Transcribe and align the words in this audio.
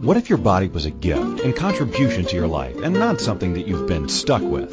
What 0.00 0.16
if 0.16 0.30
your 0.30 0.38
body 0.38 0.68
was 0.68 0.86
a 0.86 0.90
gift 0.90 1.40
and 1.40 1.54
contribution 1.54 2.24
to 2.24 2.34
your 2.34 2.46
life 2.46 2.74
and 2.76 2.94
not 2.94 3.20
something 3.20 3.52
that 3.52 3.68
you've 3.68 3.86
been 3.86 4.08
stuck 4.08 4.40
with? 4.40 4.72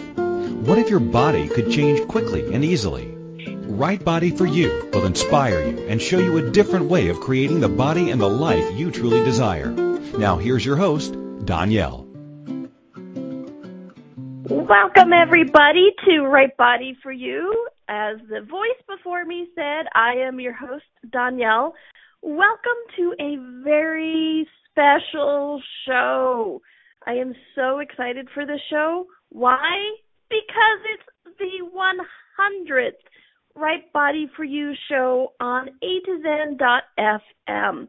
What 0.66 0.78
if 0.78 0.90
your 0.90 1.02
body 1.02 1.50
could 1.50 1.70
change 1.70 2.08
quickly 2.08 2.54
and 2.54 2.64
easily? 2.64 3.14
Right 3.44 4.02
Body 4.02 4.32
for 4.32 4.46
You 4.46 4.90
will 4.94 5.06
inspire 5.06 5.68
you 5.68 5.86
and 5.90 6.02
show 6.02 6.18
you 6.18 6.38
a 6.38 6.50
different 6.52 6.86
way 6.86 7.10
of 7.10 7.20
creating 7.20 7.60
the 7.60 7.68
body 7.68 8.10
and 8.10 8.22
the 8.22 8.30
life 8.30 8.72
you 8.80 8.90
truly 8.90 9.22
desire. 9.26 9.70
Now 9.70 10.38
here's 10.38 10.66
your 10.66 10.78
host, 10.78 11.14
Danielle. 11.44 12.08
Welcome 14.46 15.12
everybody 15.12 15.92
to 16.06 16.22
Right 16.22 16.56
Body 16.56 16.98
for 17.04 17.12
You. 17.12 17.68
As 17.90 18.16
the 18.30 18.44
voice 18.50 18.82
before 18.88 19.26
me 19.26 19.50
said, 19.56 19.88
I 19.94 20.14
am 20.26 20.40
your 20.40 20.54
host, 20.54 20.86
Danielle. 21.12 21.76
Welcome 22.22 22.80
to 22.96 23.14
a 23.20 23.36
very 23.66 24.48
special 24.78 25.62
show. 25.88 26.62
I 27.06 27.14
am 27.14 27.34
so 27.56 27.80
excited 27.80 28.28
for 28.34 28.46
this 28.46 28.62
show. 28.70 29.08
Why? 29.30 29.96
Because 30.30 30.80
it's 30.94 31.38
the 31.40 31.66
100th 31.74 32.92
Right 33.56 33.92
Body 33.92 34.30
for 34.36 34.44
You 34.44 34.74
show 34.90 35.34
on 35.40 35.70
A 35.70 36.06
to 36.06 36.22
Zen.fm. 36.22 37.88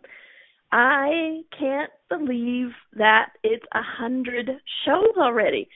I 0.72 1.40
can't 1.58 1.90
believe 2.08 2.70
that 2.94 3.30
it's 3.42 3.64
a 3.74 3.82
hundred 3.82 4.50
shows 4.86 5.16
already. 5.18 5.68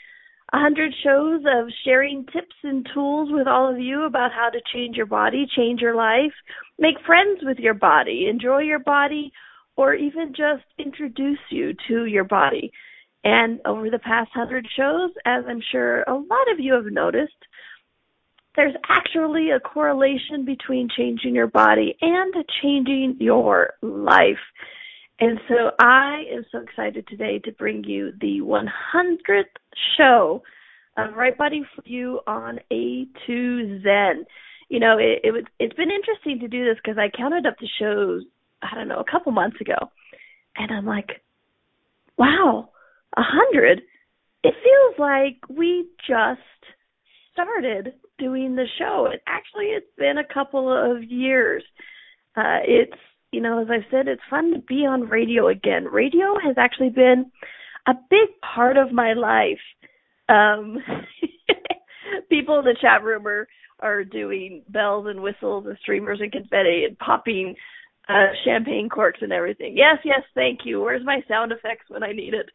A 0.55 0.59
hundred 0.59 0.95
shows 1.03 1.41
of 1.47 1.69
sharing 1.85 2.25
tips 2.27 2.57
and 2.63 2.87
tools 2.95 3.31
with 3.33 3.47
all 3.47 3.71
of 3.71 3.79
you 3.79 4.05
about 4.05 4.33
how 4.33 4.51
to 4.51 4.61
change 4.73 4.97
your 4.97 5.07
body, 5.07 5.47
change 5.57 5.81
your 5.81 5.95
life, 5.95 6.33
make 6.79 6.97
friends 7.07 7.41
with 7.43 7.59
your 7.59 7.75
body, 7.75 8.29
enjoy 8.31 8.59
your 8.59 8.79
body, 8.79 9.33
or 9.77 9.95
even 9.95 10.29
just 10.29 10.65
introduce 10.79 11.39
you 11.51 11.75
to 11.89 12.05
your 12.07 12.25
body. 12.25 12.73
And 13.25 13.61
over 13.65 13.89
the 13.89 13.99
past 13.99 14.31
hundred 14.35 14.67
shows, 14.77 15.11
as 15.25 15.45
I'm 15.49 15.63
sure 15.71 16.03
a 16.03 16.15
lot 16.15 16.51
of 16.53 16.59
you 16.59 16.75
have 16.75 16.87
noticed, 16.87 17.33
there's 18.57 18.75
actually 18.89 19.51
a 19.51 19.61
correlation 19.61 20.45
between 20.45 20.89
changing 20.95 21.35
your 21.35 21.47
body 21.47 21.97
and 22.01 22.35
changing 22.63 23.17
your 23.19 23.75
life. 23.81 24.43
And 25.21 25.39
so 25.49 25.71
I 25.79 26.25
am 26.33 26.45
so 26.51 26.59
excited 26.59 27.07
today 27.07 27.39
to 27.45 27.53
bring 27.53 27.85
you 27.85 28.13
the 28.21 28.41
100th 28.41 29.45
show 29.97 30.43
of 30.97 31.15
Right 31.15 31.37
Body 31.39 31.63
for 31.75 31.83
You 31.87 32.21
on 32.27 32.59
A 32.71 33.07
to 33.27 33.81
Zen. 33.83 34.27
You 34.69 34.81
know, 34.81 34.99
it, 34.99 35.21
it 35.25 35.33
was 35.33 35.45
it's 35.59 35.75
been 35.75 35.91
interesting 35.91 36.41
to 36.41 36.49
do 36.49 36.65
this 36.65 36.77
because 36.83 36.99
I 36.99 37.17
counted 37.17 37.47
up 37.47 37.55
the 37.59 37.69
shows 37.79 38.25
I 38.63 38.75
don't 38.75 38.89
know, 38.89 39.01
a 39.01 39.11
couple 39.11 39.33
months 39.33 39.61
ago. 39.61 39.91
And 40.57 40.71
I'm 40.71 40.87
like, 40.87 41.09
wow, 42.17 42.71
a 43.17 43.23
hundred. 43.23 43.83
It 44.45 44.55
feels 44.63 44.99
like 44.99 45.37
we 45.49 45.87
just 46.07 46.41
started 47.33 47.95
doing 48.19 48.55
the 48.55 48.67
show. 48.79 49.09
It 49.13 49.23
actually 49.27 49.67
it's 49.67 49.87
been 49.97 50.19
a 50.19 50.35
couple 50.35 50.71
of 50.71 51.03
years. 51.03 51.63
Uh 52.37 52.61
it's 52.65 52.97
you 53.31 53.41
know, 53.41 53.63
as 53.63 53.69
I 53.71 53.87
said, 53.91 54.09
it's 54.09 54.23
fun 54.29 54.53
to 54.53 54.59
be 54.61 54.87
on 54.87 55.09
radio 55.09 55.49
again. 55.49 55.87
Radio 55.87 56.39
has 56.45 56.57
actually 56.59 56.91
been 56.91 57.31
a 57.87 57.95
big 58.11 58.29
part 58.55 58.77
of 58.77 58.93
my 58.93 59.15
life. 59.15 59.61
Um 60.29 60.79
people 62.29 62.59
in 62.59 62.65
the 62.65 62.77
chat 62.81 63.03
room 63.03 63.27
are 63.27 63.49
are 63.81 64.05
doing 64.05 64.63
bells 64.69 65.07
and 65.09 65.23
whistles 65.23 65.67
and 65.67 65.77
streamers 65.83 66.21
and 66.21 66.31
confetti 66.31 66.85
and 66.87 66.99
popping 66.99 67.55
uh 68.09 68.33
champagne 68.45 68.89
corks 68.89 69.21
and 69.23 69.33
everything. 69.33 69.77
Yes, 69.77 69.99
yes, 70.05 70.23
thank 70.35 70.61
you. 70.65 70.81
Where's 70.81 71.05
my 71.05 71.23
sound 71.29 71.53
effects 71.53 71.85
when 71.89 72.03
I 72.03 72.13
need 72.13 72.35
it? 72.35 72.49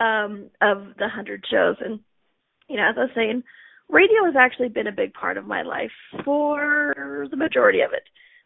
Um 0.00 0.50
of 0.60 0.94
the 0.98 1.08
hundred 1.08 1.44
shows 1.50 1.76
and 1.80 2.00
you 2.68 2.76
know, 2.76 2.88
as 2.88 2.94
I 2.96 3.00
was 3.02 3.10
saying, 3.14 3.42
radio 3.88 4.24
has 4.24 4.34
actually 4.38 4.68
been 4.68 4.86
a 4.86 4.92
big 4.92 5.12
part 5.12 5.36
of 5.36 5.46
my 5.46 5.62
life 5.62 5.90
for 6.24 7.26
the 7.30 7.36
majority 7.36 7.80
of 7.80 7.92
it. 7.92 8.04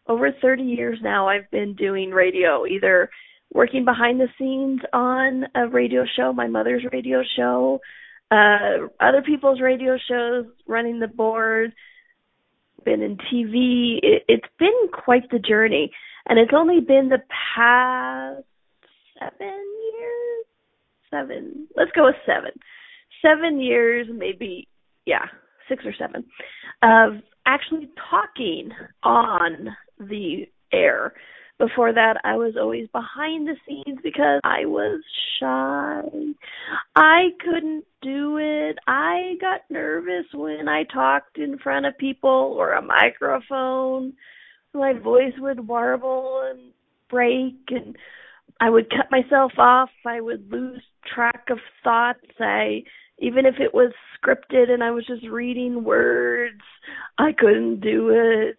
Over 0.08 0.30
30 0.32 0.62
years 0.62 0.98
now 1.02 1.28
I've 1.28 1.50
been 1.50 1.74
doing 1.74 2.10
radio, 2.10 2.66
either 2.66 3.10
working 3.52 3.84
behind 3.84 4.18
the 4.18 4.28
scenes 4.38 4.80
on 4.92 5.44
a 5.54 5.68
radio 5.68 6.04
show, 6.16 6.32
my 6.32 6.48
mother's 6.48 6.84
radio 6.92 7.22
show, 7.36 7.80
uh 8.30 8.88
other 8.98 9.22
people's 9.24 9.60
radio 9.60 9.96
shows, 10.08 10.46
running 10.66 10.98
the 10.98 11.08
board, 11.08 11.72
been 12.86 13.02
in 13.02 13.18
TV. 13.18 13.98
It, 14.02 14.24
it's 14.28 14.48
been 14.58 14.88
quite 14.92 15.30
the 15.30 15.38
journey 15.38 15.90
and 16.26 16.38
it's 16.38 16.52
only 16.54 16.80
been 16.80 17.08
the 17.08 17.22
past 17.54 18.44
seven 19.18 19.64
years, 19.92 20.46
seven. 21.10 21.68
Let's 21.76 21.92
go 21.92 22.06
with 22.06 22.16
seven, 22.26 22.50
seven 23.22 23.60
years, 23.60 24.06
maybe, 24.12 24.68
yeah, 25.04 25.26
six 25.68 25.84
or 25.84 25.94
seven, 25.98 26.24
of 26.82 27.22
actually 27.46 27.88
talking 28.10 28.70
on 29.02 29.68
the 29.98 30.46
air. 30.72 31.14
Before 31.58 31.90
that, 31.92 32.18
I 32.22 32.36
was 32.36 32.54
always 32.60 32.86
behind 32.88 33.48
the 33.48 33.56
scenes 33.66 33.98
because 34.02 34.40
I 34.44 34.66
was 34.66 35.00
shy. 35.40 36.02
I 36.94 37.28
couldn't 37.40 37.84
do 38.02 38.36
it. 38.38 38.76
I 38.86 39.36
got 39.40 39.62
nervous 39.70 40.26
when 40.34 40.68
I 40.68 40.84
talked 40.84 41.38
in 41.38 41.58
front 41.58 41.86
of 41.86 41.96
people 41.96 42.56
or 42.58 42.72
a 42.72 42.82
microphone 42.82 44.12
my 44.76 44.92
voice 44.92 45.34
would 45.38 45.66
warble 45.66 46.42
and 46.50 46.72
break 47.10 47.54
and 47.70 47.96
I 48.60 48.70
would 48.70 48.90
cut 48.90 49.10
myself 49.10 49.52
off. 49.58 49.90
I 50.06 50.20
would 50.20 50.50
lose 50.50 50.82
track 51.14 51.46
of 51.50 51.58
thoughts. 51.84 52.20
I 52.40 52.84
even 53.18 53.46
if 53.46 53.54
it 53.58 53.72
was 53.72 53.92
scripted 54.16 54.70
and 54.70 54.82
I 54.82 54.90
was 54.90 55.06
just 55.06 55.26
reading 55.26 55.84
words, 55.84 56.60
I 57.18 57.32
couldn't 57.32 57.80
do 57.80 58.10
it. 58.10 58.58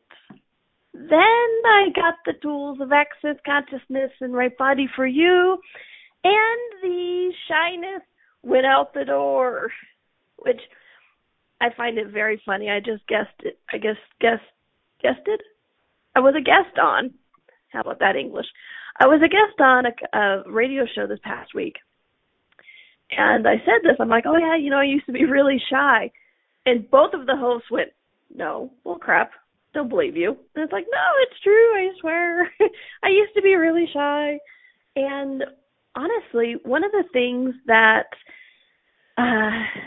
Then 0.94 1.12
I 1.14 1.90
got 1.96 2.16
the 2.26 2.34
tools 2.42 2.80
of 2.82 2.92
access 2.92 3.36
consciousness 3.46 4.12
and 4.20 4.34
right 4.34 4.58
body 4.58 4.88
for 4.96 5.06
you 5.06 5.60
and 6.24 6.82
the 6.82 7.32
shyness 7.48 8.02
went 8.44 8.66
out 8.66 8.94
the 8.94 9.06
door, 9.06 9.72
which 10.38 10.60
I 11.62 11.68
find 11.76 11.98
it 11.98 12.12
very 12.12 12.42
funny. 12.46 12.70
I 12.70 12.80
just 12.80 13.08
guessed 13.08 13.40
it. 13.40 13.60
I 13.72 13.78
guess 13.78 13.96
guessed 14.20 14.42
guessed 15.02 15.28
it. 15.28 15.42
I 16.18 16.20
was 16.20 16.34
a 16.36 16.42
guest 16.42 16.80
on. 16.82 17.14
How 17.70 17.82
about 17.82 18.00
that 18.00 18.16
English? 18.16 18.48
I 19.00 19.06
was 19.06 19.22
a 19.24 19.30
guest 19.30 19.62
on 19.62 19.86
a, 19.86 20.18
a 20.18 20.52
radio 20.52 20.86
show 20.96 21.06
this 21.06 21.20
past 21.24 21.54
week, 21.54 21.76
and 23.12 23.48
I 23.48 23.58
said 23.58 23.84
this. 23.84 23.98
I'm 24.00 24.10
like, 24.10 24.24
oh 24.26 24.36
yeah, 24.36 24.58
you 24.58 24.72
know, 24.72 24.80
I 24.80 24.86
used 24.86 25.06
to 25.06 25.12
be 25.12 25.26
really 25.26 25.62
shy, 25.70 26.10
and 26.66 26.90
both 26.90 27.14
of 27.14 27.28
the 27.28 27.36
hosts 27.36 27.70
went, 27.70 27.90
no, 28.36 28.72
well 28.84 28.96
crap, 28.96 29.30
don't 29.76 29.90
believe 29.90 30.18
you. 30.18 30.30
And 30.56 30.64
it's 30.64 30.74
like, 30.74 30.88
no, 30.92 31.08
it's 31.22 31.40
true. 31.44 31.76
I 31.76 31.90
swear, 32.00 32.52
I 33.04 33.10
used 33.10 33.36
to 33.36 33.44
be 33.44 33.54
really 33.54 33.86
shy, 33.94 34.40
and 34.96 35.44
honestly, 35.96 36.56
one 36.64 36.84
of 36.84 36.92
the 36.94 37.04
things 37.14 37.54
that, 37.68 38.08
uh, 39.20 39.84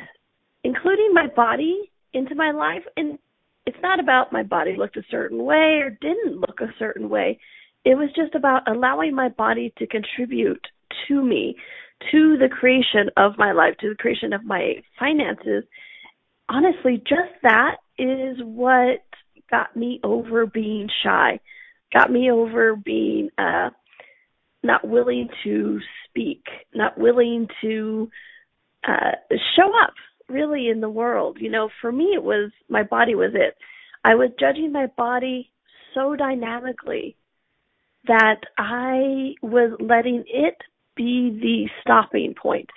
including 0.63 1.11
my 1.13 1.27
body 1.35 1.91
into 2.13 2.37
my 2.37 2.53
life, 2.53 2.85
and 2.97 3.19
it's 3.67 3.79
not 3.83 4.01
about 4.01 4.33
my 4.33 4.43
body 4.43 4.75
looked 4.77 4.97
a 4.97 5.03
certain 5.11 5.45
way 5.45 5.81
or 5.83 5.91
didn't 6.01 6.41
look 6.41 6.61
a 6.61 6.75
certain 6.79 7.09
way. 7.09 7.39
It 7.85 7.95
was 7.97 8.11
just 8.15 8.35
about 8.35 8.69
allowing 8.69 9.15
my 9.15 9.29
body 9.29 9.73
to 9.79 9.87
contribute 9.87 10.67
to 11.09 11.23
me, 11.23 11.57
to 12.11 12.37
the 12.39 12.49
creation 12.49 13.11
of 13.17 13.39
my 13.39 13.53
life, 13.53 13.75
to 13.81 13.91
the 13.91 13.95
creation 13.95 14.33
of 14.33 14.45
my 14.45 14.83
finances. 14.99 15.65
Honestly, 16.49 16.99
just 16.99 17.33
that 17.43 17.77
is 17.99 18.39
what 18.43 19.03
got 19.51 19.77
me 19.77 20.01
over 20.03 20.47
being 20.47 20.89
shy, 21.03 21.41
got 21.93 22.11
me 22.11 22.31
over 22.31 22.77
being 22.77 23.31
uh 23.39 23.71
not 24.63 24.87
willing 24.87 25.29
to 25.43 25.81
speak, 26.09 26.45
not 26.75 26.99
willing 26.99 27.49
to 27.63 28.11
uh 28.87 29.13
show 29.57 29.71
up 29.83 29.95
really 30.31 30.69
in 30.69 30.81
the 30.81 30.89
world. 30.89 31.39
You 31.41 31.51
know, 31.51 31.69
for 31.81 31.93
me, 31.93 32.13
it 32.15 32.23
was 32.23 32.51
my 32.69 32.83
body 32.83 33.15
was 33.15 33.33
it. 33.35 33.57
I 34.05 34.15
was 34.15 34.31
judging 34.39 34.73
my 34.73 34.87
body 34.97 35.51
so 35.95 36.17
dynamically 36.17 37.17
that 38.07 38.41
I 38.57 39.35
was 39.43 39.77
letting 39.81 40.25
it 40.27 40.57
be 40.97 41.39
the 41.41 41.69
stopping 41.83 42.35
point 42.35 42.69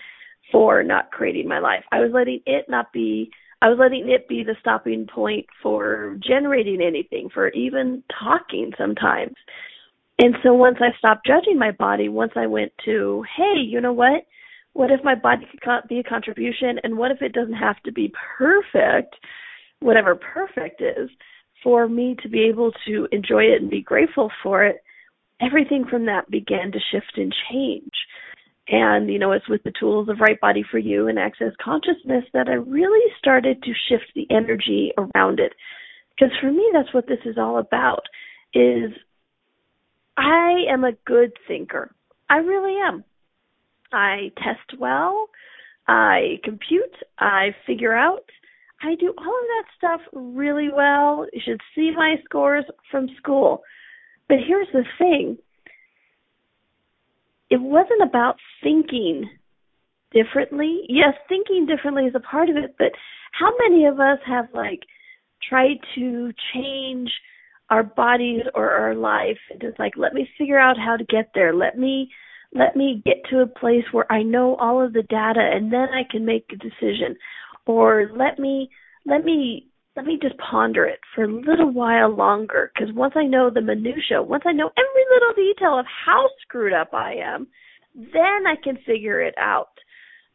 for 0.51 0.83
not 0.83 1.11
creating 1.11 1.47
my 1.47 1.59
life. 1.59 1.83
I 1.91 1.99
was 1.99 2.11
letting 2.13 2.41
it 2.45 2.65
not 2.67 2.91
be 2.91 3.31
I 3.61 3.69
was 3.69 3.79
letting 3.79 4.09
it 4.09 4.27
be 4.27 4.43
the 4.43 4.57
stopping 4.59 5.07
point 5.07 5.45
for 5.61 6.17
generating 6.21 6.81
anything, 6.81 7.29
for 7.33 7.47
even 7.51 8.03
talking 8.19 8.73
sometimes. 8.77 9.35
And 10.19 10.35
so 10.43 10.53
once 10.53 10.79
I 10.81 10.97
stopped 10.97 11.25
judging 11.25 11.57
my 11.57 11.71
body, 11.71 12.09
once 12.09 12.33
I 12.35 12.45
went 12.45 12.73
to, 12.83 13.23
hey, 13.37 13.61
you 13.61 13.79
know 13.79 13.93
what? 13.93 14.25
What 14.73 14.91
if 14.91 15.03
my 15.03 15.15
body 15.15 15.47
could 15.61 15.87
be 15.87 15.99
a 15.99 16.03
contribution 16.03 16.79
and 16.83 16.97
what 16.97 17.11
if 17.11 17.21
it 17.21 17.33
doesn't 17.33 17.53
have 17.53 17.81
to 17.83 17.91
be 17.91 18.11
perfect 18.37 19.15
whatever 19.79 20.15
perfect 20.15 20.81
is 20.81 21.09
for 21.63 21.87
me 21.87 22.15
to 22.21 22.29
be 22.29 22.43
able 22.43 22.71
to 22.85 23.07
enjoy 23.11 23.43
it 23.43 23.61
and 23.61 23.69
be 23.69 23.81
grateful 23.81 24.31
for 24.41 24.65
it 24.65 24.77
everything 25.41 25.85
from 25.89 26.05
that 26.05 26.29
began 26.29 26.71
to 26.71 26.79
shift 26.91 27.17
and 27.17 27.33
change 27.51 27.91
And, 28.67 29.11
you 29.11 29.19
know, 29.19 29.33
it's 29.33 29.49
with 29.49 29.61
the 29.63 29.73
tools 29.77 30.07
of 30.07 30.21
Right 30.21 30.39
Body 30.39 30.63
for 30.69 30.77
You 30.77 31.07
and 31.07 31.19
Access 31.19 31.51
Consciousness 31.61 32.23
that 32.33 32.47
I 32.47 32.53
really 32.53 33.11
started 33.19 33.61
to 33.61 33.73
shift 33.89 34.11
the 34.15 34.25
energy 34.29 34.93
around 34.97 35.39
it. 35.39 35.53
Because 36.15 36.33
for 36.39 36.51
me, 36.51 36.69
that's 36.71 36.93
what 36.93 37.07
this 37.07 37.19
is 37.25 37.37
all 37.37 37.57
about, 37.57 38.03
is 38.53 38.91
I 40.15 40.63
am 40.71 40.83
a 40.85 40.93
good 41.05 41.33
thinker. 41.47 41.93
I 42.29 42.37
really 42.37 42.75
am. 42.79 43.03
I 43.93 44.31
test 44.37 44.79
well. 44.79 45.27
I 45.87 46.39
compute. 46.43 46.95
I 47.19 47.55
figure 47.67 47.93
out. 47.93 48.25
I 48.81 48.95
do 48.95 49.13
all 49.17 49.23
of 49.23 49.47
that 49.47 49.65
stuff 49.77 50.01
really 50.11 50.69
well. 50.73 51.25
You 51.31 51.41
should 51.43 51.61
see 51.73 51.91
my 51.95 52.15
scores 52.25 52.65
from 52.91 53.07
school. 53.17 53.61
But 54.27 54.37
here's 54.45 54.67
the 54.73 54.83
thing 54.97 55.37
it 57.49 57.61
wasn't 57.61 58.01
about 58.01 58.37
thinking 58.61 59.29
differently. 60.11 60.81
Yes, 60.89 61.13
thinking 61.29 61.65
differently 61.65 62.05
is 62.05 62.15
a 62.15 62.19
part 62.19 62.49
of 62.49 62.57
it, 62.57 62.75
but 62.77 62.91
how 63.31 63.51
many 63.59 63.85
of 63.85 63.99
us 63.99 64.19
have 64.25 64.47
like 64.53 64.81
tried 65.47 65.77
to 65.95 66.31
change 66.53 67.11
our 67.69 67.83
bodies 67.83 68.41
or 68.53 68.69
our 68.71 68.95
life 68.95 69.37
just 69.61 69.79
like 69.79 69.93
let 69.97 70.13
me 70.13 70.27
figure 70.37 70.59
out 70.59 70.77
how 70.77 70.97
to 70.97 71.03
get 71.05 71.31
there. 71.33 71.53
Let 71.53 71.77
me 71.77 72.09
let 72.55 72.75
me 72.75 73.01
get 73.05 73.17
to 73.29 73.41
a 73.41 73.47
place 73.47 73.83
where 73.91 74.11
I 74.11 74.23
know 74.23 74.55
all 74.55 74.83
of 74.83 74.93
the 74.93 75.03
data 75.03 75.41
and 75.41 75.71
then 75.71 75.87
I 75.93 76.03
can 76.09 76.25
make 76.25 76.45
a 76.51 76.55
decision. 76.55 77.15
Or 77.65 78.11
let 78.15 78.39
me 78.39 78.69
let 79.05 79.23
me 79.25 79.67
let 79.95 80.05
me 80.05 80.17
just 80.21 80.35
ponder 80.37 80.85
it 80.85 80.99
for 81.13 81.23
a 81.23 81.33
little 81.33 81.71
while 81.71 82.15
longer 82.15 82.71
because 82.73 82.93
once 82.95 83.13
I 83.15 83.23
know 83.23 83.49
the 83.49 83.61
minutia, 83.61 84.21
once 84.21 84.43
I 84.45 84.51
know 84.51 84.69
every 84.77 85.05
little 85.13 85.33
detail 85.35 85.79
of 85.79 85.85
how 86.05 86.29
screwed 86.41 86.73
up 86.73 86.93
I 86.93 87.13
am, 87.15 87.47
then 87.95 88.47
I 88.47 88.55
can 88.61 88.77
figure 88.85 89.21
it 89.21 89.35
out. 89.37 89.69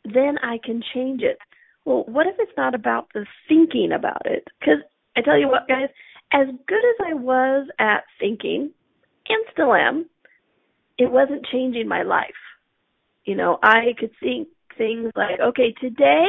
Then 0.04 0.38
I 0.42 0.58
can 0.64 0.82
change 0.94 1.22
it. 1.22 1.38
Well, 1.84 2.04
what 2.06 2.26
if 2.26 2.36
it's 2.38 2.56
not 2.56 2.74
about 2.74 3.08
the 3.14 3.26
thinking 3.48 3.90
about 3.92 4.22
it? 4.26 4.46
Because 4.60 4.80
I 5.16 5.22
tell 5.22 5.38
you 5.38 5.48
what, 5.48 5.66
guys, 5.66 5.88
as 6.32 6.46
good 6.66 6.78
as 6.78 7.06
I 7.06 7.14
was 7.14 7.66
at 7.80 8.04
thinking, 8.20 8.70
and 9.28 9.44
still 9.52 9.74
am, 9.74 10.06
it 10.98 11.10
wasn't 11.10 11.46
changing 11.46 11.88
my 11.88 12.02
life. 12.02 12.30
You 13.24 13.36
know, 13.36 13.58
I 13.62 13.94
could 13.98 14.10
think 14.20 14.48
things 14.76 15.10
like, 15.16 15.40
okay, 15.40 15.74
today 15.80 16.28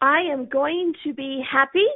I 0.00 0.20
am 0.32 0.48
going 0.48 0.94
to 1.04 1.14
be 1.14 1.42
happy 1.50 1.86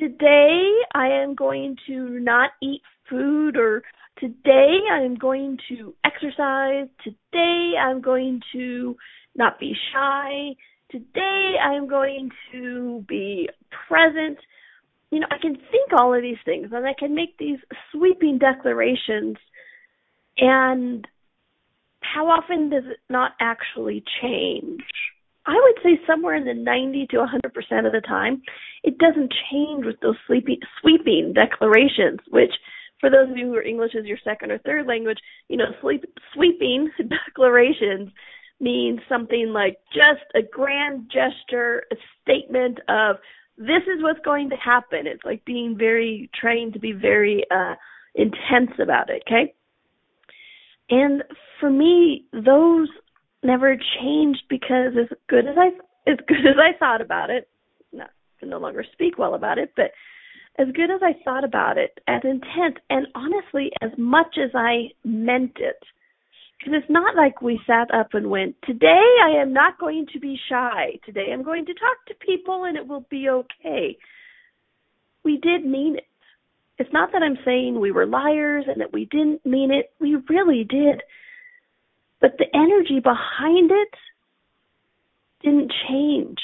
today 0.00 0.72
I 0.94 1.08
am 1.08 1.34
going 1.34 1.76
to 1.86 2.18
not 2.20 2.50
eat 2.62 2.80
food 3.08 3.56
or 3.56 3.82
today 4.18 4.78
I 4.90 5.02
am 5.02 5.16
going 5.16 5.58
to 5.68 5.94
exercise. 6.04 6.88
Today 7.04 7.74
I'm 7.78 8.00
going 8.00 8.40
to 8.54 8.96
not 9.36 9.60
be 9.60 9.74
shy. 9.92 10.56
Today 10.90 11.54
I'm 11.62 11.86
going 11.86 12.30
to 12.52 13.04
be 13.06 13.48
present. 13.88 14.38
You 15.10 15.20
know, 15.20 15.26
I 15.30 15.38
can 15.40 15.54
think 15.54 15.92
all 15.98 16.14
of 16.14 16.22
these 16.22 16.38
things 16.44 16.68
and 16.72 16.86
I 16.86 16.94
can 16.98 17.14
make 17.14 17.36
these 17.36 17.58
sweeping 17.92 18.38
declarations 18.38 19.36
and 20.40 21.06
how 22.02 22.28
often 22.28 22.70
does 22.70 22.84
it 22.86 22.98
not 23.08 23.32
actually 23.40 24.02
change? 24.20 24.80
I 25.46 25.54
would 25.54 25.82
say 25.82 26.00
somewhere 26.06 26.34
in 26.34 26.44
the 26.44 26.54
90 26.54 27.06
to 27.08 27.16
100% 27.16 27.86
of 27.86 27.92
the 27.92 28.02
time, 28.06 28.42
it 28.82 28.98
doesn't 28.98 29.32
change 29.50 29.84
with 29.84 30.00
those 30.00 30.16
sleepy, 30.26 30.58
sweeping 30.80 31.32
declarations, 31.34 32.20
which 32.30 32.52
for 33.00 33.10
those 33.10 33.30
of 33.30 33.36
you 33.36 33.46
who 33.46 33.54
are 33.54 33.62
English 33.62 33.92
as 33.98 34.04
your 34.06 34.18
second 34.22 34.50
or 34.50 34.58
third 34.58 34.86
language, 34.86 35.18
you 35.48 35.56
know, 35.56 35.72
sleep, 35.80 36.04
sweeping 36.34 36.90
declarations 37.26 38.10
means 38.60 39.00
something 39.08 39.52
like 39.52 39.78
just 39.92 40.24
a 40.34 40.42
grand 40.42 41.10
gesture, 41.10 41.84
a 41.90 41.96
statement 42.22 42.78
of 42.88 43.16
this 43.56 43.82
is 43.84 44.02
what's 44.02 44.20
going 44.24 44.50
to 44.50 44.56
happen. 44.56 45.06
It's 45.06 45.24
like 45.24 45.44
being 45.44 45.76
very 45.76 46.30
trained 46.38 46.74
to 46.74 46.78
be 46.78 46.92
very 46.92 47.44
uh 47.50 47.74
intense 48.14 48.72
about 48.82 49.08
it, 49.08 49.22
okay? 49.26 49.54
And 50.90 51.22
for 51.60 51.70
me, 51.70 52.24
those 52.32 52.88
never 53.42 53.76
changed 54.00 54.42
because 54.48 54.92
as 55.00 55.16
good 55.28 55.46
as 55.46 55.56
I 55.56 55.68
as 56.10 56.18
good 56.26 56.46
as 56.46 56.56
I 56.58 56.76
thought 56.78 57.00
about 57.00 57.30
it, 57.30 57.48
not 57.92 58.10
no 58.42 58.58
longer 58.58 58.84
speak 58.92 59.18
well 59.18 59.34
about 59.34 59.58
it, 59.58 59.72
but 59.76 59.92
as 60.58 60.68
good 60.74 60.90
as 60.90 61.00
I 61.02 61.12
thought 61.24 61.44
about 61.44 61.78
it, 61.78 61.98
as 62.08 62.22
intent, 62.24 62.78
and 62.90 63.06
honestly, 63.14 63.70
as 63.80 63.90
much 63.96 64.36
as 64.42 64.50
I 64.54 64.88
meant 65.04 65.56
it. 65.56 65.78
Because 66.58 66.80
it's 66.82 66.90
not 66.90 67.16
like 67.16 67.40
we 67.40 67.58
sat 67.66 67.92
up 67.94 68.08
and 68.12 68.28
went, 68.28 68.54
Today 68.64 69.16
I 69.24 69.40
am 69.40 69.52
not 69.52 69.78
going 69.78 70.06
to 70.12 70.20
be 70.20 70.38
shy. 70.48 70.98
Today 71.06 71.28
I'm 71.32 71.42
going 71.42 71.64
to 71.66 71.72
talk 71.74 72.04
to 72.08 72.26
people 72.26 72.64
and 72.64 72.76
it 72.76 72.86
will 72.86 73.06
be 73.10 73.28
okay. 73.30 73.96
We 75.24 75.38
did 75.38 75.64
mean 75.64 75.96
it. 75.96 76.04
It's 76.80 76.92
not 76.94 77.12
that 77.12 77.22
I'm 77.22 77.36
saying 77.44 77.78
we 77.78 77.92
were 77.92 78.06
liars 78.06 78.64
and 78.66 78.80
that 78.80 78.90
we 78.90 79.04
didn't 79.04 79.44
mean 79.44 79.70
it. 79.70 79.92
We 80.00 80.16
really 80.30 80.64
did. 80.64 81.02
But 82.22 82.38
the 82.38 82.46
energy 82.54 83.00
behind 83.00 83.70
it 83.70 83.94
didn't 85.42 85.70
change. 85.86 86.38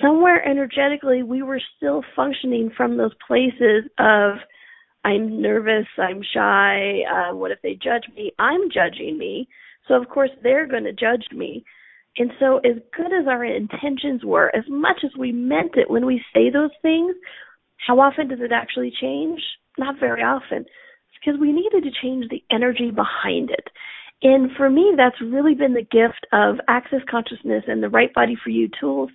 Somewhere 0.00 0.46
energetically, 0.48 1.24
we 1.24 1.42
were 1.42 1.60
still 1.76 2.04
functioning 2.14 2.70
from 2.76 2.96
those 2.96 3.10
places 3.26 3.90
of, 3.98 4.34
I'm 5.04 5.42
nervous, 5.42 5.86
I'm 5.98 6.22
shy, 6.32 7.00
uh, 7.02 7.34
what 7.34 7.50
if 7.50 7.58
they 7.60 7.74
judge 7.74 8.04
me? 8.14 8.30
I'm 8.38 8.70
judging 8.72 9.18
me. 9.18 9.48
So, 9.88 9.94
of 9.94 10.08
course, 10.08 10.30
they're 10.44 10.68
going 10.68 10.84
to 10.84 10.92
judge 10.92 11.26
me. 11.32 11.64
And 12.18 12.30
so, 12.38 12.58
as 12.58 12.76
good 12.96 13.12
as 13.12 13.26
our 13.28 13.44
intentions 13.44 14.24
were, 14.24 14.54
as 14.54 14.64
much 14.68 14.98
as 15.04 15.10
we 15.18 15.32
meant 15.32 15.72
it 15.74 15.90
when 15.90 16.06
we 16.06 16.22
say 16.32 16.50
those 16.50 16.70
things, 16.82 17.16
how 17.76 18.00
often 18.00 18.28
does 18.28 18.40
it 18.40 18.52
actually 18.52 18.92
change? 19.00 19.40
Not 19.78 20.00
very 20.00 20.22
often. 20.22 20.58
It's 20.58 21.18
because 21.24 21.40
we 21.40 21.52
needed 21.52 21.84
to 21.84 22.00
change 22.02 22.26
the 22.28 22.42
energy 22.50 22.90
behind 22.90 23.50
it. 23.50 23.68
And 24.22 24.50
for 24.56 24.70
me, 24.70 24.94
that's 24.96 25.20
really 25.20 25.54
been 25.54 25.74
the 25.74 25.82
gift 25.82 26.26
of 26.32 26.56
Access 26.68 27.00
Consciousness 27.10 27.64
and 27.66 27.82
the 27.82 27.88
Right 27.88 28.12
Body 28.14 28.36
for 28.42 28.50
You 28.50 28.68
tools 28.80 29.10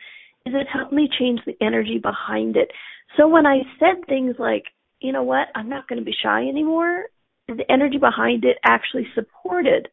is 0.45 0.53
it 0.55 0.67
helped 0.71 0.93
me 0.93 1.09
change 1.19 1.39
the 1.45 1.57
energy 1.61 1.97
behind 1.97 2.55
it. 2.55 2.71
So 3.17 3.27
when 3.27 3.45
I 3.45 3.61
said 3.79 4.05
things 4.07 4.35
like, 4.39 4.63
you 5.01 5.11
know 5.11 5.23
what, 5.23 5.47
I'm 5.55 5.69
not 5.69 5.87
going 5.87 5.99
to 5.99 6.05
be 6.05 6.15
shy 6.23 6.47
anymore, 6.47 7.05
the 7.47 7.69
energy 7.69 7.97
behind 7.97 8.45
it 8.45 8.57
actually 8.63 9.07
supported 9.15 9.87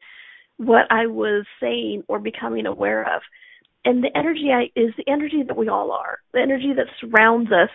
what 0.59 0.85
I 0.91 1.07
was 1.07 1.45
saying 1.61 2.05
or 2.09 2.19
becoming 2.19 2.67
aware 2.67 3.03
of. 3.03 3.23
And 3.85 4.03
the 4.03 4.17
energy 4.17 4.51
I, 4.53 4.65
is 4.79 4.93
the 4.97 5.11
energy 5.11 5.43
that 5.47 5.57
we 5.57 5.69
all 5.69 5.93
are, 5.93 6.19
the 6.33 6.41
energy 6.41 6.73
that 6.77 6.87
surrounds 7.01 7.51
us 7.53 7.71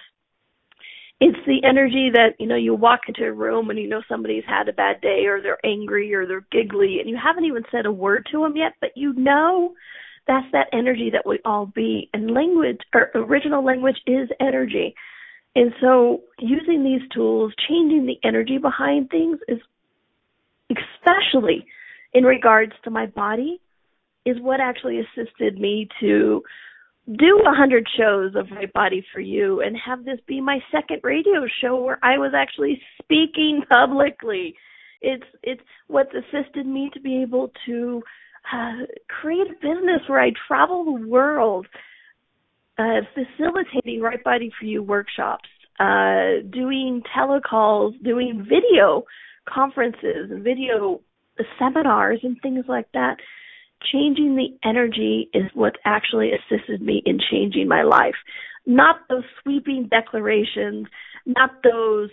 it's 1.21 1.39
the 1.47 1.63
energy 1.63 2.09
that 2.13 2.31
you 2.39 2.47
know 2.47 2.55
you 2.55 2.73
walk 2.73 3.01
into 3.07 3.25
a 3.25 3.31
room 3.31 3.69
and 3.69 3.79
you 3.79 3.87
know 3.87 4.01
somebody's 4.09 4.43
had 4.45 4.67
a 4.67 4.73
bad 4.73 4.99
day 5.01 5.25
or 5.27 5.41
they're 5.41 5.65
angry 5.65 6.13
or 6.13 6.25
they're 6.25 6.45
giggly 6.51 6.99
and 6.99 7.09
you 7.09 7.17
haven't 7.21 7.45
even 7.45 7.63
said 7.71 7.85
a 7.85 7.91
word 7.91 8.27
to 8.31 8.41
them 8.41 8.57
yet 8.57 8.73
but 8.81 8.91
you 8.95 9.13
know 9.13 9.73
that's 10.27 10.47
that 10.51 10.67
energy 10.73 11.09
that 11.11 11.25
we 11.25 11.39
all 11.45 11.65
be. 11.65 12.09
And 12.13 12.31
language 12.31 12.79
or 12.93 13.11
original 13.15 13.63
language 13.63 13.97
is 14.05 14.29
energy. 14.39 14.95
And 15.55 15.73
so 15.81 16.21
using 16.39 16.83
these 16.83 17.07
tools 17.13 17.53
changing 17.67 18.05
the 18.05 18.19
energy 18.27 18.57
behind 18.57 19.09
things 19.09 19.39
is 19.47 19.59
especially 20.69 21.65
in 22.13 22.23
regards 22.23 22.71
to 22.83 22.89
my 22.89 23.07
body 23.07 23.59
is 24.25 24.37
what 24.39 24.61
actually 24.61 24.99
assisted 24.99 25.59
me 25.59 25.89
to 25.99 26.41
do 27.07 27.41
a 27.45 27.55
hundred 27.55 27.87
shows 27.97 28.33
of 28.35 28.51
Right 28.51 28.71
Body 28.71 29.03
for 29.13 29.19
You 29.19 29.61
and 29.61 29.75
have 29.85 30.05
this 30.05 30.19
be 30.27 30.39
my 30.39 30.59
second 30.71 31.01
radio 31.03 31.45
show 31.61 31.81
where 31.81 31.99
I 32.03 32.17
was 32.17 32.33
actually 32.35 32.81
speaking 33.01 33.61
publicly. 33.69 34.55
It's 35.01 35.25
it's 35.41 35.61
what's 35.87 36.11
assisted 36.13 36.65
me 36.65 36.91
to 36.93 36.99
be 36.99 37.21
able 37.21 37.51
to 37.65 38.03
uh, 38.53 38.85
create 39.07 39.47
a 39.47 39.53
business 39.53 40.01
where 40.07 40.21
I 40.21 40.31
travel 40.47 40.85
the 40.85 41.07
world, 41.07 41.67
uh, 42.77 43.01
facilitating 43.15 44.01
Right 44.01 44.23
Body 44.23 44.51
for 44.59 44.65
You 44.65 44.83
workshops, 44.83 45.49
uh, 45.79 46.45
doing 46.51 47.01
telecalls, 47.15 48.01
doing 48.03 48.45
video 48.47 49.05
conferences, 49.49 50.29
video 50.43 51.01
seminars, 51.57 52.19
and 52.21 52.37
things 52.43 52.65
like 52.67 52.87
that 52.93 53.17
changing 53.91 54.35
the 54.35 54.67
energy 54.67 55.29
is 55.33 55.45
what 55.53 55.77
actually 55.85 56.31
assisted 56.31 56.81
me 56.81 57.01
in 57.05 57.19
changing 57.31 57.67
my 57.67 57.83
life. 57.83 58.15
Not 58.65 59.07
those 59.09 59.23
sweeping 59.41 59.87
declarations, 59.89 60.87
not 61.25 61.51
those 61.63 62.09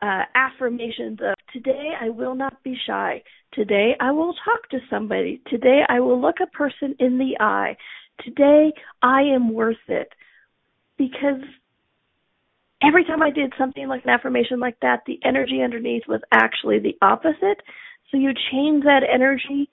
uh, 0.00 0.22
affirmations 0.34 1.18
of 1.20 1.34
today 1.52 1.92
I 2.00 2.10
will 2.10 2.34
not 2.34 2.62
be 2.62 2.76
shy. 2.86 3.22
Today 3.52 3.96
I 4.00 4.12
will 4.12 4.34
talk 4.44 4.68
to 4.70 4.78
somebody. 4.90 5.40
Today 5.48 5.82
I 5.88 6.00
will 6.00 6.20
look 6.20 6.36
a 6.42 6.46
person 6.46 6.94
in 6.98 7.18
the 7.18 7.36
eye. 7.40 7.76
Today 8.24 8.72
I 9.02 9.22
am 9.22 9.52
worth 9.52 9.76
it. 9.88 10.12
Because 10.96 11.42
every 12.82 13.04
time 13.04 13.22
I 13.22 13.30
did 13.30 13.52
something 13.56 13.88
like 13.88 14.04
an 14.04 14.10
affirmation 14.10 14.60
like 14.60 14.78
that, 14.82 15.02
the 15.06 15.18
energy 15.24 15.62
underneath 15.62 16.02
was 16.08 16.20
actually 16.32 16.80
the 16.80 16.96
opposite. 17.02 17.62
So 18.10 18.16
you 18.16 18.32
change 18.50 18.84
that 18.84 19.02
energy 19.12 19.70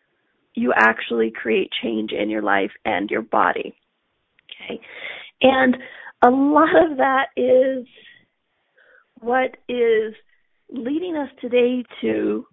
you 0.55 0.73
actually 0.75 1.31
create 1.31 1.69
change 1.83 2.11
in 2.11 2.29
your 2.29 2.41
life 2.41 2.71
and 2.85 3.09
your 3.09 3.21
body. 3.21 3.75
Okay. 4.63 4.79
And 5.41 5.77
a 6.23 6.29
lot 6.29 6.69
of 6.69 6.97
that 6.97 7.27
is 7.35 7.85
what 9.19 9.57
is 9.67 10.13
leading 10.71 11.15
us 11.15 11.29
today 11.41 11.83
to 12.01 12.45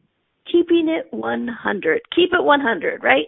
keeping 0.51 0.89
it 0.89 1.07
100. 1.13 2.01
Keep 2.15 2.31
it 2.33 2.45
100, 2.45 3.03
right? 3.03 3.27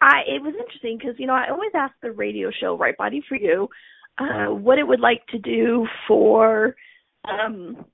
I 0.00 0.20
it 0.28 0.42
was 0.42 0.54
interesting 0.58 0.96
because 0.96 1.16
you 1.18 1.26
know 1.26 1.34
I 1.34 1.50
always 1.50 1.72
ask 1.74 1.92
the 2.00 2.12
radio 2.12 2.50
show 2.60 2.76
Right 2.76 2.96
Body 2.96 3.22
for 3.28 3.34
You 3.34 3.68
uh, 4.18 4.46
what 4.46 4.78
it 4.78 4.86
would 4.86 5.00
like 5.00 5.26
to 5.28 5.38
do 5.38 5.86
for 6.06 6.76
um, 7.24 7.84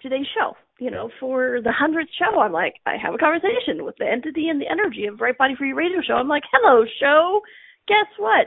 today's 0.00 0.26
show. 0.36 0.54
You 0.78 0.90
know, 0.90 1.10
for 1.18 1.60
the 1.62 1.72
hundredth 1.72 2.10
show, 2.18 2.38
I'm 2.38 2.52
like, 2.52 2.74
I 2.84 2.96
have 3.02 3.14
a 3.14 3.18
conversation 3.18 3.84
with 3.84 3.96
the 3.98 4.06
entity 4.06 4.48
and 4.48 4.60
the 4.60 4.70
energy 4.70 5.06
of 5.06 5.20
Right 5.20 5.36
Body 5.36 5.54
You 5.58 5.74
radio 5.74 6.02
show. 6.06 6.14
I'm 6.14 6.28
like, 6.28 6.42
hello, 6.52 6.84
show. 7.00 7.40
Guess 7.88 8.06
what? 8.18 8.46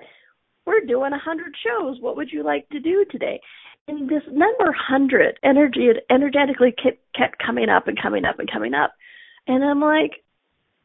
We're 0.66 0.86
doing 0.86 1.14
a 1.14 1.18
hundred 1.18 1.54
shows. 1.66 1.98
What 2.00 2.16
would 2.18 2.32
you 2.32 2.44
like 2.44 2.70
to 2.70 2.80
do 2.80 3.04
today? 3.10 3.42
And 3.88 4.08
this 4.08 4.22
number 4.28 4.72
hundred 4.72 5.40
energy 5.44 5.88
it 5.88 6.06
energetically 6.12 6.72
kept, 6.72 7.00
kept 7.16 7.42
coming 7.44 7.70
up 7.70 7.88
and 7.88 8.00
coming 8.00 8.26
up 8.26 8.38
and 8.38 8.52
coming 8.52 8.76
up. 8.76 8.92
And 9.48 9.64
I'm 9.64 9.82
like, 9.82 10.12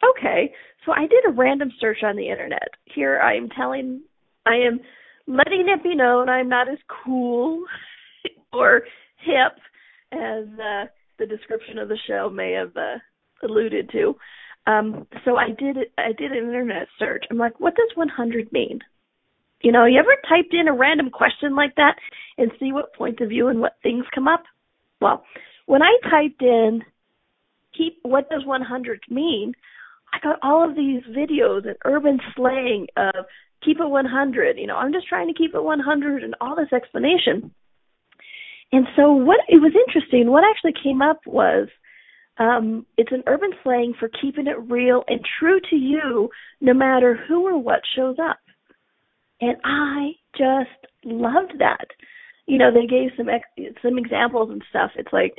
okay. 0.02 0.50
So 0.86 0.92
I 0.92 1.06
did 1.06 1.24
a 1.28 1.32
random 1.32 1.70
search 1.78 1.98
on 2.02 2.16
the 2.16 2.30
internet. 2.30 2.68
Here 2.86 3.20
I 3.20 3.36
am 3.36 3.50
telling, 3.50 4.00
I 4.46 4.54
am 4.54 4.80
letting 5.26 5.66
it 5.68 5.82
be 5.82 5.94
known 5.94 6.30
I'm 6.30 6.48
not 6.48 6.70
as 6.70 6.78
cool 7.04 7.64
or 8.54 8.82
hip 9.18 9.58
as 10.12 10.44
uh, 10.58 10.86
the 11.18 11.26
description 11.26 11.78
of 11.78 11.88
the 11.88 11.99
show 12.06 12.30
may 12.30 12.52
have 12.52 12.76
uh, 12.76 12.99
alluded 13.42 13.90
to. 13.92 14.16
Um, 14.66 15.06
so 15.25 15.37
I 15.37 15.49
did 15.49 15.76
I 15.99 16.12
did 16.16 16.33
an 16.33 16.38
internet 16.38 16.88
search. 16.99 17.25
I'm 17.30 17.38
like, 17.38 17.61
what 17.61 17.75
does 17.76 17.90
100 17.94 18.52
mean? 18.52 18.80
You 19.62 19.73
know, 19.73 19.85
you 19.85 19.99
ever 19.99 20.16
typed 20.28 20.54
in 20.54 20.68
a 20.68 20.75
random 20.75 21.11
question 21.11 21.54
like 21.54 21.75
that 21.76 21.97
and 22.38 22.50
see 22.59 22.73
what 22.73 22.94
points 22.94 23.21
of 23.23 23.28
view 23.28 23.49
and 23.49 23.61
what 23.61 23.76
things 23.83 24.04
come 24.14 24.28
up? 24.28 24.44
Well, 25.00 25.25
when 25.66 25.83
I 25.83 25.97
typed 26.11 26.42
in 26.42 26.83
keep 27.76 27.99
what 28.02 28.30
does 28.30 28.44
100 28.44 29.00
mean, 29.11 29.52
I 30.12 30.18
got 30.23 30.38
all 30.42 30.68
of 30.68 30.76
these 30.76 31.02
videos 31.11 31.66
and 31.66 31.76
urban 31.85 32.21
slang 32.37 32.87
of 32.97 33.26
keep 33.64 33.80
it 33.80 33.88
100. 33.88 34.59
You 34.59 34.66
know, 34.66 34.76
I'm 34.76 34.92
just 34.92 35.09
trying 35.09 35.28
to 35.28 35.35
keep 35.35 35.54
it 35.54 35.62
100 35.62 36.23
and 36.23 36.35
all 36.40 36.56
this 36.56 36.73
explanation. 36.73 37.50
And 38.75 38.88
so 38.97 39.12
what 39.12 39.38
it 39.47 39.62
was 39.62 39.73
interesting, 39.87 40.28
what 40.33 40.43
actually 40.43 40.75
came 40.83 41.00
up 41.00 41.21
was 41.26 41.69
um, 42.38 42.85
it's 42.97 43.12
an 43.12 43.23
urban 43.28 43.52
slang 43.62 43.95
for 44.00 44.11
keeping 44.21 44.49
it 44.49 44.59
real 44.69 45.04
and 45.07 45.21
true 45.38 45.61
to 45.71 45.76
you 45.76 46.28
no 46.61 46.75
matter 46.75 47.16
who 47.28 47.47
or 47.47 47.57
what 47.57 47.83
shows 47.95 48.16
up. 48.21 48.38
And 49.40 49.59
I 49.62 50.14
just 50.37 50.93
loved 51.04 51.52
that. 51.61 51.87
You 52.47 52.59
know, 52.59 52.73
they 52.75 52.88
gave 52.88 53.11
some 53.16 53.28
ex- 53.28 53.78
some 53.81 53.97
examples 53.97 54.50
and 54.50 54.64
stuff. 54.71 54.90
It's 54.97 55.12
like, 55.12 55.35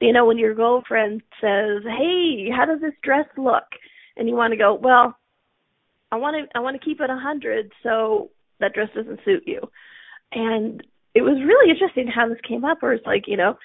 you 0.00 0.12
know, 0.12 0.24
when 0.24 0.38
your 0.38 0.54
girlfriend 0.54 1.22
says, 1.40 1.82
"Hey, 1.82 2.50
how 2.56 2.66
does 2.66 2.80
this 2.80 2.94
dress 3.02 3.26
look?" 3.36 3.66
and 4.16 4.28
you 4.28 4.36
want 4.36 4.52
to 4.52 4.56
go, 4.56 4.74
"Well, 4.74 5.18
I 6.12 6.16
want 6.18 6.36
to 6.36 6.56
I 6.56 6.60
want 6.60 6.80
to 6.80 6.84
keep 6.84 7.00
it 7.00 7.10
a 7.10 7.16
hundred, 7.16 7.72
so 7.82 8.30
that 8.60 8.74
dress 8.74 8.90
doesn't 8.94 9.24
suit 9.24 9.42
you." 9.44 9.68
And 10.30 10.84
it 11.16 11.22
was 11.22 11.40
really 11.40 11.70
interesting 11.70 12.06
how 12.06 12.28
this 12.28 12.38
came 12.46 12.64
up, 12.64 12.82
where 12.82 12.92
it's 12.92 13.06
like, 13.06 13.24
you 13.26 13.38
know, 13.38 13.56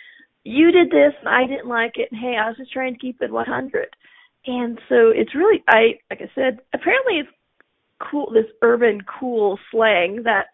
you 0.46 0.72
did 0.72 0.90
this 0.90 1.14
and 1.20 1.28
I 1.28 1.46
didn't 1.46 1.68
like 1.68 1.94
it, 1.96 2.08
and 2.12 2.20
hey, 2.20 2.38
I 2.40 2.48
was 2.48 2.58
just 2.58 2.72
trying 2.72 2.94
to 2.94 3.00
keep 3.00 3.22
it 3.22 3.30
100. 3.30 3.88
And 4.48 4.80
so 4.88 5.12
it's 5.14 5.36
really, 5.36 5.62
I 5.68 6.00
like 6.10 6.22
I 6.22 6.32
said, 6.34 6.60
apparently 6.74 7.20
it's 7.20 7.30
cool, 8.10 8.32
this 8.32 8.50
urban 8.62 9.02
cool 9.20 9.60
slang 9.70 10.24
that 10.24 10.48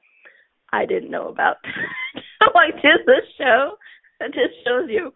I 0.74 0.88
didn't 0.88 1.12
know 1.12 1.28
about. 1.30 1.58
so 2.40 2.48
I 2.58 2.72
did 2.72 3.06
this 3.06 3.24
show. 3.38 3.78
It 4.20 4.34
just 4.34 4.66
shows 4.66 4.90
you 4.90 5.14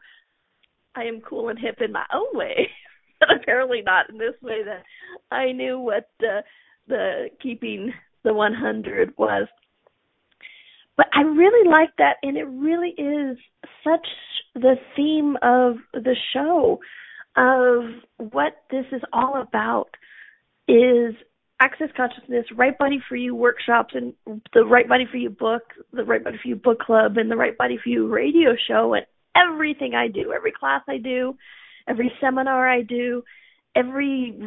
I 0.95 1.05
am 1.05 1.21
cool 1.21 1.49
and 1.49 1.57
hip 1.57 1.79
in 1.81 1.91
my 1.91 2.05
own 2.13 2.37
way, 2.37 2.69
but 3.19 3.29
apparently 3.35 3.81
not 3.81 4.09
in 4.09 4.19
this 4.19 4.39
way 4.41 4.63
that 4.63 4.83
I 5.35 5.51
knew 5.51 5.79
what 5.79 6.09
the 6.19 6.43
the 6.87 7.29
keeping 7.41 7.91
the 8.23 8.33
100 8.33 9.13
was. 9.17 9.47
But 11.01 11.09
I 11.15 11.21
really 11.21 11.67
like 11.67 11.89
that, 11.97 12.17
and 12.21 12.37
it 12.37 12.43
really 12.43 12.89
is 12.89 13.35
such 13.83 14.05
the 14.53 14.75
theme 14.95 15.35
of 15.41 15.77
the 15.95 16.15
show 16.31 16.79
of 17.35 18.29
what 18.31 18.57
this 18.69 18.85
is 18.91 19.01
all 19.11 19.41
about 19.41 19.89
is 20.67 21.15
access 21.59 21.87
consciousness, 21.97 22.45
right 22.55 22.77
body 22.77 22.99
for 23.09 23.15
you 23.15 23.33
workshops 23.33 23.95
and 23.95 24.13
the 24.53 24.63
right 24.63 24.87
body 24.87 25.07
for 25.09 25.17
you 25.17 25.31
book, 25.31 25.63
the 25.91 26.03
right 26.03 26.23
body 26.23 26.37
for 26.39 26.47
you 26.47 26.55
book 26.55 26.77
club 26.77 27.17
and 27.17 27.31
the 27.31 27.35
right 27.35 27.57
body 27.57 27.79
for 27.83 27.89
you 27.89 28.07
radio 28.07 28.51
show 28.67 28.93
and 28.93 29.07
everything 29.35 29.95
I 29.95 30.07
do, 30.07 30.31
every 30.31 30.51
class 30.51 30.83
I 30.87 30.97
do, 30.97 31.35
every 31.87 32.11
seminar 32.21 32.69
I 32.69 32.83
do, 32.83 33.23
every 33.75 34.39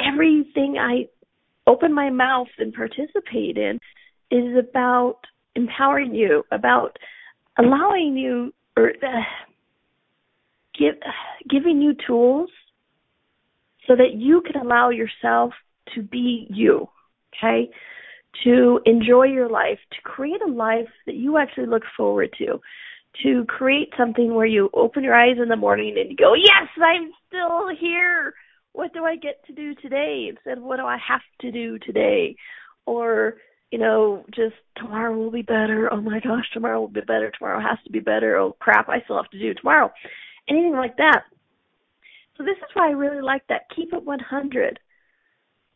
everything 0.00 0.76
I 0.76 1.06
open 1.68 1.94
my 1.94 2.10
mouth 2.10 2.48
and 2.58 2.74
participate 2.74 3.56
in 3.56 3.78
is 4.32 4.56
about 4.58 5.20
empowering 5.54 6.14
you, 6.14 6.44
about 6.50 6.98
allowing 7.58 8.16
you 8.16 8.52
or 8.76 8.90
uh, 8.90 9.22
give 10.78 10.94
giving 11.48 11.80
you 11.80 11.94
tools 12.06 12.50
so 13.86 13.96
that 13.96 14.14
you 14.14 14.42
can 14.42 14.60
allow 14.60 14.90
yourself 14.90 15.52
to 15.94 16.02
be 16.02 16.46
you, 16.50 16.88
okay? 17.36 17.70
To 18.44 18.80
enjoy 18.86 19.24
your 19.24 19.48
life, 19.48 19.78
to 19.92 20.00
create 20.02 20.40
a 20.42 20.50
life 20.50 20.88
that 21.06 21.16
you 21.16 21.36
actually 21.36 21.66
look 21.66 21.82
forward 21.96 22.32
to, 22.38 22.60
to 23.24 23.44
create 23.46 23.92
something 23.98 24.34
where 24.34 24.46
you 24.46 24.70
open 24.72 25.02
your 25.02 25.14
eyes 25.14 25.36
in 25.42 25.48
the 25.48 25.56
morning 25.56 25.96
and 25.98 26.10
you 26.10 26.16
go, 26.16 26.34
Yes, 26.34 26.68
I'm 26.80 27.10
still 27.26 27.68
here. 27.78 28.34
What 28.72 28.92
do 28.92 29.04
I 29.04 29.16
get 29.16 29.44
to 29.46 29.52
do 29.52 29.74
today 29.74 30.28
instead 30.30 30.58
of 30.58 30.64
what 30.64 30.76
do 30.76 30.84
I 30.84 30.96
have 31.06 31.22
to 31.40 31.50
do 31.50 31.78
today? 31.80 32.36
Or, 32.86 33.34
you 33.70 33.78
know, 33.78 34.24
just 34.34 34.56
tomorrow 34.76 35.16
will 35.16 35.30
be 35.30 35.42
better. 35.42 35.88
Oh 35.92 36.00
my 36.00 36.20
gosh, 36.20 36.44
tomorrow 36.52 36.80
will 36.80 36.88
be 36.88 37.00
better. 37.00 37.30
Tomorrow 37.30 37.60
has 37.60 37.78
to 37.84 37.92
be 37.92 38.00
better. 38.00 38.36
Oh 38.36 38.56
crap, 38.58 38.88
I 38.88 39.02
still 39.04 39.16
have 39.16 39.30
to 39.30 39.38
do 39.38 39.54
tomorrow. 39.54 39.90
Anything 40.48 40.72
like 40.72 40.96
that. 40.96 41.22
So 42.36 42.44
this 42.44 42.56
is 42.56 42.74
why 42.74 42.88
I 42.88 42.92
really 42.92 43.22
like 43.22 43.42
that. 43.48 43.62
Keep 43.74 43.92
it 43.92 44.04
100 44.04 44.80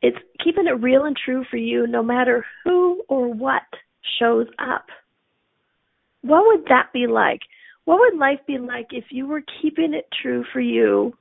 it's 0.05 0.19
keeping 0.45 0.67
it 0.67 0.83
real 0.83 1.07
and 1.07 1.17
true 1.17 1.47
for 1.51 1.57
you 1.57 1.87
no 1.87 2.03
matter 2.03 2.45
who 2.63 3.03
or 3.09 3.33
what 3.33 3.63
shows 4.21 4.47
up. 4.59 4.85
What 6.21 6.45
would 6.47 6.67
that 6.69 6.93
be 6.93 7.07
like? 7.07 7.41
What 7.87 8.01
would 8.01 8.19
life 8.19 8.41
be 8.47 8.59
like 8.59 8.89
if 8.91 9.05
you 9.09 9.27
were 9.27 9.43
keeping 9.63 9.95
it 9.95 10.07
true 10.23 10.45
for 10.53 10.61
you 10.61 11.15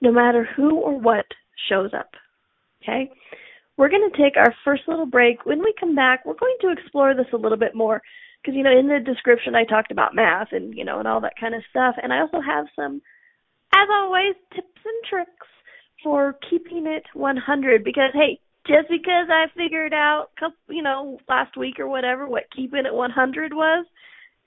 no 0.00 0.10
matter 0.10 0.48
who 0.56 0.80
or 0.80 0.98
what 0.98 1.26
shows 1.68 1.92
up? 1.96 2.10
Okay? 2.82 3.08
We're 3.76 3.90
going 3.90 4.08
to 4.10 4.22
take 4.22 4.36
our 4.36 4.54
first 4.64 4.82
little 4.88 5.06
break. 5.06 5.44
When 5.44 5.60
we 5.60 5.74
come 5.78 5.94
back, 5.94 6.24
we're 6.24 6.34
going 6.34 6.56
to 6.62 6.72
explore 6.72 7.14
this 7.14 7.26
a 7.32 7.36
little 7.36 7.58
bit 7.58 7.74
more 7.74 8.02
because 8.42 8.56
you 8.56 8.62
know 8.62 8.76
in 8.76 8.86
the 8.86 9.00
description 9.04 9.54
I 9.54 9.64
talked 9.64 9.90
about 9.90 10.14
math 10.14 10.48
and 10.52 10.74
you 10.74 10.84
know 10.84 10.98
and 10.98 11.08
all 11.08 11.20
that 11.22 11.34
kind 11.38 11.54
of 11.54 11.62
stuff 11.70 11.96
and 12.00 12.12
I 12.12 12.20
also 12.20 12.40
have 12.40 12.66
some 12.76 13.02
as 13.74 13.88
always 13.90 14.34
tips 14.54 14.80
and 14.84 15.02
tricks 15.10 15.46
for 16.02 16.36
keeping 16.48 16.86
it 16.86 17.04
100 17.14 17.84
because 17.84 18.10
hey, 18.14 18.38
just 18.66 18.88
because 18.88 19.28
I 19.30 19.46
figured 19.56 19.92
out, 19.92 20.28
you 20.68 20.82
know, 20.82 21.18
last 21.28 21.56
week 21.56 21.78
or 21.78 21.88
whatever 21.88 22.26
what 22.26 22.44
keeping 22.54 22.84
it 22.86 22.94
100 22.94 23.52
was, 23.52 23.86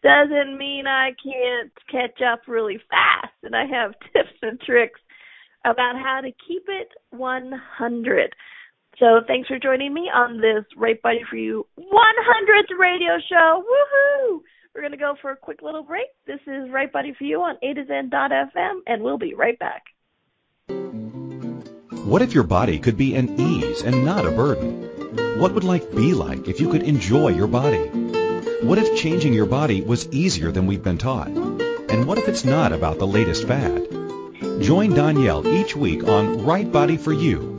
doesn't 0.03 0.57
mean 0.57 0.87
I 0.87 1.11
can't 1.21 1.71
catch 1.91 2.21
up 2.21 2.41
really 2.47 2.79
fast. 2.89 3.33
And 3.43 3.55
I 3.55 3.65
have 3.65 3.91
tips 4.13 4.37
and 4.41 4.59
tricks 4.61 4.99
about 5.65 5.95
how 5.95 6.21
to 6.21 6.31
keep 6.47 6.63
it 6.67 6.89
100. 7.11 8.35
So 8.99 9.21
thanks 9.25 9.47
for 9.47 9.57
joining 9.57 9.93
me 9.93 10.09
on 10.13 10.41
this 10.41 10.65
Right 10.75 11.01
Body 11.01 11.21
for 11.29 11.37
You 11.37 11.65
100th 11.79 12.77
radio 12.77 13.17
show. 13.29 13.63
Woohoo! 13.63 14.41
We're 14.75 14.81
going 14.81 14.91
to 14.91 14.97
go 14.97 15.15
for 15.21 15.31
a 15.31 15.37
quick 15.37 15.61
little 15.61 15.83
break. 15.83 16.07
This 16.27 16.41
is 16.45 16.69
Right 16.69 16.91
Body 16.91 17.13
for 17.17 17.23
You 17.23 17.41
on 17.41 17.55
A 17.63 17.73
to 17.73 17.85
Zen.fm, 17.85 18.79
and 18.85 19.01
we'll 19.01 19.17
be 19.17 19.35
right 19.35 19.57
back. 19.57 19.83
What 22.03 22.21
if 22.21 22.33
your 22.33 22.43
body 22.43 22.77
could 22.77 22.97
be 22.97 23.15
an 23.15 23.39
ease 23.39 23.83
and 23.83 24.03
not 24.03 24.25
a 24.25 24.31
burden? 24.31 25.39
What 25.39 25.53
would 25.53 25.63
life 25.63 25.89
be 25.95 26.13
like 26.13 26.49
if 26.49 26.59
you 26.59 26.69
could 26.69 26.83
enjoy 26.83 27.29
your 27.29 27.47
body? 27.47 27.87
What 28.63 28.79
if 28.79 28.99
changing 28.99 29.31
your 29.31 29.45
body 29.45 29.81
was 29.81 30.09
easier 30.09 30.51
than 30.51 30.67
we've 30.67 30.83
been 30.83 30.97
taught? 30.97 31.29
And 31.29 32.05
what 32.05 32.17
if 32.17 32.27
it's 32.27 32.43
not 32.43 32.73
about 32.73 32.99
the 32.99 33.07
latest 33.07 33.47
fad? 33.47 33.87
Join 34.61 34.93
Danielle 34.93 35.47
each 35.47 35.73
week 35.73 36.03
on 36.03 36.43
Right 36.43 36.69
Body 36.69 36.97
for 36.97 37.13
You 37.13 37.58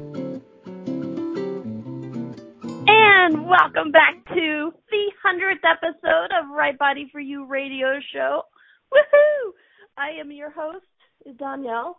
And 2.87 3.47
welcome 3.47 3.91
back 3.91 4.25
to 4.33 4.73
the 4.89 5.11
100th 5.25 5.63
episode 5.63 6.31
of 6.39 6.49
Right 6.55 6.77
Body 6.77 7.09
for 7.11 7.19
You 7.19 7.45
radio 7.45 7.99
show. 8.13 8.43
Woohoo! 8.93 9.51
I 9.97 10.19
am 10.19 10.31
your 10.31 10.49
host, 10.49 10.85
Danielle, 11.37 11.97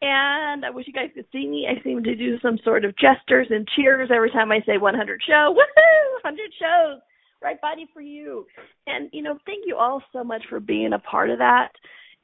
and 0.00 0.64
I 0.64 0.70
wish 0.70 0.86
you 0.86 0.92
guys 0.92 1.10
could 1.14 1.26
see 1.32 1.46
me. 1.48 1.66
I 1.68 1.82
seem 1.82 2.02
to 2.04 2.14
do 2.14 2.38
some 2.40 2.58
sort 2.64 2.84
of 2.84 2.94
gestures 2.96 3.48
and 3.50 3.68
cheers 3.76 4.10
every 4.14 4.30
time 4.30 4.52
I 4.52 4.60
say 4.66 4.78
100 4.78 5.20
show. 5.26 5.54
Woohoo! 5.54 6.22
100 6.22 6.50
shows! 6.58 7.00
Right 7.42 7.60
Body 7.60 7.86
for 7.92 8.00
You. 8.00 8.46
And, 8.86 9.08
you 9.12 9.22
know, 9.22 9.38
thank 9.46 9.64
you 9.66 9.76
all 9.76 10.02
so 10.12 10.22
much 10.22 10.42
for 10.48 10.60
being 10.60 10.92
a 10.92 10.98
part 10.98 11.30
of 11.30 11.38
that. 11.38 11.68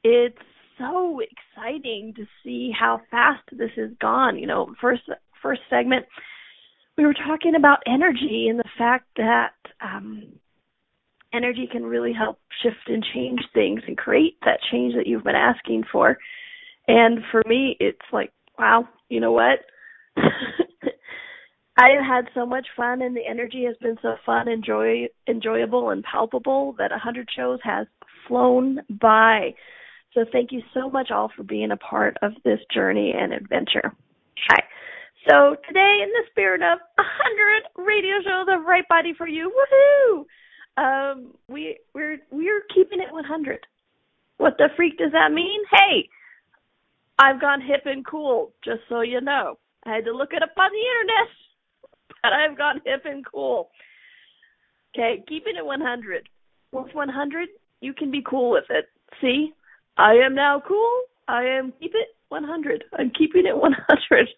It's 0.03 0.37
so 0.77 1.19
exciting 1.19 2.13
to 2.15 2.25
see 2.43 2.71
how 2.77 3.01
fast 3.11 3.43
this 3.51 3.71
has 3.75 3.91
gone. 4.01 4.37
You 4.37 4.47
know, 4.47 4.73
first 4.79 5.03
first 5.41 5.61
segment 5.69 6.05
we 6.99 7.05
were 7.05 7.13
talking 7.13 7.55
about 7.55 7.79
energy 7.87 8.47
and 8.49 8.59
the 8.59 8.69
fact 8.77 9.05
that 9.15 9.53
um, 9.81 10.33
energy 11.33 11.65
can 11.71 11.83
really 11.83 12.11
help 12.11 12.39
shift 12.61 12.75
and 12.87 13.05
change 13.13 13.39
things 13.53 13.81
and 13.87 13.97
create 13.97 14.35
that 14.43 14.59
change 14.69 14.95
that 14.95 15.07
you've 15.07 15.23
been 15.23 15.33
asking 15.33 15.83
for. 15.89 16.17
And 16.89 17.19
for 17.31 17.41
me, 17.47 17.77
it's 17.79 17.97
like, 18.11 18.33
wow, 18.57 18.85
you 19.07 19.21
know 19.21 19.31
what? 19.31 19.59
I 21.79 21.91
have 21.95 22.05
had 22.05 22.33
so 22.33 22.45
much 22.45 22.67
fun, 22.75 23.01
and 23.01 23.15
the 23.15 23.25
energy 23.25 23.63
has 23.63 23.77
been 23.77 23.95
so 24.01 24.15
fun, 24.25 24.49
enjoy, 24.49 25.07
enjoyable, 25.29 25.91
and 25.91 26.03
palpable 26.03 26.75
that 26.77 26.91
a 26.91 26.97
hundred 26.97 27.29
shows 27.33 27.59
has 27.63 27.87
flown 28.27 28.79
by. 28.89 29.55
So 30.13 30.25
thank 30.29 30.51
you 30.51 30.61
so 30.73 30.89
much 30.89 31.09
all 31.09 31.31
for 31.33 31.43
being 31.43 31.71
a 31.71 31.77
part 31.77 32.17
of 32.21 32.33
this 32.43 32.59
journey 32.73 33.13
and 33.17 33.31
adventure. 33.31 33.93
Hi. 34.49 34.61
So 35.29 35.55
today, 35.69 35.99
in 36.03 36.09
the 36.09 36.23
spirit 36.29 36.61
of 36.61 36.79
a 36.97 37.01
hundred 37.01 37.63
radio 37.77 38.15
shows 38.25 38.47
of 38.49 38.65
Right 38.65 38.87
Body 38.89 39.13
for 39.17 39.27
You, 39.27 39.49
woohoo! 39.49 40.25
Um, 40.75 41.33
we 41.47 41.77
we're 41.93 42.17
we're 42.29 42.63
keeping 42.75 42.99
it 42.99 43.13
100. 43.13 43.59
What 44.35 44.57
the 44.57 44.67
freak 44.75 44.97
does 44.97 45.13
that 45.13 45.31
mean? 45.31 45.61
Hey, 45.71 46.09
I've 47.17 47.39
gone 47.39 47.61
hip 47.61 47.83
and 47.85 48.05
cool, 48.05 48.51
just 48.65 48.81
so 48.89 48.99
you 48.99 49.21
know. 49.21 49.59
I 49.85 49.95
had 49.95 50.05
to 50.05 50.11
look 50.11 50.33
it 50.33 50.43
up 50.43 50.51
on 50.57 50.71
the 50.71 50.77
internet, 50.77 51.29
but 52.23 52.33
I've 52.33 52.57
gone 52.57 52.81
hip 52.85 53.03
and 53.05 53.25
cool. 53.25 53.69
Okay, 54.93 55.23
keeping 55.27 55.55
it 55.57 55.65
100. 55.65 56.29
What's 56.71 56.93
100? 56.93 57.49
You 57.81 57.93
can 57.93 58.11
be 58.11 58.23
cool 58.27 58.51
with 58.51 58.65
it. 58.69 58.85
See, 59.21 59.53
I 59.97 60.13
am 60.13 60.35
now 60.35 60.61
cool. 60.67 61.01
I 61.27 61.43
am 61.43 61.73
keep 61.79 61.91
it 61.93 62.07
100. 62.29 62.83
I'm 62.97 63.11
keeping 63.17 63.45
it 63.45 63.57
100. 63.57 64.27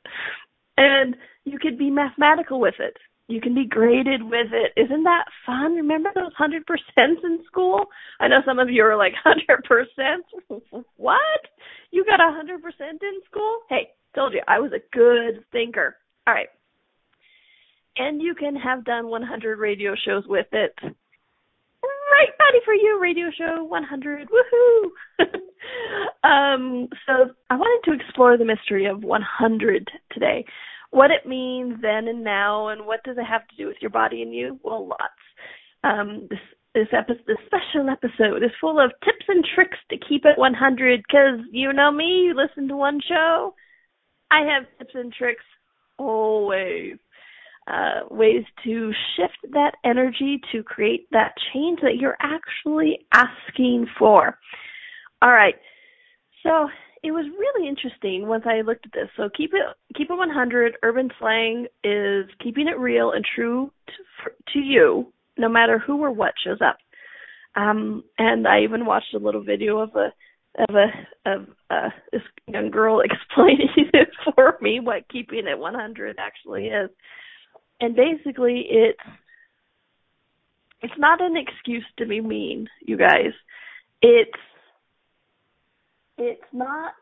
And 0.78 1.16
you 1.44 1.60
could 1.60 1.78
be 1.78 1.92
mathematical 1.92 2.60
with 2.60 2.76
it. 2.80 2.96
You 3.28 3.40
can 3.40 3.54
be 3.54 3.66
graded 3.66 4.24
with 4.24 4.48
it. 4.52 4.72
Isn't 4.76 5.04
that 5.04 5.26
fun? 5.46 5.76
Remember 5.76 6.10
those 6.16 6.34
100% 6.40 6.62
in 6.98 7.40
school? 7.46 7.86
I 8.20 8.28
know 8.28 8.40
some 8.46 8.58
of 8.58 8.70
you 8.70 8.84
are 8.84 8.98
like, 8.98 9.14
100%? 9.26 10.62
what? 10.98 11.20
You 11.92 12.06
got 12.06 12.20
100% 12.20 12.44
in 12.90 13.22
school? 13.30 13.60
Hey, 13.70 13.90
told 14.16 14.34
you, 14.34 14.42
I 14.48 14.60
was 14.60 14.72
a 14.72 14.82
good 14.96 15.44
thinker. 15.52 15.98
All 16.26 16.34
right. 16.34 16.48
And 17.98 18.22
you 18.22 18.36
can 18.36 18.56
have 18.56 18.86
done 18.86 19.10
100 19.10 19.60
radio 19.60 19.96
shows 19.96 20.24
with 20.28 20.48
it. 20.52 20.74
Right 20.84 22.38
body 22.38 22.60
for 22.64 22.74
you, 22.74 23.00
radio 23.02 23.28
show 23.38 23.64
100. 23.64 24.30
Woohoo! 24.30 24.90
um, 26.24 26.88
so 27.06 27.32
I 27.50 27.56
wanted 27.56 27.90
to 27.90 27.96
explore 27.98 28.38
the 28.38 28.46
mystery 28.46 28.86
of 28.86 29.04
100 29.04 29.90
today 30.12 30.46
what 30.92 31.10
it 31.10 31.28
means 31.28 31.82
then 31.82 32.08
and 32.08 32.24
now, 32.24 32.68
and 32.68 32.86
what 32.86 33.04
does 33.04 33.18
it 33.18 33.24
have 33.24 33.48
to 33.48 33.56
do 33.56 33.66
with 33.66 33.78
your 33.82 33.90
body 33.90 34.22
and 34.22 34.36
you? 34.36 34.60
Well, 34.62 34.88
lots. 34.88 35.04
Um, 35.84 36.28
this 36.30 36.40
this 36.74 36.88
episode, 36.94 37.24
this 37.28 37.38
special 37.48 37.90
episode, 37.90 38.44
is 38.44 38.52
full 38.62 38.80
of 38.80 38.92
tips 39.04 39.26
and 39.28 39.44
tricks 39.56 39.78
to 39.90 39.98
keep 39.98 40.26
it 40.26 40.38
100. 40.38 41.02
Because 41.02 41.40
you 41.52 41.74
know 41.74 41.92
me, 41.92 42.26
you 42.26 42.36
listen 42.36 42.68
to 42.68 42.76
one 42.76 43.00
show. 43.08 43.56
I 44.30 44.42
have 44.42 44.64
tips 44.78 44.94
and 44.94 45.12
tricks 45.12 45.44
always. 45.98 46.98
Uh, 47.68 48.02
ways 48.10 48.44
to 48.64 48.92
shift 49.16 49.54
that 49.54 49.74
energy 49.86 50.42
to 50.52 50.64
create 50.64 51.08
that 51.12 51.34
change 51.54 51.80
that 51.82 51.96
you're 51.98 52.18
actually 52.20 53.06
asking 53.14 53.86
for. 54.00 54.36
All 55.22 55.32
right. 55.32 55.54
So 56.44 56.70
it 57.04 57.12
was 57.12 57.26
really 57.40 57.68
interesting 57.68 58.28
once 58.28 58.44
I 58.46 58.62
looked 58.62 58.86
at 58.86 58.94
this. 58.94 59.10
So 59.18 59.30
keep 59.36 59.52
it 59.54 59.62
keep 59.96 60.10
it 60.10 60.16
100. 60.16 60.78
Urban 60.84 61.10
slang 61.20 61.68
is 61.84 62.26
keeping 62.44 62.68
it 62.68 62.78
real 62.80 63.12
and 63.12 63.26
true 63.36 63.72
to, 63.88 64.54
to 64.54 64.60
you, 64.60 65.12
no 65.38 65.50
matter 65.50 65.80
who 65.80 66.02
or 66.02 66.12
what 66.12 66.34
shows 66.44 66.60
up. 66.66 66.78
Um, 67.56 68.04
and 68.18 68.48
I 68.48 68.62
even 68.62 68.86
watched 68.86 69.14
a 69.14 69.20
little 69.20 69.44
video 69.44 69.80
of 69.80 69.96
a 69.96 70.14
of 70.58 70.76
a 70.76 71.32
of 71.32 71.48
uh, 71.70 71.90
this 72.12 72.22
young 72.48 72.72
girl 72.72 73.02
explaining 73.06 73.70
it 73.94 74.10
for 74.36 74.58
me 74.62 74.80
what 74.80 75.10
keeping 75.10 75.48
it 75.48 75.58
100 75.58 76.18
actually 76.20 76.68
is. 76.68 76.90
And 77.82 77.96
basically, 77.96 78.64
it's 78.70 79.00
it's 80.82 80.94
not 80.98 81.22
an 81.22 81.36
excuse 81.36 81.86
to 81.98 82.06
be 82.06 82.22
mean, 82.22 82.68
you 82.80 82.96
guys. 82.96 83.34
It's 84.02 84.32
it's 86.18 86.42
not 86.54 86.94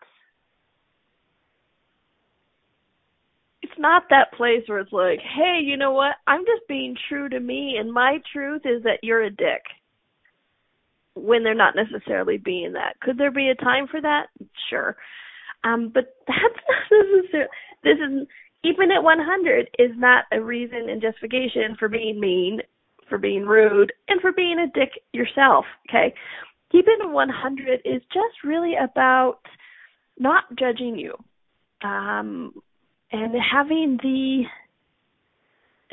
it's 3.62 3.78
not 3.78 4.04
that 4.10 4.34
place 4.34 4.64
where 4.68 4.80
it's 4.80 4.94
like, 4.94 5.20
hey, 5.20 5.60
you 5.62 5.76
know 5.78 5.92
what? 5.92 6.16
I'm 6.26 6.42
just 6.42 6.68
being 6.68 6.96
true 7.10 7.28
to 7.30 7.40
me, 7.40 7.76
and 7.78 7.92
my 7.92 8.20
truth 8.34 8.62
is 8.66 8.84
that 8.84 9.00
you're 9.04 9.24
a 9.24 9.30
dick. 9.30 9.64
When 11.16 11.44
they're 11.44 11.54
not 11.54 11.76
necessarily 11.76 12.38
being 12.38 12.74
that. 12.74 12.98
Could 13.02 13.18
there 13.18 13.32
be 13.32 13.50
a 13.50 13.56
time 13.56 13.88
for 13.88 14.00
that? 14.00 14.28
Sure. 14.70 14.96
Um, 15.66 15.92
but 15.94 16.16
that's 16.28 16.40
not 16.92 17.02
necessarily. 17.16 17.50
This 17.84 17.98
is 17.98 18.28
keeping 18.64 18.92
it 18.92 19.04
100 19.04 19.70
is 19.78 19.92
not 19.96 20.26
a 20.32 20.42
reason 20.42 20.90
and 20.90 21.02
justification 21.02 21.76
for 21.78 21.88
being 21.90 22.20
mean, 22.20 22.60
for 23.08 23.18
being 23.18 23.46
rude, 23.46 23.92
and 24.08 24.22
for 24.22 24.32
being 24.32 24.60
a 24.60 24.80
dick 24.80 24.92
yourself. 25.14 25.66
Okay, 25.90 26.14
keeping 26.72 26.98
it 27.02 27.10
100 27.10 27.82
is 27.86 28.02
just 28.14 28.44
really 28.44 28.74
about 28.76 29.40
not 30.18 30.44
judging 30.58 30.98
you. 30.98 31.14
Um, 31.82 32.54
and 33.12 33.34
having 33.34 33.98
the 34.04 34.44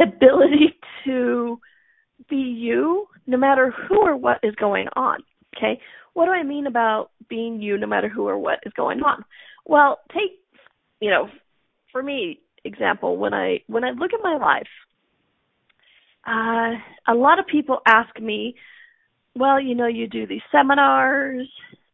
ability 0.02 0.74
to 1.04 1.58
be 2.28 2.36
you 2.36 3.06
no 3.26 3.36
matter 3.36 3.72
who 3.88 4.02
or 4.02 4.16
what 4.16 4.38
is 4.42 4.54
going 4.56 4.88
on. 4.96 5.20
Okay? 5.56 5.80
What 6.14 6.26
do 6.26 6.32
I 6.32 6.42
mean 6.42 6.66
about 6.66 7.10
being 7.28 7.60
you 7.60 7.78
no 7.78 7.86
matter 7.86 8.08
who 8.08 8.26
or 8.26 8.38
what 8.38 8.58
is 8.64 8.72
going 8.74 9.00
on? 9.00 9.24
Well, 9.64 9.98
take 10.12 10.40
you 11.00 11.10
know, 11.10 11.28
for 11.92 12.02
me, 12.02 12.40
example, 12.66 13.16
when 13.16 13.32
I 13.32 13.62
when 13.66 13.84
I 13.84 13.90
look 13.90 14.12
at 14.12 14.20
my 14.22 14.36
life, 14.36 14.74
uh 16.26 16.72
a 17.12 17.14
lot 17.14 17.38
of 17.38 17.46
people 17.46 17.78
ask 17.86 18.20
me, 18.20 18.56
well, 19.34 19.60
you 19.60 19.74
know, 19.74 19.86
you 19.86 20.06
do 20.08 20.26
these 20.26 20.46
seminars, 20.52 21.48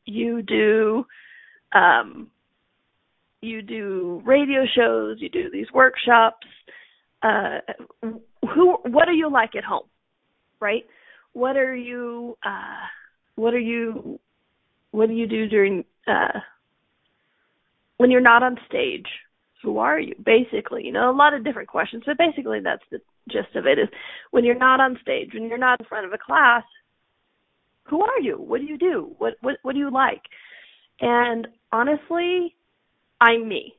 you 0.04 0.42
do 0.42 1.06
um 1.72 2.28
you 3.40 3.60
do 3.60 4.22
radio 4.24 4.64
shows, 4.76 5.18
you 5.20 5.28
do 5.28 5.50
these 5.50 5.66
workshops. 5.72 6.46
Uh, 7.22 7.58
who, 8.54 8.76
what 8.84 9.08
are 9.08 9.12
you 9.12 9.30
like 9.30 9.54
at 9.54 9.64
home, 9.64 9.86
right? 10.60 10.84
What 11.34 11.56
are 11.56 11.76
you, 11.76 12.36
uh, 12.44 12.86
what 13.36 13.54
are 13.54 13.60
you, 13.60 14.18
what 14.90 15.08
do 15.08 15.14
you 15.14 15.26
do 15.26 15.48
during, 15.48 15.84
uh, 16.06 16.40
when 17.98 18.10
you're 18.10 18.20
not 18.20 18.42
on 18.42 18.58
stage? 18.68 19.06
Who 19.62 19.78
are 19.78 19.98
you? 19.98 20.14
Basically, 20.24 20.84
you 20.84 20.92
know, 20.92 21.10
a 21.10 21.16
lot 21.16 21.34
of 21.34 21.44
different 21.44 21.68
questions, 21.68 22.02
but 22.06 22.18
basically 22.18 22.60
that's 22.60 22.82
the 22.90 23.00
gist 23.28 23.54
of 23.54 23.66
it 23.66 23.78
is 23.78 23.88
when 24.30 24.44
you're 24.44 24.58
not 24.58 24.80
on 24.80 24.98
stage, 25.00 25.30
when 25.32 25.48
you're 25.48 25.58
not 25.58 25.80
in 25.80 25.86
front 25.86 26.06
of 26.06 26.12
a 26.12 26.18
class, 26.18 26.64
who 27.84 28.02
are 28.02 28.20
you? 28.20 28.36
What 28.36 28.60
do 28.60 28.66
you 28.66 28.78
do? 28.78 29.14
What, 29.18 29.34
what, 29.40 29.56
what 29.62 29.72
do 29.74 29.78
you 29.78 29.90
like? 29.90 30.22
And 31.00 31.46
honestly, 31.70 32.54
I'm 33.20 33.48
me. 33.48 33.74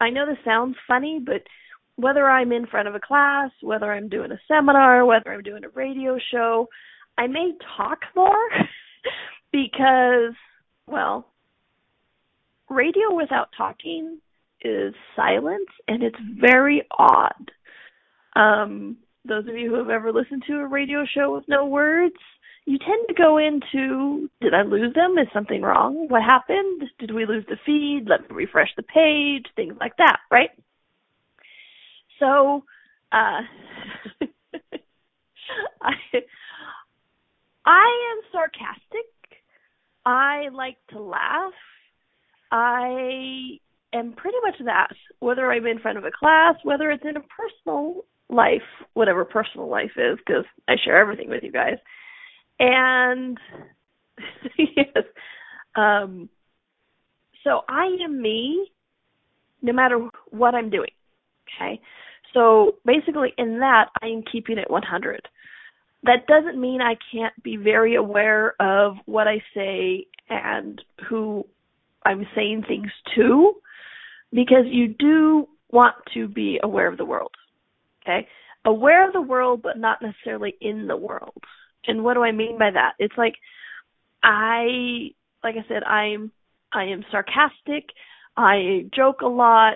I 0.00 0.10
know 0.10 0.26
this 0.26 0.38
sounds 0.44 0.76
funny, 0.86 1.20
but 1.24 1.42
whether 1.96 2.28
I'm 2.28 2.52
in 2.52 2.66
front 2.66 2.88
of 2.88 2.94
a 2.94 3.00
class, 3.00 3.50
whether 3.60 3.92
I'm 3.92 4.08
doing 4.08 4.32
a 4.32 4.40
seminar, 4.48 5.04
whether 5.04 5.32
I'm 5.32 5.42
doing 5.42 5.64
a 5.64 5.68
radio 5.68 6.18
show, 6.32 6.68
I 7.18 7.26
may 7.26 7.52
talk 7.76 8.00
more 8.16 8.48
because, 9.52 10.34
well, 10.86 11.28
radio 12.68 13.14
without 13.14 13.50
talking 13.56 14.18
is 14.64 14.94
silence 15.16 15.68
and 15.88 16.02
it's 16.02 16.16
very 16.40 16.86
odd. 16.98 17.50
Um, 18.34 18.96
those 19.24 19.46
of 19.48 19.54
you 19.56 19.70
who 19.70 19.76
have 19.76 19.90
ever 19.90 20.12
listened 20.12 20.44
to 20.46 20.54
a 20.54 20.66
radio 20.66 21.04
show 21.04 21.34
with 21.34 21.44
no 21.48 21.66
words, 21.66 22.16
you 22.64 22.78
tend 22.78 23.06
to 23.08 23.14
go 23.14 23.38
into 23.38 24.28
did 24.40 24.54
I 24.54 24.62
lose 24.62 24.94
them? 24.94 25.18
Is 25.18 25.26
something 25.32 25.62
wrong? 25.62 26.06
What 26.08 26.22
happened? 26.22 26.84
Did 26.98 27.12
we 27.12 27.26
lose 27.26 27.44
the 27.48 27.56
feed? 27.66 28.06
Let 28.08 28.22
me 28.22 28.36
refresh 28.36 28.70
the 28.76 28.82
page, 28.82 29.46
things 29.56 29.74
like 29.80 29.96
that, 29.98 30.18
right? 30.30 30.50
So 32.18 32.64
uh 33.10 33.40
I 35.82 35.92
I 37.64 38.12
am 38.12 38.22
sarcastic. 38.32 39.06
I 40.04 40.48
like 40.52 40.78
to 40.90 41.00
laugh. 41.00 41.52
I 42.50 43.58
am 43.92 44.12
pretty 44.12 44.38
much 44.42 44.56
that, 44.64 44.88
whether 45.20 45.50
I'm 45.50 45.66
in 45.66 45.78
front 45.78 45.98
of 45.98 46.04
a 46.04 46.10
class, 46.10 46.54
whether 46.62 46.90
it's 46.90 47.04
in 47.04 47.16
a 47.16 47.20
personal 47.20 48.04
life, 48.28 48.62
whatever 48.94 49.24
personal 49.24 49.68
life 49.68 49.92
is, 49.96 50.18
because 50.26 50.44
I 50.68 50.74
share 50.82 50.98
everything 50.98 51.28
with 51.28 51.42
you 51.42 51.52
guys. 51.52 51.76
And 52.58 53.38
yes, 54.58 55.04
um, 55.74 56.28
so 57.44 57.62
I 57.68 57.96
am 58.04 58.20
me, 58.20 58.68
no 59.60 59.72
matter 59.72 60.08
what 60.30 60.54
I'm 60.54 60.70
doing. 60.70 60.90
Okay, 61.56 61.80
so 62.32 62.76
basically, 62.84 63.34
in 63.36 63.58
that, 63.60 63.86
I 64.00 64.06
am 64.06 64.22
keeping 64.30 64.58
it 64.58 64.70
100. 64.70 65.28
That 66.04 66.26
doesn't 66.26 66.60
mean 66.60 66.80
I 66.80 66.96
can't 67.12 67.34
be 67.42 67.56
very 67.56 67.94
aware 67.94 68.54
of 68.60 68.96
what 69.06 69.28
I 69.28 69.42
say 69.54 70.06
and 70.28 70.80
who 71.08 71.44
I'm 72.04 72.26
saying 72.34 72.64
things 72.66 72.90
to, 73.14 73.54
because 74.32 74.64
you 74.66 74.88
do 74.88 75.48
want 75.70 75.94
to 76.14 76.28
be 76.28 76.58
aware 76.62 76.88
of 76.88 76.98
the 76.98 77.04
world. 77.04 77.32
Okay, 78.02 78.26
aware 78.64 79.06
of 79.06 79.12
the 79.12 79.22
world, 79.22 79.62
but 79.62 79.78
not 79.78 80.02
necessarily 80.02 80.54
in 80.60 80.86
the 80.86 80.96
world. 80.96 81.34
And 81.86 82.02
what 82.04 82.14
do 82.14 82.22
I 82.22 82.32
mean 82.32 82.58
by 82.58 82.70
that? 82.70 82.92
It's 82.98 83.14
like 83.16 83.34
I 84.22 85.10
like 85.42 85.56
I 85.56 85.66
said, 85.68 85.82
I'm 85.84 86.30
I 86.72 86.84
am 86.84 87.04
sarcastic. 87.10 87.90
I 88.36 88.86
joke 88.94 89.20
a 89.20 89.26
lot, 89.26 89.74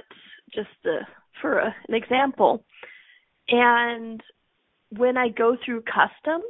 just 0.55 0.69
to, 0.85 1.01
for 1.43 1.59
a, 1.59 1.75
an 1.89 1.95
example. 1.95 2.65
And 3.49 4.21
when 4.97 5.17
I 5.17 5.29
go 5.29 5.57
through 5.63 5.83
customs, 5.83 6.45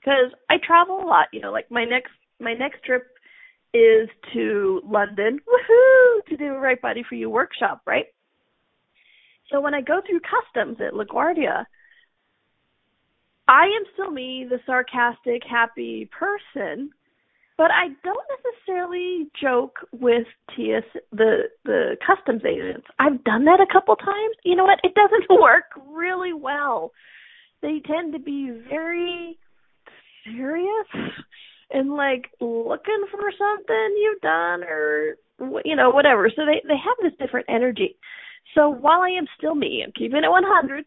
because 0.00 0.32
I 0.50 0.56
travel 0.64 1.02
a 1.02 1.06
lot, 1.06 1.28
you 1.32 1.40
know, 1.40 1.52
like 1.52 1.70
my 1.70 1.84
next 1.84 2.12
my 2.40 2.54
next 2.54 2.84
trip 2.84 3.06
is 3.74 4.08
to 4.32 4.80
London, 4.84 5.38
woohoo, 5.46 6.24
to 6.28 6.36
do 6.36 6.54
a 6.54 6.58
Right 6.58 6.80
Body 6.80 7.04
for 7.08 7.14
You 7.14 7.30
workshop, 7.30 7.82
right? 7.86 8.06
So 9.50 9.60
when 9.60 9.74
I 9.74 9.80
go 9.80 10.00
through 10.06 10.20
customs 10.20 10.78
at 10.80 10.94
LaGuardia, 10.94 11.64
I 13.46 13.62
am 13.62 13.84
still 13.94 14.10
me, 14.10 14.46
the 14.48 14.58
sarcastic, 14.66 15.42
happy 15.48 16.08
person, 16.18 16.90
but 17.56 17.70
I 17.70 17.88
don't 18.04 18.26
necessarily 18.44 19.28
joke 19.40 19.76
with 19.90 20.26
TS 20.54 20.84
the 21.12 21.44
the 21.64 21.96
customs 22.06 22.42
agents. 22.46 22.86
I've 22.98 23.24
done 23.24 23.46
that 23.46 23.60
a 23.60 23.72
couple 23.72 23.96
times. 23.96 24.36
You 24.44 24.54
know 24.54 24.64
what? 24.64 24.80
It 24.84 24.94
doesn't 24.94 25.26
work 25.40 25.64
really 25.90 26.34
well. 26.34 26.92
They 27.62 27.80
tend 27.84 28.12
to 28.12 28.20
be 28.20 28.50
very 28.68 29.38
serious 30.24 30.86
and 31.70 31.94
like 31.94 32.30
looking 32.40 33.04
for 33.10 33.32
something 33.38 33.96
you've 33.98 34.20
done 34.20 34.64
or 34.64 35.16
you 35.64 35.76
know 35.76 35.90
whatever. 35.90 36.30
So 36.34 36.44
they 36.44 36.62
they 36.66 36.76
have 36.76 36.96
this 37.02 37.18
different 37.18 37.46
energy. 37.48 37.96
So 38.54 38.68
while 38.68 39.02
I 39.02 39.10
am 39.10 39.26
still 39.36 39.54
me, 39.54 39.82
I'm 39.84 39.92
keeping 39.92 40.24
it 40.24 40.30
100. 40.30 40.84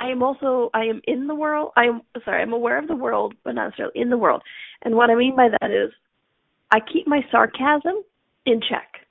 I 0.00 0.06
am 0.08 0.22
also 0.22 0.70
I 0.74 0.84
am 0.84 1.00
in 1.04 1.26
the 1.26 1.34
world. 1.34 1.72
I 1.76 1.84
am 1.84 2.02
sorry, 2.24 2.42
I'm 2.42 2.52
aware 2.52 2.78
of 2.78 2.88
the 2.88 2.96
world, 2.96 3.34
but 3.44 3.54
not 3.54 3.66
necessarily 3.66 4.00
in 4.00 4.10
the 4.10 4.18
world. 4.18 4.42
And 4.82 4.94
what 4.96 5.10
I 5.10 5.14
mean 5.14 5.36
by 5.36 5.48
that 5.48 5.70
is 5.70 5.92
I 6.70 6.80
keep 6.80 7.06
my 7.06 7.20
sarcasm 7.30 8.02
in 8.46 8.60
check. 8.60 9.06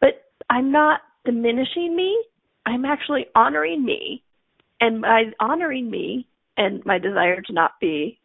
But 0.00 0.24
I'm 0.50 0.72
not 0.72 1.00
diminishing 1.24 1.94
me. 1.94 2.22
I'm 2.66 2.84
actually 2.84 3.26
honoring 3.34 3.84
me. 3.84 4.22
And 4.80 5.02
by 5.02 5.24
honoring 5.40 5.90
me 5.90 6.26
and 6.56 6.84
my 6.84 6.98
desire 6.98 7.40
to 7.42 7.52
not 7.52 7.72
be 7.80 8.18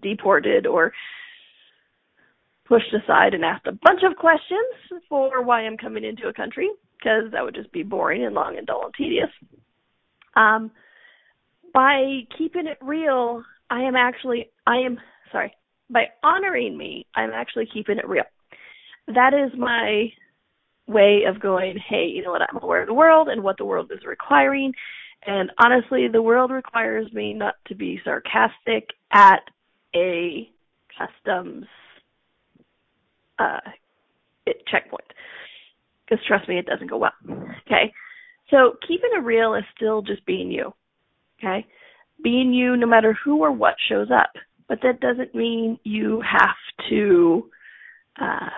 deported 0.00 0.66
or 0.66 0.92
pushed 2.66 2.92
aside 2.92 3.34
and 3.34 3.44
asked 3.44 3.66
a 3.66 3.72
bunch 3.72 4.02
of 4.02 4.16
questions 4.16 5.02
for 5.08 5.42
why 5.42 5.62
I'm 5.62 5.76
coming 5.76 6.04
into 6.04 6.28
a 6.28 6.32
country 6.32 6.68
because 6.98 7.30
that 7.32 7.42
would 7.42 7.54
just 7.54 7.72
be 7.72 7.82
boring 7.82 8.24
and 8.24 8.34
long 8.34 8.58
and 8.58 8.66
dull 8.66 8.84
and 8.84 8.94
tedious. 8.94 9.30
Um, 10.36 10.70
by 11.72 12.22
keeping 12.36 12.66
it 12.66 12.78
real, 12.80 13.42
I 13.70 13.82
am 13.82 13.96
actually, 13.96 14.50
I 14.66 14.78
am, 14.78 14.98
sorry, 15.32 15.54
by 15.90 16.06
honoring 16.22 16.76
me, 16.76 17.06
I'm 17.14 17.30
actually 17.30 17.68
keeping 17.72 17.98
it 17.98 18.08
real. 18.08 18.24
That 19.06 19.32
is 19.32 19.58
my 19.58 20.12
way 20.86 21.22
of 21.28 21.40
going, 21.40 21.78
hey, 21.88 22.06
you 22.06 22.22
know 22.22 22.30
what, 22.30 22.42
I'm 22.42 22.62
aware 22.62 22.82
of 22.82 22.88
the 22.88 22.94
world 22.94 23.28
and 23.28 23.42
what 23.42 23.58
the 23.58 23.64
world 23.64 23.90
is 23.92 24.04
requiring. 24.06 24.72
And 25.26 25.50
honestly, 25.58 26.08
the 26.08 26.22
world 26.22 26.50
requires 26.50 27.12
me 27.12 27.32
not 27.32 27.54
to 27.68 27.74
be 27.74 28.00
sarcastic 28.04 28.88
at 29.12 29.40
a 29.94 30.50
customs 30.96 31.66
uh, 33.38 33.60
checkpoint. 34.70 35.04
Because 36.04 36.24
trust 36.26 36.48
me, 36.48 36.58
it 36.58 36.66
doesn't 36.66 36.90
go 36.90 36.98
well. 36.98 37.12
Okay. 37.66 37.92
So 38.50 38.76
keeping 38.86 39.10
it 39.12 39.24
real 39.24 39.54
is 39.54 39.64
still 39.76 40.02
just 40.02 40.24
being 40.26 40.50
you. 40.50 40.72
Okay? 41.38 41.66
Being 42.22 42.52
you 42.52 42.76
no 42.76 42.86
matter 42.86 43.16
who 43.24 43.42
or 43.42 43.52
what 43.52 43.74
shows 43.88 44.08
up. 44.10 44.32
But 44.68 44.80
that 44.82 45.00
doesn't 45.00 45.34
mean 45.34 45.78
you 45.84 46.22
have 46.22 46.56
to 46.90 47.50
uh 48.20 48.50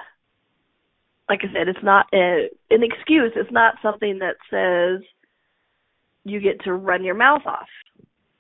like 1.28 1.40
I 1.44 1.52
said, 1.52 1.68
it's 1.68 1.84
not 1.84 2.06
a, 2.12 2.48
an 2.70 2.82
excuse. 2.82 3.30
It's 3.36 3.52
not 3.52 3.76
something 3.80 4.18
that 4.18 4.34
says 4.50 5.06
you 6.24 6.40
get 6.40 6.60
to 6.64 6.72
run 6.72 7.04
your 7.04 7.14
mouth 7.14 7.42
off. 7.46 7.68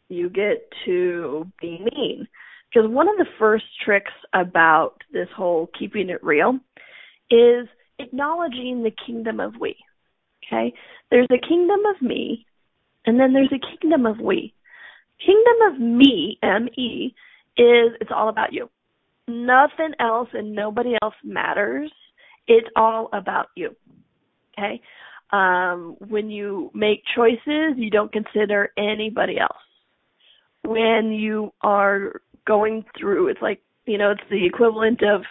You 0.08 0.28
get 0.28 0.68
to 0.86 1.46
be 1.60 1.78
mean. 1.78 2.26
Because 2.72 2.88
one 2.88 3.08
of 3.08 3.16
the 3.16 3.26
first 3.38 3.64
tricks 3.84 4.12
about 4.32 4.94
this 5.12 5.28
whole 5.36 5.68
keeping 5.78 6.08
it 6.08 6.22
real 6.22 6.58
is 7.30 7.66
acknowledging 7.98 8.82
the 8.82 8.92
kingdom 9.06 9.40
of 9.40 9.54
we. 9.60 9.76
Okay? 10.46 10.72
There's 11.10 11.28
a 11.30 11.48
kingdom 11.48 11.80
of 11.94 12.00
me, 12.00 12.46
and 13.06 13.18
then 13.18 13.32
there's 13.32 13.52
a 13.52 13.78
kingdom 13.80 14.06
of 14.06 14.18
we. 14.20 14.54
Kingdom 15.24 15.72
of 15.74 15.80
me, 15.80 16.38
M 16.42 16.68
E, 16.76 17.14
is 17.56 17.92
it's 18.00 18.10
all 18.14 18.28
about 18.28 18.52
you. 18.52 18.70
Nothing 19.28 19.92
else 20.00 20.28
and 20.32 20.54
nobody 20.54 20.94
else 21.02 21.14
matters. 21.24 21.90
It's 22.46 22.68
all 22.74 23.08
about 23.12 23.48
you. 23.54 23.76
Okay? 24.58 24.80
Um, 25.32 25.96
when 26.08 26.30
you 26.30 26.70
make 26.74 27.02
choices, 27.14 27.74
you 27.76 27.90
don't 27.90 28.12
consider 28.12 28.72
anybody 28.76 29.38
else. 29.38 29.58
When 30.64 31.12
you 31.12 31.52
are 31.62 32.20
going 32.46 32.84
through, 32.98 33.28
it's 33.28 33.42
like, 33.42 33.60
you 33.86 33.98
know, 33.98 34.10
it's 34.12 34.20
the 34.30 34.44
equivalent 34.46 35.02
of 35.02 35.22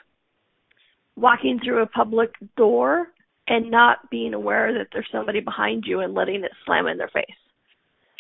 walking 1.16 1.60
through 1.64 1.82
a 1.82 1.88
public 1.88 2.34
door 2.56 3.08
and 3.48 3.70
not 3.72 4.10
being 4.10 4.34
aware 4.34 4.74
that 4.74 4.88
there's 4.94 5.08
somebody 5.12 5.40
behind 5.40 5.84
you 5.86 6.02
and 6.02 6.14
letting 6.14 6.44
it 6.44 6.52
slam 6.66 6.88
in 6.88 6.98
their 6.98 7.10
face. 7.10 7.26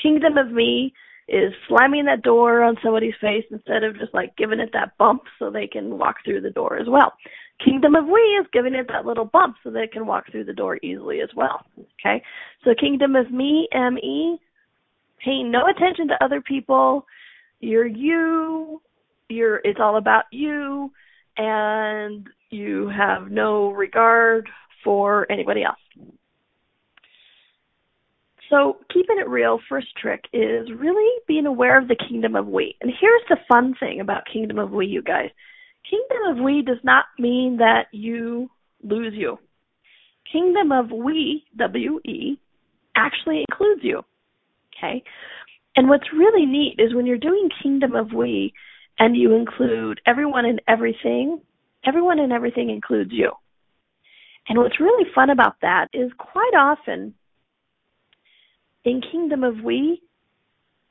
Kingdom 0.01 0.37
of 0.37 0.51
me 0.51 0.93
is 1.27 1.53
slamming 1.67 2.05
that 2.05 2.23
door 2.23 2.63
on 2.63 2.75
somebody's 2.83 3.13
face 3.21 3.45
instead 3.51 3.83
of 3.83 3.97
just 3.99 4.13
like 4.13 4.35
giving 4.35 4.59
it 4.59 4.71
that 4.73 4.97
bump 4.97 5.21
so 5.37 5.51
they 5.51 5.67
can 5.67 5.97
walk 5.97 6.15
through 6.25 6.41
the 6.41 6.49
door 6.49 6.77
as 6.77 6.87
well. 6.87 7.13
Kingdom 7.63 7.95
of 7.95 8.05
we 8.05 8.19
is 8.19 8.47
giving 8.51 8.73
it 8.73 8.87
that 8.87 9.05
little 9.05 9.25
bump 9.25 9.57
so 9.63 9.69
they 9.69 9.85
can 9.85 10.07
walk 10.07 10.31
through 10.31 10.45
the 10.45 10.53
door 10.53 10.79
easily 10.81 11.21
as 11.21 11.29
well. 11.35 11.65
Okay? 11.99 12.23
So 12.63 12.71
kingdom 12.79 13.15
of 13.15 13.31
me, 13.31 13.67
M 13.73 13.97
E, 13.99 14.39
paying 15.23 15.51
no 15.51 15.67
attention 15.67 16.07
to 16.07 16.23
other 16.23 16.41
people. 16.41 17.05
You're 17.59 17.87
you, 17.87 18.81
you're 19.27 19.57
it's 19.57 19.79
all 19.81 19.97
about 19.97 20.25
you 20.31 20.91
and 21.37 22.27
you 22.49 22.89
have 22.89 23.31
no 23.31 23.71
regard 23.71 24.49
for 24.83 25.29
anybody 25.31 25.63
else. 25.63 25.77
So, 28.49 28.77
keeping 28.91 29.19
it 29.19 29.29
real, 29.29 29.59
first 29.69 29.87
trick 30.01 30.23
is 30.33 30.69
really 30.75 31.21
being 31.27 31.45
aware 31.45 31.79
of 31.79 31.87
the 31.87 31.95
kingdom 31.95 32.35
of 32.35 32.47
we. 32.47 32.75
And 32.81 32.91
here's 32.99 33.21
the 33.29 33.37
fun 33.47 33.75
thing 33.79 33.99
about 33.99 34.23
kingdom 34.31 34.57
of 34.57 34.71
we, 34.71 34.87
you 34.87 35.03
guys. 35.03 35.29
Kingdom 35.87 36.37
of 36.37 36.43
we 36.43 36.63
does 36.63 36.83
not 36.83 37.05
mean 37.19 37.57
that 37.57 37.87
you 37.91 38.49
lose 38.83 39.13
you. 39.15 39.37
Kingdom 40.31 40.71
of 40.71 40.89
we, 40.89 41.43
W 41.57 41.99
E, 42.05 42.39
actually 42.95 43.45
includes 43.47 43.81
you. 43.83 44.01
Okay? 44.77 45.03
And 45.75 45.89
what's 45.89 46.11
really 46.13 46.45
neat 46.45 46.75
is 46.79 46.93
when 46.93 47.05
you're 47.05 47.17
doing 47.17 47.49
kingdom 47.61 47.95
of 47.95 48.11
we 48.13 48.53
and 48.97 49.15
you 49.15 49.33
include 49.33 50.01
everyone 50.05 50.45
and 50.45 50.61
everything, 50.67 51.41
everyone 51.85 52.19
and 52.19 52.33
everything 52.33 52.69
includes 52.69 53.11
you. 53.13 53.31
And 54.49 54.57
what's 54.57 54.79
really 54.79 55.09
fun 55.13 55.29
about 55.29 55.55
that 55.61 55.87
is 55.93 56.11
quite 56.17 56.53
often 56.57 57.13
in 58.83 59.01
Kingdom 59.11 59.43
of 59.43 59.61
We, 59.63 60.01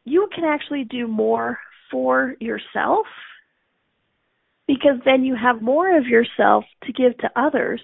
you 0.04 0.28
can 0.34 0.44
actually 0.44 0.84
do 0.84 1.08
more 1.08 1.58
for 1.90 2.36
yourself 2.40 3.06
because 4.66 5.00
then 5.04 5.24
you 5.24 5.34
have 5.34 5.60
more 5.60 5.96
of 5.96 6.06
yourself 6.06 6.64
to 6.84 6.92
give 6.92 7.16
to 7.18 7.30
others, 7.34 7.80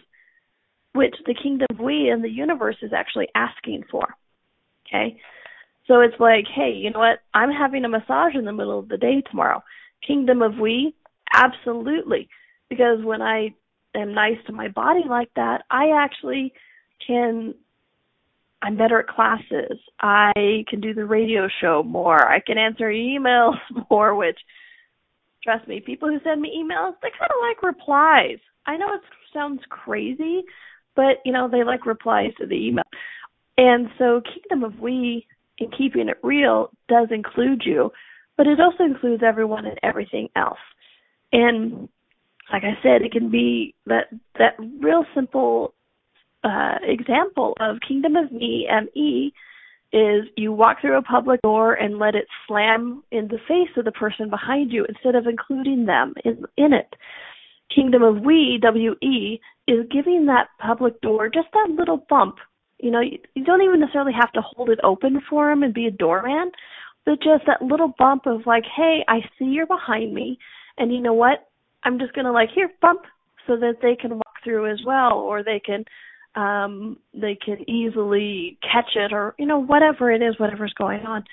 which 0.93 1.15
the 1.27 1.35
Kingdom 1.35 1.67
of 1.71 1.81
We 1.81 2.09
and 2.09 2.23
the 2.23 2.31
universe 2.31 2.77
is 2.83 2.93
actually 2.93 3.29
asking 3.35 3.85
for. 3.91 4.15
Okay? 4.87 5.19
So 5.87 6.01
it's 6.01 6.19
like, 6.19 6.45
hey, 6.55 6.73
you 6.73 6.91
know 6.91 7.01
what? 7.01 7.21
I'm 7.35 7.51
having 7.51 7.85
a 7.85 7.89
massage 7.89 8.35
in 8.35 8.45
the 8.45 8.53
middle 8.53 8.79
of 8.79 8.89
the 8.89 8.97
day 8.97 9.23
tomorrow. 9.31 9.63
Kingdom 10.07 10.43
of 10.43 10.59
We? 10.59 10.95
Absolutely. 11.33 12.29
Because 12.71 13.05
when 13.05 13.21
I 13.21 13.55
am 13.95 14.15
nice 14.15 14.39
to 14.47 14.53
my 14.53 14.69
body 14.69 15.03
like 15.09 15.31
that, 15.37 15.63
I 15.71 15.91
actually 15.97 16.53
can 17.07 17.55
I'm 18.65 18.79
better 18.79 18.99
at 18.99 19.09
classes. 19.09 19.79
I 20.01 20.65
can 20.69 20.81
do 20.81 20.95
the 20.95 21.05
radio 21.05 21.49
show 21.61 21.83
more. 21.83 22.27
I 22.27 22.41
can 22.41 22.57
answer 22.57 22.87
emails 22.87 23.57
more, 23.91 24.15
which 24.15 24.39
trust 25.43 25.69
me, 25.69 25.81
people 25.81 26.09
who 26.09 26.19
send 26.25 26.41
me 26.41 26.51
emails, 26.57 26.95
they 27.03 27.11
kind 27.11 27.31
of 27.31 27.37
like 27.43 27.63
replies. 27.63 28.39
I 28.67 28.79
know 28.79 28.95
it 28.95 29.03
sounds 29.35 29.61
crazy, 29.69 30.45
but 30.97 31.19
you 31.27 31.33
know, 31.33 31.47
they 31.47 31.63
like 31.63 31.85
replies 31.85 32.31
to 32.41 32.47
the 32.47 32.55
email. 32.55 32.85
And 33.59 33.89
so 33.99 34.23
Kingdom 34.23 34.65
of 34.65 34.81
We 34.81 35.27
in 35.59 35.71
keeping 35.71 36.09
it 36.09 36.19
real 36.23 36.71
does 36.89 37.09
include 37.11 37.63
you, 37.65 37.93
but 38.37 38.47
it 38.47 38.61
also 38.61 38.85
includes 38.85 39.23
everyone 39.25 39.67
and 39.67 39.79
everything 39.83 40.29
else. 40.37 40.59
And 41.33 41.89
like 42.53 42.65
I 42.65 42.81
said, 42.83 43.03
it 43.03 43.13
can 43.13 43.31
be 43.31 43.75
that 43.87 44.07
that 44.39 44.57
real 44.81 45.05
simple 45.15 45.75
uh, 46.43 46.77
example 46.83 47.55
of 47.61 47.79
Kingdom 47.87 48.17
of 48.17 48.31
Me, 48.31 48.69
M-E, 48.71 49.33
is 49.93 50.25
you 50.37 50.53
walk 50.53 50.81
through 50.81 50.99
a 50.99 51.03
public 51.03 51.41
door 51.43 51.75
and 51.75 51.99
let 51.99 52.15
it 52.15 52.27
slam 52.47 53.03
in 53.11 53.29
the 53.29 53.39
face 53.49 53.71
of 53.77 53.85
the 53.85 53.93
person 53.93 54.29
behind 54.29 54.73
you 54.73 54.85
instead 54.85 55.15
of 55.15 55.27
including 55.27 55.87
them 55.87 56.15
in, 56.25 56.45
in 56.57 56.73
it. 56.73 56.95
Kingdom 57.75 58.03
of 58.03 58.21
We, 58.21 58.59
W-E, 58.61 59.41
is 59.67 59.87
giving 59.91 60.27
that 60.27 60.49
public 60.59 61.01
door 61.01 61.29
just 61.29 61.49
that 61.53 61.71
little 61.71 62.05
bump. 62.09 62.37
You 62.79 62.91
know, 62.91 63.01
you, 63.01 63.19
you 63.35 63.45
don't 63.45 63.63
even 63.63 63.81
necessarily 63.81 64.13
have 64.13 64.33
to 64.33 64.43
hold 64.43 64.71
it 64.71 64.81
open 64.83 65.21
for 65.29 65.49
them 65.49 65.63
and 65.63 65.73
be 65.73 65.87
a 65.87 65.91
doorman, 65.91 66.51
but 67.05 67.23
just 67.23 67.45
that 67.47 67.63
little 67.63 67.95
bump 67.99 68.27
of 68.27 68.47
like, 68.47 68.65
hey, 68.77 69.05
I 69.09 69.21
see 69.39 69.47
you're 69.47 69.67
behind 69.67 70.15
me, 70.15 70.39
and 70.79 70.93
you 70.93 71.01
know 71.01 71.13
what? 71.13 71.49
I'm 71.85 71.99
just 71.99 72.15
gonna 72.15 72.33
like 72.33 72.51
here 72.55 72.71
bump 72.81 73.03
so 73.47 73.57
that 73.57 73.77
they 73.83 73.95
can 73.95 74.13
walk 74.13 74.43
through 74.43 74.71
as 74.71 74.81
well, 74.87 75.13
or 75.13 75.43
they 75.43 75.61
can 75.65 75.85
um, 76.35 76.99
they 77.13 77.37
can 77.37 77.69
easily 77.71 78.59
catch 78.63 78.97
it 78.97 79.13
or 79.13 79.35
you 79.39 79.47
know 79.47 79.59
whatever 79.59 80.11
it 80.11 80.23
is 80.23 80.39
whatever's 80.39 80.75
going 80.75 81.05
on. 81.07 81.25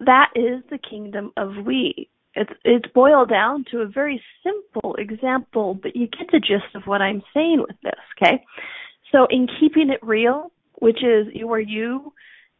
That 0.00 0.30
is 0.34 0.62
the 0.70 0.78
kingdom 0.78 1.32
of 1.36 1.52
we. 1.66 2.08
It's 2.34 2.52
it's 2.64 2.92
boiled 2.94 3.30
down 3.30 3.64
to 3.72 3.80
a 3.80 3.86
very 3.86 4.22
simple 4.44 4.94
example 4.96 5.74
but 5.74 5.96
you 5.96 6.06
get 6.06 6.28
the 6.30 6.38
gist 6.38 6.74
of 6.74 6.82
what 6.84 7.02
i'm 7.02 7.22
saying 7.34 7.64
with 7.66 7.76
this 7.82 7.94
okay? 8.16 8.44
So 9.10 9.26
in 9.30 9.48
keeping 9.58 9.90
it 9.90 9.98
real 10.02 10.52
which 10.80 10.98
is 11.02 11.26
you 11.32 11.52
are 11.52 11.60
you 11.60 12.12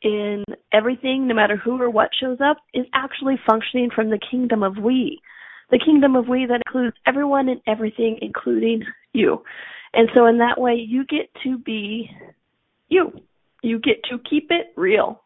in 0.02 0.44
everything 0.72 1.26
no 1.26 1.34
matter 1.34 1.56
who 1.56 1.80
or 1.80 1.90
what 1.90 2.10
shows 2.20 2.38
up 2.40 2.58
is 2.72 2.86
actually 2.94 3.34
functioning 3.48 3.90
from 3.94 4.10
the 4.10 4.20
kingdom 4.30 4.62
of 4.62 4.76
we 4.78 5.20
the 5.70 5.80
kingdom 5.84 6.14
of 6.14 6.28
we 6.28 6.46
that 6.46 6.62
includes 6.66 6.96
everyone 7.06 7.48
and 7.48 7.60
everything 7.66 8.18
including 8.22 8.82
you 9.12 9.42
and 9.92 10.08
so 10.14 10.26
in 10.26 10.38
that 10.38 10.60
way, 10.60 10.74
you 10.74 11.04
get 11.04 11.30
to 11.44 11.58
be 11.58 12.10
you. 12.88 13.12
You 13.62 13.78
get 13.78 14.04
to 14.10 14.18
keep 14.18 14.50
it 14.50 14.72
real. 14.76 15.22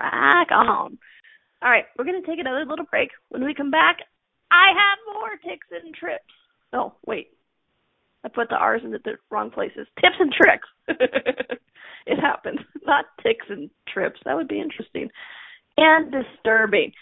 Rock 0.00 0.48
on. 0.50 0.98
All 1.62 1.70
right, 1.70 1.84
we're 1.96 2.04
going 2.04 2.20
to 2.20 2.26
take 2.26 2.38
another 2.38 2.64
little 2.64 2.84
break. 2.84 3.10
When 3.28 3.44
we 3.44 3.54
come 3.54 3.70
back, 3.70 3.98
I 4.50 4.68
have 4.68 5.14
more 5.14 5.30
ticks 5.36 5.66
and 5.70 5.94
trips. 5.94 6.24
Oh, 6.72 6.94
wait. 7.06 7.28
I 8.24 8.28
put 8.28 8.48
the 8.48 8.56
R's 8.56 8.82
in 8.84 8.90
the 8.90 9.00
wrong 9.30 9.50
places. 9.50 9.86
Tips 10.00 10.16
and 10.18 10.32
tricks. 10.32 10.68
it 12.06 12.18
happens. 12.20 12.60
Not 12.86 13.04
ticks 13.22 13.46
and 13.48 13.70
trips. 13.92 14.20
That 14.24 14.34
would 14.34 14.48
be 14.48 14.60
interesting. 14.60 15.10
And 15.76 16.12
disturbing. 16.12 16.92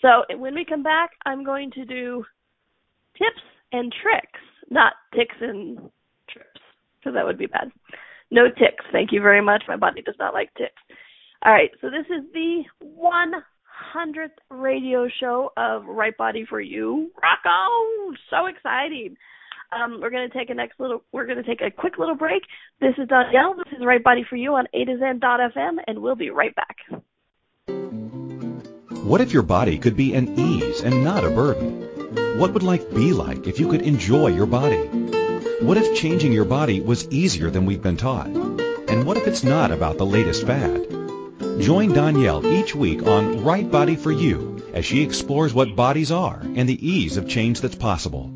So 0.00 0.24
when 0.36 0.54
we 0.54 0.64
come 0.64 0.82
back, 0.82 1.10
I'm 1.24 1.44
going 1.44 1.70
to 1.72 1.84
do 1.84 2.24
tips 3.16 3.42
and 3.72 3.92
tricks, 4.02 4.40
not 4.70 4.92
ticks 5.14 5.34
and 5.40 5.78
trips, 6.28 6.60
because 6.98 7.14
that 7.14 7.24
would 7.24 7.38
be 7.38 7.46
bad. 7.46 7.70
No 8.30 8.48
ticks. 8.48 8.84
Thank 8.92 9.12
you 9.12 9.20
very 9.20 9.40
much. 9.40 9.64
My 9.66 9.76
body 9.76 10.02
does 10.02 10.16
not 10.18 10.34
like 10.34 10.52
ticks. 10.54 10.82
All 11.44 11.52
right, 11.52 11.70
so 11.80 11.88
this 11.90 12.06
is 12.06 12.24
the 12.32 12.64
100th 12.82 14.28
radio 14.50 15.08
show 15.20 15.50
of 15.56 15.84
Right 15.86 16.16
Body 16.16 16.46
for 16.48 16.60
You. 16.60 17.10
Rock 17.22 17.44
on! 17.44 18.16
So 18.30 18.46
exciting. 18.46 19.16
Um, 19.72 20.00
we're 20.00 20.10
going 20.10 20.28
to 20.28 20.38
take 20.38 20.50
a 20.50 20.54
next 20.54 20.78
little. 20.78 21.02
We're 21.12 21.26
to 21.26 21.42
take 21.42 21.60
a 21.60 21.70
quick 21.70 21.98
little 21.98 22.14
break. 22.14 22.42
This 22.80 22.94
is 22.98 23.08
Danielle. 23.08 23.54
This 23.54 23.78
is 23.78 23.84
Right 23.84 24.02
Body 24.02 24.24
for 24.28 24.36
You 24.36 24.54
on 24.54 24.66
A 24.72 24.84
to 24.84 24.98
Zen.fm, 24.98 25.76
and 25.86 26.00
we'll 26.00 26.16
be 26.16 26.30
right 26.30 26.54
back. 26.54 26.76
What 29.04 29.20
if 29.20 29.32
your 29.32 29.42
body 29.42 29.78
could 29.78 29.96
be 29.96 30.14
an 30.14 30.38
ease 30.38 30.80
and 30.80 31.04
not 31.04 31.24
a 31.24 31.30
burden? 31.30 32.38
What 32.38 32.52
would 32.54 32.62
life 32.62 32.88
be 32.94 33.12
like 33.12 33.46
if 33.46 33.60
you 33.60 33.68
could 33.68 33.82
enjoy 33.82 34.28
your 34.28 34.46
body? 34.46 34.88
What 35.60 35.76
if 35.76 35.96
changing 35.96 36.32
your 36.32 36.44
body 36.44 36.80
was 36.80 37.08
easier 37.08 37.50
than 37.50 37.66
we've 37.66 37.82
been 37.82 37.96
taught? 37.96 38.28
And 38.28 39.06
what 39.06 39.16
if 39.16 39.26
it's 39.26 39.44
not 39.44 39.70
about 39.70 39.98
the 39.98 40.06
latest 40.06 40.46
fad? 40.46 40.88
Join 41.60 41.92
Danielle 41.92 42.46
each 42.46 42.74
week 42.74 43.02
on 43.06 43.44
Right 43.44 43.70
Body 43.70 43.96
for 43.96 44.10
You 44.10 44.62
as 44.72 44.84
she 44.84 45.02
explores 45.02 45.54
what 45.54 45.76
bodies 45.76 46.10
are 46.10 46.40
and 46.40 46.68
the 46.68 46.86
ease 46.86 47.16
of 47.16 47.28
change 47.28 47.60
that's 47.60 47.76
possible. 47.76 48.32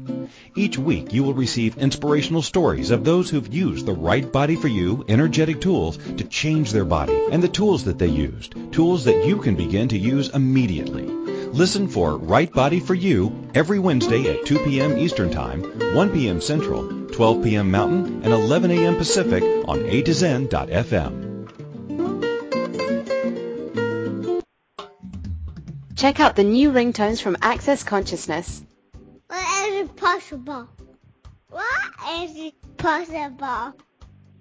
Each 0.57 0.79
week 0.79 1.13
you 1.13 1.25
will 1.25 1.35
receive 1.35 1.79
inspirational 1.79 2.43
stories 2.43 2.91
of 2.91 3.05
those 3.05 3.31
who've 3.31 3.53
used 3.53 3.87
the 3.87 3.93
right 3.93 4.31
body 4.31 4.57
for 4.57 4.69
you 4.69 5.05
energetic 5.09 5.61
tools 5.61 5.99
to 6.17 6.25
change 6.25 6.73
their 6.73 6.85
body 6.85 7.19
and 7.31 7.43
the 7.43 7.49
tools 7.49 7.85
that 7.85 7.99
they 7.99 8.09
used, 8.09 8.55
tools 8.73 9.05
that 9.05 9.27
you 9.27 9.39
can 9.39 9.55
begin 9.55 9.89
to 9.89 9.99
use 9.99 10.29
immediately. 10.29 11.05
Listen 11.53 11.89
for 11.89 12.17
Right 12.17 12.53
Body 12.53 12.79
for 12.79 12.95
You 12.95 13.33
every 13.55 13.79
Wednesday 13.79 14.31
at 14.31 14.47
2 14.47 14.59
p.m. 14.65 14.99
Eastern 14.99 15.31
Time, 15.31 15.63
1 15.95 16.11
p.m. 16.11 16.41
Central, 16.41 17.07
12 17.09 17.43
p.m. 17.43 17.71
Mountain, 17.71 18.23
and 18.23 18.33
11 18.33 18.71
a.m. 18.71 18.97
Pacific 18.97 19.43
on 19.67 19.85
A 19.87 20.03
to 20.03 20.13
Zen.fm. 20.13 21.29
Check 25.97 26.21
out 26.21 26.37
the 26.37 26.45
new 26.45 26.71
ringtones 26.71 27.21
from 27.21 27.37
Access 27.43 27.83
Consciousness. 27.83 28.63
What 29.29 29.69
is 29.69 29.85
it 29.85 29.97
possible? 29.97 30.69
What 31.51 31.93
is 32.23 32.37
it 32.37 32.55
possible? 32.77 33.75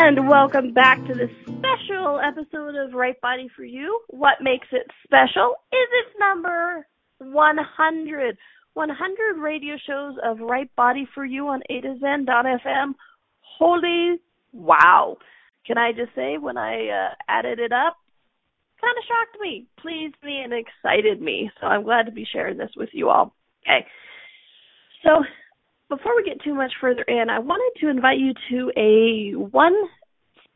And 0.08 0.30
welcome 0.30 0.72
back 0.72 1.06
to 1.08 1.14
this 1.14 1.30
special 1.44 2.22
episode 2.26 2.76
of 2.76 2.94
Right 2.94 3.20
Body 3.20 3.50
for 3.54 3.66
You. 3.66 4.00
What 4.08 4.36
makes 4.42 4.68
it 4.72 4.88
special 5.04 5.56
is 5.74 5.88
its 6.06 6.16
number 6.18 6.88
100. 7.18 8.38
100 8.74 9.38
radio 9.38 9.76
shows 9.86 10.16
of 10.24 10.40
Right 10.40 10.74
Body 10.78 11.06
for 11.14 11.26
You 11.26 11.50
on 11.50 11.62
A 11.70 11.82
to 11.82 11.98
Zen.fm. 12.00 12.94
Holy 13.42 14.16
wow. 14.54 15.18
Can 15.66 15.78
I 15.78 15.92
just 15.92 16.16
say, 16.16 16.38
when 16.38 16.58
I 16.58 16.88
uh, 16.88 17.16
added 17.28 17.60
it 17.60 17.74
up, 17.74 17.98
kind 18.80 18.98
of 18.98 19.04
shocked 19.04 19.42
me, 19.42 19.68
pleased 19.78 20.16
me, 20.24 20.40
and 20.42 20.54
excited 20.54 21.22
me. 21.22 21.52
So 21.60 21.68
I'm 21.68 21.84
glad 21.84 22.06
to 22.06 22.14
be 22.14 22.26
sharing 22.32 22.58
this 22.58 22.72
with 22.78 22.90
you 22.94 23.10
all. 23.10 23.34
Okay. 23.68 23.86
So 25.04 25.26
before 25.90 26.16
we 26.16 26.24
get 26.24 26.42
too 26.42 26.54
much 26.54 26.72
further 26.80 27.04
in, 27.04 27.30
I 27.30 27.40
wanted 27.40 27.78
to 27.82 27.90
invite 27.90 28.20
you 28.20 28.34
to 28.52 28.72
a 28.78 29.38
one 29.38 29.76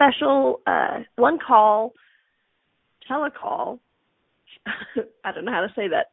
special, 0.02 0.62
uh, 0.66 1.00
one 1.16 1.38
call, 1.46 1.94
telecall. 3.10 3.80
I 5.24 5.32
don't 5.32 5.46
know 5.46 5.52
how 5.52 5.62
to 5.62 5.74
say 5.76 5.88
that. 5.90 6.08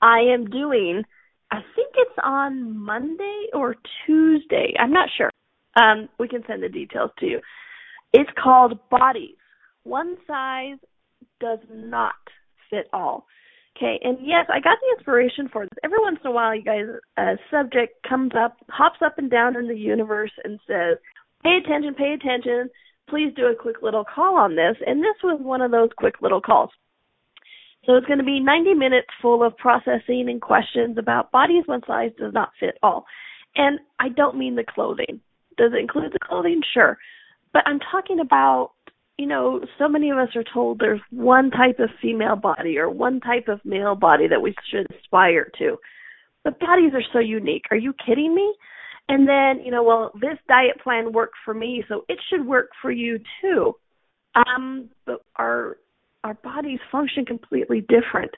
I 0.00 0.20
am 0.20 0.46
doing. 0.46 1.02
I 1.50 1.60
think 1.74 1.94
it's 1.96 2.18
on 2.22 2.76
Monday 2.76 3.46
or 3.52 3.76
Tuesday. 4.06 4.74
I'm 4.78 4.92
not 4.92 5.08
sure. 5.16 5.30
Um, 5.76 6.08
we 6.18 6.28
can 6.28 6.42
send 6.46 6.62
the 6.62 6.68
details 6.68 7.10
to 7.18 7.26
you. 7.26 7.40
It's 8.12 8.30
called 8.42 8.78
Bodies. 8.90 9.36
One 9.82 10.16
size 10.26 10.78
does 11.40 11.58
not 11.70 12.14
fit 12.70 12.88
all. 12.92 13.26
Okay, 13.76 13.98
and 14.02 14.18
yes, 14.20 14.46
I 14.48 14.60
got 14.60 14.78
the 14.80 14.96
inspiration 14.96 15.48
for 15.52 15.64
this. 15.64 15.78
Every 15.82 15.98
once 16.00 16.18
in 16.24 16.30
a 16.30 16.32
while, 16.32 16.54
you 16.54 16.62
guys, 16.62 16.84
a 17.16 17.36
subject 17.50 18.06
comes 18.08 18.30
up, 18.38 18.56
hops 18.68 19.00
up 19.04 19.18
and 19.18 19.28
down 19.28 19.56
in 19.56 19.66
the 19.66 19.76
universe 19.76 20.30
and 20.44 20.60
says, 20.66 20.96
pay 21.42 21.58
attention, 21.64 21.94
pay 21.94 22.12
attention. 22.14 22.70
Please 23.08 23.32
do 23.36 23.46
a 23.46 23.54
quick 23.54 23.76
little 23.82 24.04
call 24.04 24.36
on 24.36 24.56
this. 24.56 24.76
And 24.86 25.00
this 25.00 25.16
was 25.22 25.40
one 25.42 25.60
of 25.60 25.70
those 25.70 25.90
quick 25.96 26.16
little 26.20 26.40
calls. 26.40 26.70
So 27.86 27.96
it's 27.96 28.06
going 28.06 28.18
to 28.18 28.24
be 28.24 28.40
90 28.40 28.74
minutes 28.74 29.08
full 29.20 29.44
of 29.44 29.56
processing 29.58 30.26
and 30.28 30.40
questions 30.40 30.96
about 30.98 31.30
bodies 31.32 31.64
one 31.66 31.82
size 31.86 32.12
does 32.18 32.32
not 32.32 32.50
fit 32.58 32.78
all. 32.82 33.04
And 33.56 33.78
I 33.98 34.08
don't 34.08 34.38
mean 34.38 34.56
the 34.56 34.64
clothing. 34.64 35.20
Does 35.58 35.72
it 35.74 35.80
include 35.80 36.12
the 36.12 36.18
clothing? 36.18 36.62
Sure. 36.72 36.96
But 37.52 37.62
I'm 37.66 37.78
talking 37.92 38.20
about 38.20 38.72
you 39.18 39.26
know, 39.26 39.60
so 39.78 39.88
many 39.88 40.10
of 40.10 40.18
us 40.18 40.30
are 40.34 40.44
told 40.52 40.78
there's 40.78 41.00
one 41.10 41.50
type 41.50 41.78
of 41.78 41.88
female 42.02 42.36
body 42.36 42.78
or 42.78 42.90
one 42.90 43.20
type 43.20 43.48
of 43.48 43.60
male 43.64 43.94
body 43.94 44.26
that 44.28 44.42
we 44.42 44.54
should 44.70 44.86
aspire 44.90 45.50
to. 45.58 45.76
But 46.42 46.58
bodies 46.58 46.92
are 46.94 47.02
so 47.12 47.20
unique. 47.20 47.64
Are 47.70 47.76
you 47.76 47.94
kidding 48.04 48.34
me? 48.34 48.54
And 49.08 49.28
then, 49.28 49.64
you 49.64 49.70
know, 49.70 49.82
well, 49.82 50.12
this 50.14 50.38
diet 50.48 50.80
plan 50.82 51.12
worked 51.12 51.34
for 51.44 51.52
me, 51.52 51.84
so 51.88 52.04
it 52.08 52.18
should 52.28 52.46
work 52.46 52.70
for 52.80 52.90
you 52.90 53.18
too. 53.40 53.74
Um, 54.34 54.90
but 55.06 55.22
our 55.36 55.76
our 56.24 56.34
bodies 56.34 56.80
function 56.90 57.26
completely 57.26 57.82
different. 57.82 58.30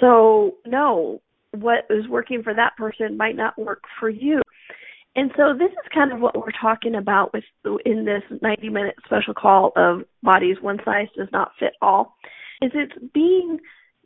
So, 0.00 0.54
no, 0.64 1.20
what 1.52 1.86
is 1.90 2.06
working 2.08 2.42
for 2.42 2.54
that 2.54 2.76
person 2.76 3.16
might 3.16 3.36
not 3.36 3.58
work 3.58 3.82
for 3.98 4.08
you. 4.08 4.40
And 5.16 5.32
so 5.36 5.52
this 5.52 5.72
is 5.72 5.92
kind 5.92 6.12
of 6.12 6.20
what 6.20 6.36
we're 6.36 6.52
talking 6.60 6.94
about 6.94 7.32
with 7.32 7.42
in 7.84 8.04
this 8.04 8.22
90 8.40 8.68
minute 8.68 8.94
special 9.04 9.34
call 9.34 9.72
of 9.74 10.02
bodies 10.22 10.58
one 10.60 10.78
size 10.84 11.08
does 11.16 11.28
not 11.32 11.50
fit 11.58 11.72
all. 11.82 12.14
Is 12.62 12.70
it's 12.74 12.92
being 13.12 13.58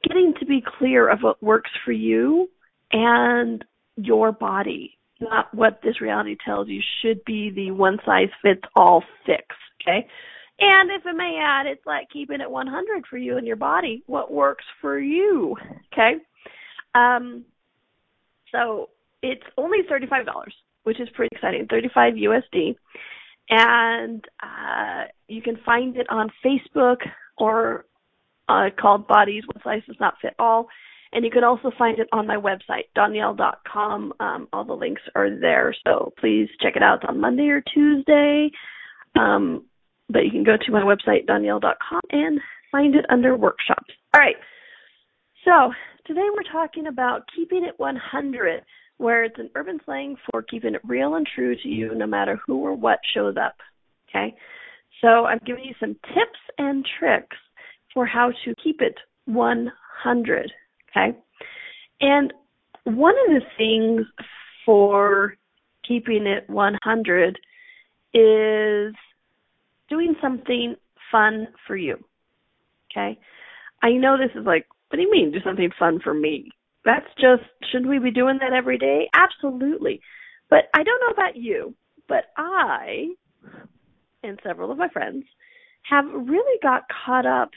getting 0.03 0.33
to 0.41 0.47
be 0.47 0.63
clear 0.79 1.09
of 1.09 1.21
what 1.21 1.43
works 1.43 1.71
for 1.85 1.93
you 1.93 2.49
and 2.93 3.65
your 3.97 4.33
body, 4.33 4.99
not 5.23 5.53
what 5.55 5.81
this 5.83 6.01
reality 6.01 6.37
tells 6.45 6.69
you 6.69 6.81
should 7.01 7.25
be 7.25 7.51
the 7.51 7.71
one 7.71 7.99
size 8.05 8.29
fits 8.43 8.63
all 8.77 9.03
fix, 9.27 9.47
okay? 9.81 10.07
And 10.61 10.91
if 10.91 11.07
it 11.07 11.17
may 11.17 11.41
add, 11.43 11.67
it's 11.67 11.85
like 11.87 12.09
keeping 12.11 12.41
it 12.41 12.51
100 12.51 13.05
for 13.09 13.17
you 13.17 13.37
and 13.37 13.47
your 13.47 13.57
body. 13.57 14.03
What 14.07 14.33
works 14.33 14.65
for 14.81 14.99
you, 14.99 15.57
okay? 15.93 16.15
Um, 16.95 17.45
so 18.53 18.91
it's 19.23 19.43
only 19.57 19.79
$35 19.91 20.27
which 20.85 21.01
is 21.01 21.09
pretty 21.15 21.35
exciting, 21.35 21.67
35 21.69 22.15
USD. 22.15 22.77
And 23.51 24.25
uh, 24.43 25.05
you 25.29 25.43
can 25.43 25.59
find 25.65 25.97
it 25.97 26.07
on 26.11 26.31
Facebook 26.45 26.99
or 27.39 27.87
uh, 28.49 28.71
called 28.79 29.07
Bodies 29.07 29.45
One 29.47 29.63
Size 29.63 29.83
Does 29.87 29.97
Not 30.01 30.15
Fit 30.21 30.35
All. 30.39 30.69
And 31.13 31.25
you 31.25 31.31
can 31.31 31.45
also 31.45 31.71
find 31.77 31.99
it 31.99 32.09
on 32.13 32.27
my 32.27 32.37
website, 32.37 32.85
donnielle.com. 32.97 34.15
Um, 34.19 34.49
all 34.53 34.65
the 34.65 34.73
links 34.73 35.03
are 35.15 35.29
there, 35.29 35.75
so 35.87 36.13
please 36.19 36.49
check 36.61 36.75
it 36.77 36.83
out 36.83 37.07
on 37.07 37.21
Monday 37.21 37.49
or 37.49 37.61
Tuesday. 37.61 38.51
Um, 39.15 39.67
but 40.09 40.21
you 40.21 40.31
can 40.31 40.45
go 40.45 40.57
to 40.57 40.73
my 40.73 40.81
website, 40.81 41.27
donnielle.com, 41.27 42.01
and 42.11 42.41
find 42.71 42.95
it 42.95 43.05
under 43.11 43.37
workshops. 43.37 43.93
All 44.15 44.21
right. 44.21 44.37
So 45.45 45.73
today 46.07 46.27
we're 46.35 46.51
talking 46.51 46.87
about 46.87 47.23
keeping 47.37 47.65
it 47.65 47.75
100 47.79 48.63
where 48.99 49.25
it's 49.25 49.39
an 49.39 49.51
urban 49.57 49.81
slang 49.85 50.17
for 50.31 50.43
keeping 50.43 50.75
it 50.75 50.81
real 50.85 51.17
and 51.17 51.27
true 51.35 51.57
to 51.57 51.69
you 51.69 51.95
no 51.95 52.07
matter 52.07 52.39
who 52.47 52.59
or 52.59 52.75
what 52.75 53.01
shows 53.13 53.35
up. 53.37 53.57
Okay? 54.09 54.35
So 55.01 55.25
I'm 55.27 55.41
giving 55.45 55.65
you 55.65 55.75
some 55.81 55.95
tips 56.15 56.39
and 56.59 56.87
tricks 56.99 57.37
for 57.93 58.07
how 58.07 58.31
to 58.45 58.55
keep 58.63 58.81
it 58.81 58.95
100. 59.27 60.53
Okay? 60.97 61.17
And 62.01 62.33
one 62.85 63.15
of 63.29 63.35
the 63.35 63.43
things 63.57 64.07
for 64.65 65.35
keeping 65.87 66.27
it 66.27 66.49
100 66.49 67.39
is 68.15 68.95
doing 69.89 70.15
something 70.21 70.77
fun 71.11 71.49
for 71.67 71.77
you. 71.77 71.97
Okay? 72.91 73.19
I 73.83 73.91
know 73.93 74.17
this 74.17 74.35
is 74.39 74.47
like, 74.47 74.67
what 74.89 74.97
do 74.97 75.03
you 75.03 75.11
mean, 75.11 75.33
do 75.33 75.39
something 75.45 75.71
fun 75.79 76.01
for 76.03 76.15
me? 76.15 76.51
that's 76.85 77.07
just 77.21 77.43
shouldn't 77.71 77.91
we 77.91 77.99
be 77.99 78.11
doing 78.11 78.39
that 78.41 78.53
every 78.53 78.79
day? 78.79 79.09
Absolutely. 79.15 80.01
But 80.51 80.65
I 80.75 80.83
don't 80.83 81.01
know 81.01 81.13
about 81.13 81.37
you, 81.37 81.75
but 82.09 82.25
I 82.37 83.09
and 84.23 84.39
several 84.45 84.71
of 84.71 84.79
my 84.79 84.89
friends 84.89 85.25
have 85.89 86.05
really 86.07 86.59
got 86.63 86.83
caught 87.05 87.27
up 87.27 87.51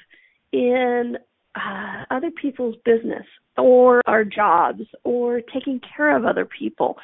in 0.52 1.18
uh, 1.56 2.04
other 2.12 2.32
people's 2.32 2.76
business 2.84 3.26
or 3.58 4.02
our 4.06 4.24
jobs 4.24 4.82
or 5.04 5.42
taking 5.54 5.80
care 5.96 6.16
of 6.16 6.26
other 6.26 6.46
people 6.46 6.98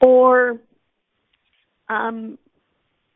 or 0.00 0.58
um 1.88 2.36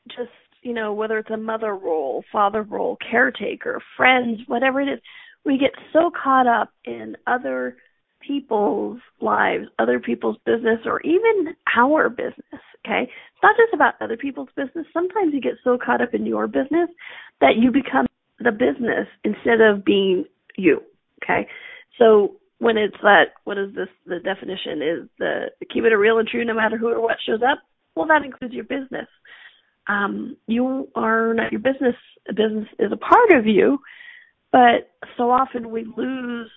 just 0.09 0.31
you 0.62 0.75
know, 0.75 0.93
whether 0.93 1.18
it's 1.18 1.31
a 1.31 1.37
mother 1.37 1.75
role, 1.75 2.25
father 2.31 2.62
role, 2.62 2.97
caretaker, 3.11 3.81
friends, 3.97 4.41
whatever 4.47 4.81
it 4.81 4.89
is, 4.89 5.01
we 5.45 5.59
get 5.59 5.71
so 5.93 6.11
caught 6.11 6.47
up 6.47 6.71
in 6.85 7.16
other 7.27 7.77
people's 8.21 9.01
lives, 9.21 9.66
other 9.79 9.99
people's 9.99 10.37
business, 10.45 10.81
or 10.85 11.01
even 11.03 11.55
our 11.77 12.11
business. 12.11 12.61
Okay. 12.85 13.03
It's 13.03 13.43
not 13.43 13.57
just 13.57 13.73
about 13.75 13.95
other 14.01 14.16
people's 14.16 14.49
business. 14.57 14.87
Sometimes 14.93 15.33
you 15.33 15.41
get 15.41 15.55
so 15.64 15.79
caught 15.79 16.03
up 16.03 16.14
in 16.14 16.27
your 16.27 16.47
business 16.47 16.89
that 17.41 17.57
you 17.57 17.71
become 17.71 18.07
the 18.39 18.53
business 18.53 19.07
instead 19.25 19.61
of 19.61 19.85
being 19.85 20.25
you. 20.57 20.82
Okay. 21.22 21.46
So 21.98 22.36
when 22.59 22.76
it's 22.76 22.96
that, 23.03 23.34
what 23.44 23.59
is 23.59 23.74
this? 23.74 23.88
The 24.07 24.20
definition 24.20 24.82
is 24.82 25.09
the 25.18 25.46
keep 25.72 25.84
it 25.84 25.94
real 25.94 26.18
and 26.18 26.28
true 26.28 26.44
no 26.44 26.55
matter 26.55 26.76
who 26.76 26.88
or 26.88 27.01
what 27.01 27.16
shows 27.26 27.40
up. 27.42 27.59
Well, 27.94 28.07
that 28.07 28.24
includes 28.24 28.55
your 28.55 28.64
business. 28.64 29.09
Um, 29.88 30.36
you 30.46 30.88
are 30.94 31.34
not 31.34 31.53
your 31.53 31.61
business. 31.61 31.96
Business 32.28 32.68
is 32.78 32.92
a 32.92 32.96
part 32.96 33.32
of 33.32 33.46
you, 33.46 33.78
but 34.53 34.90
so 35.16 35.30
often 35.30 35.70
we 35.70 35.84
lose 35.96 36.51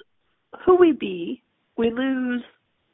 who 0.66 0.76
we 0.78 0.92
be. 0.92 1.42
We 1.78 1.90
lose 1.90 2.44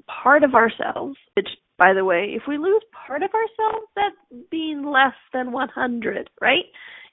part 0.07 0.43
of 0.43 0.55
ourselves, 0.55 1.17
which, 1.35 1.49
by 1.77 1.93
the 1.93 2.05
way, 2.05 2.33
if 2.35 2.43
we 2.47 2.57
lose 2.57 2.81
part 2.93 3.23
of 3.23 3.31
ourselves, 3.33 3.87
that's 3.95 4.43
being 4.49 4.85
less 4.85 5.13
than 5.33 5.51
100, 5.51 6.29
right? 6.39 6.65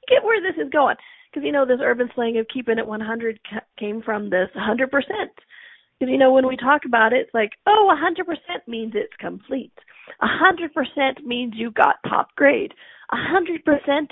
Get 0.08 0.24
where 0.24 0.40
this 0.40 0.62
is 0.62 0.70
going. 0.70 0.96
Because, 1.36 1.44
you 1.44 1.52
know, 1.52 1.66
this 1.66 1.80
urban 1.82 2.08
slang 2.14 2.38
of 2.38 2.46
keeping 2.48 2.78
it 2.78 2.86
100 2.86 3.40
came 3.78 4.00
from 4.00 4.30
this 4.30 4.48
100%. 4.56 4.88
Because, 4.88 6.10
you 6.10 6.16
know, 6.16 6.32
when 6.32 6.46
we 6.46 6.56
talk 6.56 6.86
about 6.86 7.12
it, 7.12 7.26
it's 7.26 7.34
like, 7.34 7.50
oh, 7.66 7.94
100% 7.94 8.24
means 8.66 8.94
it's 8.94 9.12
complete. 9.18 9.78
100% 10.22 11.26
means 11.26 11.52
you 11.54 11.70
got 11.72 11.96
top 12.08 12.34
grade. 12.36 12.72
100% 13.12 13.58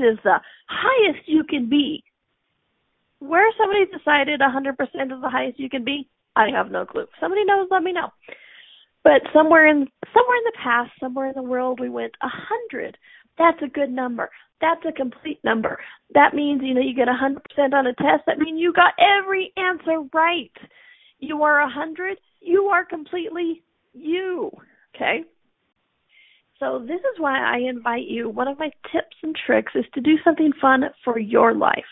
is 0.01 0.18
the 0.22 0.39
highest 0.68 1.27
you 1.27 1.45
can 1.45 1.70
be. 1.70 2.05
Where 3.20 3.51
somebody 3.57 3.87
decided 3.87 4.41
100% 4.41 4.72
is 4.72 5.22
the 5.22 5.31
highest 5.31 5.59
you 5.59 5.70
can 5.70 5.83
be, 5.83 6.07
I 6.37 6.51
have 6.51 6.70
no 6.70 6.85
clue. 6.85 7.07
Somebody 7.22 7.47
knows, 7.47 7.68
let 7.70 7.83
me 7.83 7.93
know. 7.93 8.11
But 9.03 9.22
somewhere 9.33 9.66
in 9.66 9.89
somewhere 10.12 10.37
in 10.37 10.45
the 10.45 10.59
past, 10.62 10.91
somewhere 11.01 11.29
in 11.29 11.35
the 11.35 11.43
world, 11.43 11.81
we 11.81 11.89
went 11.89 12.12
100. 12.20 12.99
That's 13.39 13.62
a 13.62 13.68
good 13.68 13.91
number. 13.91 14.29
That's 14.65 14.81
a 14.89 14.93
complete 14.93 15.41
number. 15.45 15.79
That 16.15 16.33
means 16.33 16.62
you 16.65 16.73
know 16.73 16.81
you 16.81 16.95
get 16.95 17.07
100% 17.07 17.75
on 17.75 17.87
a 17.87 17.93
test. 17.93 18.23
That 18.27 18.39
means 18.39 18.59
you 18.59 18.73
got 18.73 18.95
every 18.99 19.53
answer 19.59 20.01
right. 20.15 20.51
You 21.19 21.43
are 21.43 21.61
100. 21.61 22.17
You 22.41 22.65
are 22.73 22.83
completely 22.83 23.62
you. 23.93 24.51
Okay. 24.97 25.25
So 26.59 26.79
this 26.79 27.01
is 27.01 27.19
why 27.19 27.39
I 27.39 27.59
invite 27.69 28.07
you. 28.07 28.31
One 28.31 28.49
of 28.49 28.59
my 28.59 28.71
tips 28.91 29.17
and 29.23 29.37
tricks 29.47 29.73
is 29.75 29.85
to 29.93 30.01
do 30.01 30.15
something 30.25 30.53
fun 30.59 30.85
for 31.05 31.19
your 31.19 31.53
life. 31.53 31.85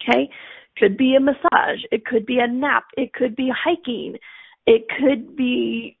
Okay? 0.00 0.30
Could 0.78 0.96
be 0.96 1.16
a 1.16 1.20
massage, 1.20 1.80
it 1.92 2.06
could 2.06 2.24
be 2.24 2.38
a 2.38 2.46
nap, 2.46 2.84
it 2.96 3.12
could 3.12 3.36
be 3.36 3.50
hiking, 3.50 4.16
it 4.66 4.86
could 5.00 5.36
be 5.36 5.98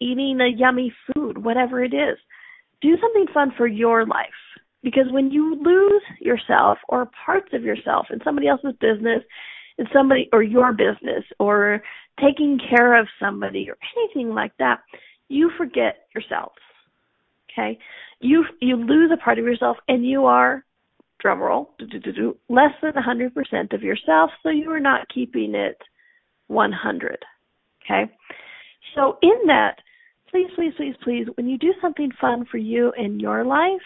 eating 0.00 0.40
a 0.40 0.48
yummy 0.48 0.92
food, 1.06 1.38
whatever 1.38 1.82
it 1.82 1.94
is. 1.94 2.18
Do 2.80 2.96
something 3.00 3.26
fun 3.32 3.52
for 3.56 3.66
your 3.66 4.04
life. 4.04 4.26
Because 4.82 5.10
when 5.10 5.30
you 5.30 5.60
lose 5.62 6.02
yourself 6.20 6.78
or 6.88 7.10
parts 7.24 7.48
of 7.52 7.62
yourself 7.62 8.06
in 8.10 8.20
somebody 8.22 8.46
else's 8.46 8.74
business, 8.80 9.22
in 9.78 9.86
somebody 9.92 10.28
or 10.32 10.42
your 10.42 10.72
business 10.72 11.24
or 11.38 11.82
taking 12.20 12.58
care 12.70 12.98
of 12.98 13.06
somebody 13.20 13.68
or 13.68 13.76
anything 13.96 14.34
like 14.34 14.52
that, 14.58 14.80
you 15.28 15.50
forget 15.56 16.06
yourself. 16.14 16.52
Okay? 17.50 17.78
You 18.20 18.44
you 18.60 18.76
lose 18.76 19.10
a 19.12 19.22
part 19.22 19.38
of 19.38 19.44
yourself 19.44 19.76
and 19.88 20.06
you 20.06 20.24
are 20.24 20.64
drum 21.18 21.40
roll, 21.40 21.74
less 22.48 22.72
than 22.82 22.92
100% 22.92 23.72
of 23.72 23.82
yourself, 23.82 24.30
so 24.42 24.50
you 24.50 24.70
are 24.70 24.80
not 24.80 25.08
keeping 25.12 25.54
it 25.54 25.78
100. 26.48 27.18
Okay? 27.84 28.12
So 28.94 29.18
in 29.22 29.46
that, 29.46 29.76
please, 30.30 30.48
please, 30.54 30.72
please, 30.76 30.94
please, 31.02 31.26
when 31.36 31.48
you 31.48 31.58
do 31.58 31.72
something 31.80 32.10
fun 32.20 32.44
for 32.50 32.58
you 32.58 32.92
in 32.98 33.18
your 33.18 33.44
life, 33.44 33.80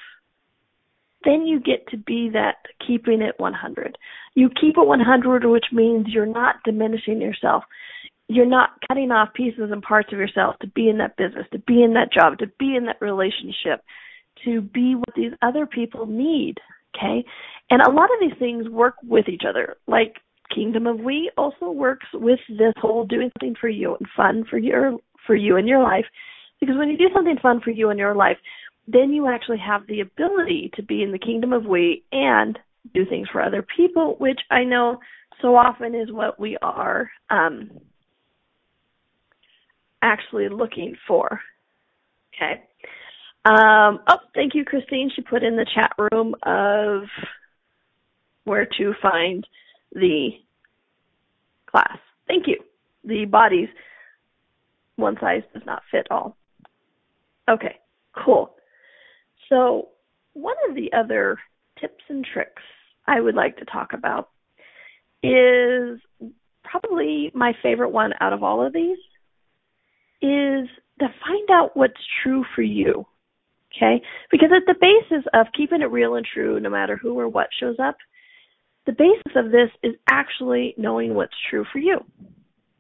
then 1.25 1.47
you 1.47 1.61
get 1.61 1.87
to 1.89 1.97
be 1.97 2.31
that 2.33 2.57
keeping 2.87 3.21
it 3.21 3.35
100. 3.39 3.99
You 4.35 4.49
keep 4.49 4.77
it 4.79 4.87
100, 4.87 5.45
which 5.45 5.67
means 5.73 6.07
you're 6.09 6.27
not 6.27 6.57
diminishing 6.65 7.21
yourself. 7.21 7.65
You're 8.29 8.47
not 8.47 8.71
cutting 8.87 9.11
off 9.11 9.35
pieces 9.35 9.71
and 9.73 9.83
parts 9.83 10.13
of 10.13 10.19
yourself 10.19 10.57
to 10.61 10.69
be 10.69 10.89
in 10.89 10.99
that 10.99 11.17
business, 11.17 11.47
to 11.53 11.59
be 11.59 11.83
in 11.83 11.95
that 11.95 12.13
job, 12.13 12.39
to 12.39 12.47
be 12.59 12.77
in 12.77 12.87
that 12.87 13.01
relationship, 13.01 13.83
to 14.45 14.61
be 14.61 14.95
what 14.95 15.15
these 15.17 15.33
other 15.43 15.67
people 15.67 16.07
need. 16.07 16.59
Okay? 16.97 17.25
And 17.71 17.83
a 17.83 17.91
lot 17.91 18.11
of 18.11 18.21
these 18.21 18.39
things 18.39 18.69
work 18.69 18.95
with 19.03 19.29
each 19.29 19.43
other. 19.49 19.77
Like 19.87 20.17
Kingdom 20.55 20.87
of 20.87 21.01
We 21.01 21.31
also 21.37 21.71
works 21.71 22.07
with 22.13 22.41
this 22.49 22.75
whole 22.77 23.05
doing 23.05 23.31
something 23.39 23.55
for 23.61 23.69
you 23.69 23.97
and 23.99 24.09
fun 24.17 24.45
for 24.49 24.59
your 24.59 24.97
for 25.27 25.35
you 25.35 25.57
in 25.57 25.67
your 25.67 25.83
life. 25.83 26.07
Because 26.61 26.77
when 26.77 26.89
you 26.89 26.99
do 26.99 27.09
something 27.15 27.37
fun 27.41 27.61
for 27.61 27.71
you 27.71 27.91
in 27.91 27.99
your 27.99 28.15
life, 28.15 28.37
then 28.93 29.13
you 29.13 29.29
actually 29.29 29.59
have 29.59 29.87
the 29.87 30.01
ability 30.01 30.71
to 30.75 30.83
be 30.83 31.03
in 31.03 31.13
the 31.13 31.19
kingdom 31.19 31.53
of 31.53 31.65
we 31.65 32.03
and 32.13 32.59
do 32.95 33.05
things 33.05 33.29
for 33.31 33.43
other 33.43 33.65
people, 33.77 34.17
which 34.19 34.41
I 34.51 34.65
know 34.65 34.99
so 35.43 35.57
often 35.57 35.95
is 35.95 36.13
what 36.13 36.39
we 36.39 36.57
are 36.63 37.11
um 37.31 37.71
actually 40.03 40.49
looking 40.49 40.97
for. 41.07 41.41
Okay. 42.35 42.63
Um, 43.45 44.01
oh, 44.07 44.19
thank 44.35 44.55
you, 44.55 44.65
Christine. 44.65 45.11
She 45.15 45.23
put 45.23 45.43
in 45.43 45.57
the 45.57 45.67
chat 45.75 45.93
room 46.13 46.35
of 46.43 47.05
where 48.45 48.67
to 48.79 48.95
find 49.01 49.47
the 49.93 50.31
class. 51.71 51.99
Thank 52.27 52.47
you. 52.47 52.59
The 53.05 53.25
bodies, 53.25 53.69
one 54.97 55.17
size 55.21 55.43
does 55.55 55.63
not 55.65 55.83
fit 55.91 56.07
all. 56.11 56.37
Okay, 57.49 57.79
cool. 58.25 58.55
So, 59.51 59.89
one 60.33 60.57
of 60.69 60.75
the 60.75 60.93
other 60.97 61.39
tips 61.81 62.03
and 62.09 62.25
tricks 62.25 62.63
I 63.07 63.21
would 63.21 63.35
like 63.35 63.57
to 63.59 63.65
talk 63.65 63.93
about 63.93 64.31
is 65.23 66.01
probably 66.65 67.31
my 67.35 67.53
favorite 67.63 67.91
one 67.91 68.13
out 68.21 68.33
of 68.33 68.43
all 68.43 68.65
of 68.65 68.73
these 68.73 68.99
is 70.23 70.69
to 71.01 71.09
find 71.27 71.51
out 71.51 71.77
what's 71.77 72.01
true 72.23 72.45
for 72.55 72.63
you. 72.63 73.07
Okay? 73.75 74.03
Because 74.31 74.51
at 74.55 74.63
the 74.67 74.75
basis 74.81 75.25
of 75.35 75.47
keeping 75.57 75.83
it 75.83 75.91
real 75.91 76.15
and 76.15 76.27
true, 76.27 76.59
no 76.61 76.71
matter 76.71 76.97
who 76.97 77.19
or 77.19 77.29
what 77.29 77.49
shows 77.59 77.77
up, 77.83 77.97
the 78.87 78.93
basis 78.93 79.33
of 79.37 79.51
this 79.51 79.71
is 79.83 79.95
actually 80.11 80.75
knowing 80.77 81.15
what's 81.15 81.35
true 81.51 81.65
for 81.73 81.79
you. 81.79 81.99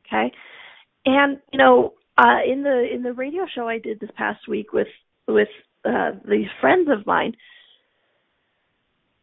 Okay? 0.06 0.32
And, 1.06 1.38
you 1.52 1.58
know, 1.58 1.94
uh, 2.18 2.40
in 2.46 2.62
the 2.62 2.86
in 2.92 3.02
the 3.02 3.12
radio 3.12 3.46
show 3.54 3.66
I 3.66 3.78
did 3.78 4.00
this 4.00 4.10
past 4.16 4.46
week 4.46 4.72
with 4.72 4.88
with 5.26 5.48
uh, 5.84 6.12
these 6.28 6.48
friends 6.60 6.88
of 6.90 7.06
mine, 7.06 7.36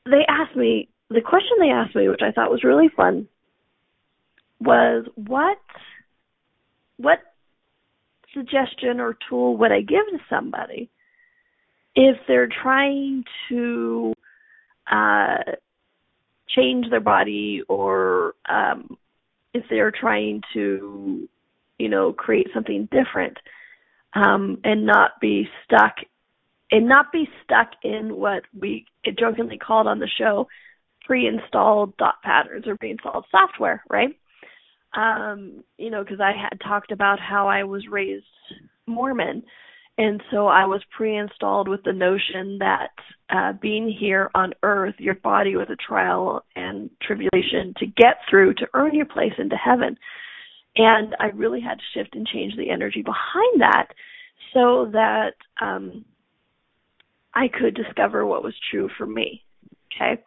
they 0.06 0.26
asked 0.28 0.56
me 0.56 0.90
the 1.10 1.22
question 1.22 1.58
they 1.60 1.70
asked 1.70 1.96
me, 1.96 2.10
which 2.10 2.22
I 2.22 2.32
thought 2.32 2.52
was 2.52 2.64
really 2.64 2.90
fun, 2.96 3.28
was 4.60 5.06
what 5.16 5.60
what 6.98 7.20
suggestion 8.34 9.00
or 9.00 9.18
tool 9.30 9.58
would 9.58 9.72
I 9.72 9.82
give 9.82 10.06
to 10.12 10.18
somebody 10.30 10.90
if 11.96 12.18
they're 12.28 12.50
trying 12.50 13.24
to 13.50 14.14
uh, 14.92 15.38
change 16.50 16.90
their 16.90 17.00
body 17.00 17.62
or 17.68 18.36
um, 18.48 18.98
if 19.54 19.64
they're 19.70 19.92
trying 19.92 20.42
to, 20.54 21.28
you 21.78 21.90
know, 21.90 22.14
create 22.14 22.48
something 22.54 22.88
different 22.92 23.38
um, 24.14 24.60
and 24.64 24.86
not 24.86 25.20
be 25.20 25.48
stuck 25.64 25.96
and 26.72 26.88
not 26.88 27.12
be 27.12 27.28
stuck 27.44 27.70
in 27.84 28.16
what 28.16 28.44
we 28.60 28.86
jokingly 29.18 29.58
called 29.58 29.88
on 29.88 30.00
the 30.00 30.10
show 30.18 30.48
pre-installed 31.06 31.96
dot 31.98 32.16
patterns 32.24 32.68
or 32.68 32.76
pre-installed 32.76 33.26
software, 33.32 33.82
right? 33.90 34.18
Um, 34.94 35.64
you 35.78 35.90
know, 35.90 36.04
because 36.04 36.20
I 36.20 36.34
had 36.34 36.60
talked 36.60 36.92
about 36.92 37.20
how 37.20 37.48
I 37.48 37.64
was 37.64 37.88
raised 37.90 38.26
Mormon 38.86 39.44
and 39.98 40.22
so 40.30 40.46
I 40.48 40.66
was 40.66 40.82
pre-installed 40.96 41.68
with 41.68 41.84
the 41.84 41.94
notion 41.94 42.60
that 42.60 42.92
uh, 43.30 43.54
being 43.54 43.90
here 43.90 44.30
on 44.36 44.54
earth, 44.62 44.94
your 45.00 45.16
body 45.16 45.56
was 45.56 45.68
a 45.72 45.76
trial 45.76 46.46
and 46.56 46.90
tribulation 47.02 47.74
to 47.78 47.88
get 47.88 48.18
through 48.30 48.54
to 48.56 48.68
earn 48.76 48.94
your 48.94 49.08
place 49.08 49.34
into 49.40 49.56
heaven. 49.56 49.98
And 50.76 51.16
I 51.20 51.28
really 51.34 51.62
had 51.62 51.80
to 51.80 51.84
shift 52.00 52.16
and 52.16 52.28
change 52.28 52.56
the 52.56 52.70
energy 52.70 53.02
behind 53.02 53.62
that 53.62 53.88
so 54.54 54.92
that 54.94 55.34
um, 55.60 56.06
I 57.38 57.50
could 57.50 57.76
discover 57.76 58.26
what 58.26 58.44
was 58.44 58.56
true 58.72 58.90
for 58.98 59.06
me. 59.06 59.44
Okay. 59.96 60.20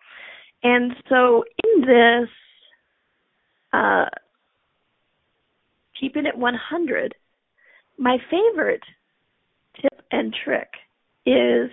And 0.62 0.92
so 1.08 1.42
in 1.64 1.80
this, 1.80 2.28
uh, 3.72 4.04
keeping 5.98 6.24
it 6.24 6.38
100, 6.38 7.14
my 7.98 8.18
favorite 8.30 8.82
tip 9.82 10.02
and 10.12 10.34
trick 10.44 10.68
is 11.26 11.70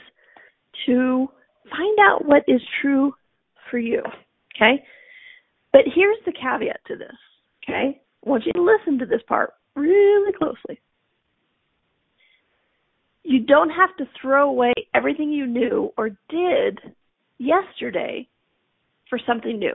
to 0.88 1.28
find 1.70 2.00
out 2.00 2.26
what 2.26 2.44
is 2.48 2.62
true 2.82 3.14
for 3.70 3.78
you. 3.78 4.02
Okay? 4.56 4.84
But 5.72 5.82
here's 5.94 6.18
the 6.26 6.32
caveat 6.32 6.80
to 6.88 6.96
this. 6.96 7.16
Okay? 7.64 8.02
I 8.26 8.30
want 8.30 8.46
you 8.48 8.54
to 8.54 8.62
listen 8.64 8.98
to 9.00 9.06
this 9.06 9.22
part 9.28 9.54
really 9.76 10.34
closely. 10.34 10.82
You 13.28 13.42
don't 13.42 13.72
have 13.72 13.94
to 13.98 14.06
throw 14.22 14.50
away 14.50 14.72
everything 14.96 15.34
you 15.34 15.46
knew 15.46 15.92
or 15.98 16.12
did 16.30 16.80
yesterday 17.38 18.26
for 19.10 19.20
something 19.28 19.60
new. 19.60 19.74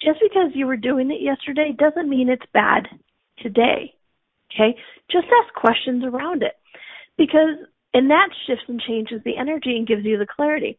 Just 0.00 0.18
because 0.20 0.50
you 0.54 0.66
were 0.66 0.76
doing 0.76 1.12
it 1.12 1.22
yesterday 1.22 1.76
doesn't 1.78 2.10
mean 2.10 2.28
it's 2.28 2.42
bad 2.52 2.88
today. 3.38 3.94
Okay? 4.52 4.76
Just 5.12 5.26
ask 5.26 5.54
questions 5.54 6.02
around 6.02 6.42
it. 6.42 6.54
Because, 7.16 7.54
and 7.94 8.10
that 8.10 8.30
shifts 8.48 8.64
and 8.66 8.80
changes 8.80 9.20
the 9.24 9.36
energy 9.36 9.76
and 9.76 9.86
gives 9.86 10.04
you 10.04 10.18
the 10.18 10.26
clarity. 10.26 10.76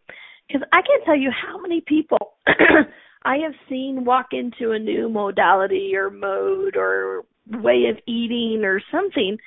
Because 0.50 0.68
I 0.74 0.82
can't 0.82 1.06
tell 1.06 1.18
you 1.18 1.32
how 1.32 1.58
many 1.58 1.80
people 1.88 2.34
I 3.24 3.38
have 3.38 3.54
seen 3.70 4.04
walk 4.04 4.34
into 4.34 4.74
a 4.74 4.80
new 4.80 5.08
modality 5.08 5.96
or 5.96 6.10
mode 6.10 6.76
or 6.76 7.24
way 7.50 7.86
of 7.90 7.98
eating 8.06 8.66
or 8.66 8.82
something, 8.92 9.38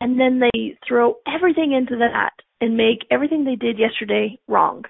and 0.00 0.20
then 0.20 0.40
they 0.40 0.78
throw 0.86 1.16
everything 1.26 1.72
into 1.72 1.96
that 1.98 2.32
and 2.60 2.76
make 2.76 3.06
everything 3.10 3.44
they 3.44 3.56
did 3.56 3.78
yesterday 3.78 4.38
wrong. 4.48 4.84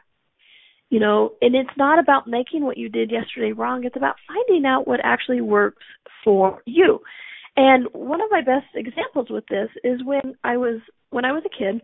You 0.89 1.01
know, 1.01 1.33
and 1.41 1.55
it's 1.57 1.77
not 1.77 1.99
about 1.99 2.29
making 2.29 2.63
what 2.63 2.77
you 2.77 2.89
did 2.89 3.11
yesterday 3.11 3.53
wrong, 3.53 3.85
it's 3.85 3.97
about 3.97 4.17
finding 4.29 4.65
out 4.65 4.87
what 4.87 5.01
actually 5.03 5.41
works 5.41 5.83
for 6.23 6.63
you. 6.65 7.01
And 7.57 7.89
one 7.93 8.21
of 8.21 8.31
my 8.31 8.43
best 8.43 8.67
examples 8.75 9.29
with 9.31 9.45
this 9.49 9.69
is 9.83 10.05
when 10.05 10.37
I 10.45 10.59
was 10.59 10.81
when 11.11 11.25
I 11.25 11.33
was 11.33 11.43
a 11.45 11.49
kid, 11.49 11.81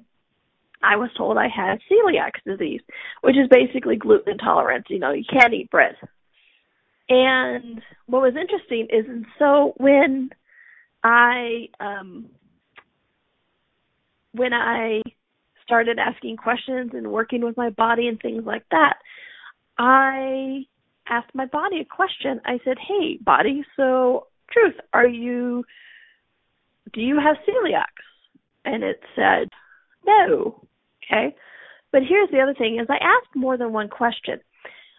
I 0.82 0.96
was 0.96 1.10
told 1.16 1.36
I 1.36 1.48
had 1.48 1.80
celiac 1.90 2.32
disease, 2.44 2.82
which 3.22 3.36
is 3.36 3.48
basically 3.48 3.96
gluten 3.96 4.32
intolerance. 4.32 4.86
You 4.88 4.98
know, 4.98 5.12
you 5.12 5.24
can't 5.30 5.54
eat 5.54 5.70
bread. 5.70 5.96
And 7.08 7.80
what 8.06 8.22
was 8.22 8.34
interesting 8.40 8.88
is, 8.90 9.06
and 9.08 9.26
so 9.38 9.74
when 9.78 10.30
I 11.02 11.68
um 11.80 12.26
when 14.32 14.52
I 14.52 15.02
started 15.64 15.98
asking 15.98 16.36
questions 16.36 16.90
and 16.92 17.10
working 17.10 17.44
with 17.44 17.56
my 17.56 17.70
body 17.70 18.08
and 18.08 18.20
things 18.20 18.44
like 18.44 18.64
that, 18.70 18.94
I 19.78 20.64
asked 21.08 21.34
my 21.34 21.46
body 21.46 21.80
a 21.80 21.84
question. 21.84 22.40
I 22.44 22.58
said, 22.64 22.78
"Hey, 22.78 23.18
body, 23.20 23.64
so 23.76 24.26
truth, 24.50 24.74
are 24.92 25.06
you 25.06 25.64
do 26.92 27.00
you 27.00 27.18
have 27.18 27.36
celiac?" 27.46 27.92
And 28.64 28.82
it 28.82 29.00
said, 29.16 29.48
"No." 30.06 30.62
Okay? 31.04 31.34
But 31.90 32.02
here's 32.08 32.30
the 32.30 32.40
other 32.40 32.54
thing 32.54 32.78
is 32.80 32.86
I 32.88 32.96
asked 32.96 33.34
more 33.34 33.56
than 33.56 33.72
one 33.72 33.88
question. 33.88 34.40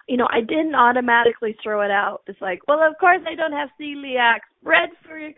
You 0.07 0.17
know, 0.17 0.27
I 0.29 0.41
didn't 0.41 0.75
automatically 0.75 1.55
throw 1.63 1.81
it 1.81 1.91
out. 1.91 2.23
It's 2.27 2.41
like, 2.41 2.59
well, 2.67 2.81
of 2.81 2.97
course 2.99 3.21
I 3.25 3.35
don't 3.35 3.53
have 3.53 3.69
celiac. 3.79 4.39
Bread 4.63 4.89
for. 5.05 5.31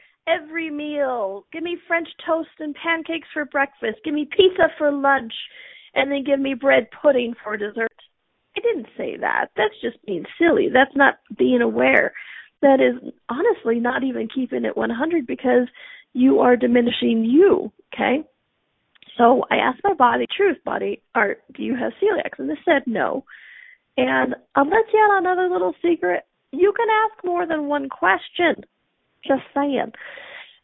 Give 1.56 1.64
me 1.64 1.78
French 1.88 2.10
toast 2.28 2.50
and 2.60 2.76
pancakes 2.76 3.30
for 3.34 3.46
breakfast. 3.46 4.04
Give 4.04 4.14
me 4.14 4.28
pizza 4.30 4.68
for 4.78 4.92
lunch. 4.92 5.32
And 5.94 6.12
then 6.12 6.26
give 6.26 6.38
me 6.38 6.54
bread 6.54 6.90
pudding 7.02 7.34
for 7.42 7.56
dessert. 7.56 7.94
I 8.58 8.60
didn't 8.60 8.88
say 8.98 9.16
that. 9.22 9.52
That's 9.56 9.74
just 9.82 10.06
being 10.06 10.26
silly. 10.38 10.68
That's 10.68 10.94
not 10.98 11.14
being 11.38 11.62
aware. 11.62 12.12
That 12.62 12.82
is 12.82 13.10
honestly 13.30 13.80
not 13.80 14.04
even 14.04 14.28
keeping 14.28 14.66
it 14.66 14.76
100 14.76 15.26
because 15.26 15.70
you 16.12 16.40
are 16.40 16.58
diminishing 16.58 17.24
you, 17.24 17.72
okay? 17.94 18.28
So 19.18 19.46
I 19.50 19.56
asked 19.56 19.80
my 19.82 19.94
body, 19.94 20.26
truth 20.36 20.58
body, 20.66 21.02
are 21.16 21.38
do 21.56 21.64
you 21.64 21.78
have 21.78 21.94
celiac? 22.04 22.38
And 22.38 22.52
it 22.52 22.58
said 22.66 22.82
no. 22.86 23.24
And 23.96 24.36
I'll 24.56 24.68
let 24.68 24.92
you 24.94 25.00
out 25.10 25.20
another 25.20 25.48
little 25.50 25.74
secret. 25.82 26.24
You 26.52 26.74
can 26.76 26.88
ask 26.90 27.24
more 27.24 27.48
than 27.48 27.68
one 27.68 27.88
question. 27.88 28.66
Just 29.26 29.44
saying. 29.54 29.94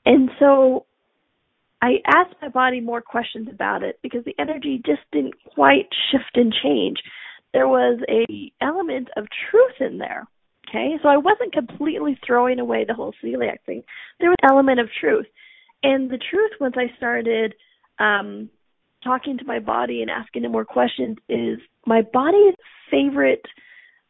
And 0.06 0.30
so 0.40 0.86
I 1.82 1.96
asked 2.06 2.36
my 2.42 2.50
body 2.50 2.80
more 2.80 3.02
questions 3.02 3.48
about 3.52 3.84
it 3.84 4.00
because 4.02 4.24
the 4.26 4.36
energy 4.40 4.82
just 4.86 5.02
didn't 5.12 5.36
quite 5.56 5.88
shift 6.12 6.36
and 6.36 6.54
change. 6.64 6.98
There 7.54 7.68
was 7.68 8.00
a 8.10 8.52
element 8.62 9.10
of 9.18 9.26
truth 9.50 9.76
in 9.80 9.98
there. 9.98 10.28
Okay, 10.70 10.96
so 11.02 11.10
I 11.10 11.18
wasn't 11.18 11.52
completely 11.52 12.18
throwing 12.26 12.60
away 12.60 12.86
the 12.86 12.94
whole 12.94 13.14
celiac 13.22 13.58
thing. 13.66 13.84
There 14.20 14.30
was 14.30 14.38
an 14.42 14.52
element 14.52 14.80
of 14.80 14.88
truth. 15.00 15.26
And 15.84 16.10
the 16.10 16.20
truth 16.30 16.52
once 16.62 16.76
I 16.78 16.96
started 16.96 17.56
um, 18.00 18.50
talking 19.04 19.38
to 19.38 19.44
my 19.44 19.60
body 19.60 20.02
and 20.02 20.10
asking 20.10 20.46
it 20.46 20.52
more 20.52 20.64
questions 20.64 21.18
is 21.28 21.58
my 21.86 22.02
body's 22.14 22.56
favorite 22.90 23.44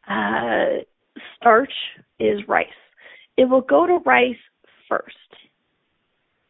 uh, 0.08 0.84
starch 1.36 1.72
is 2.20 2.40
rice. 2.46 2.66
It 3.36 3.48
will 3.48 3.62
go 3.62 3.86
to 3.86 3.98
rice 4.04 4.36
first. 4.88 5.16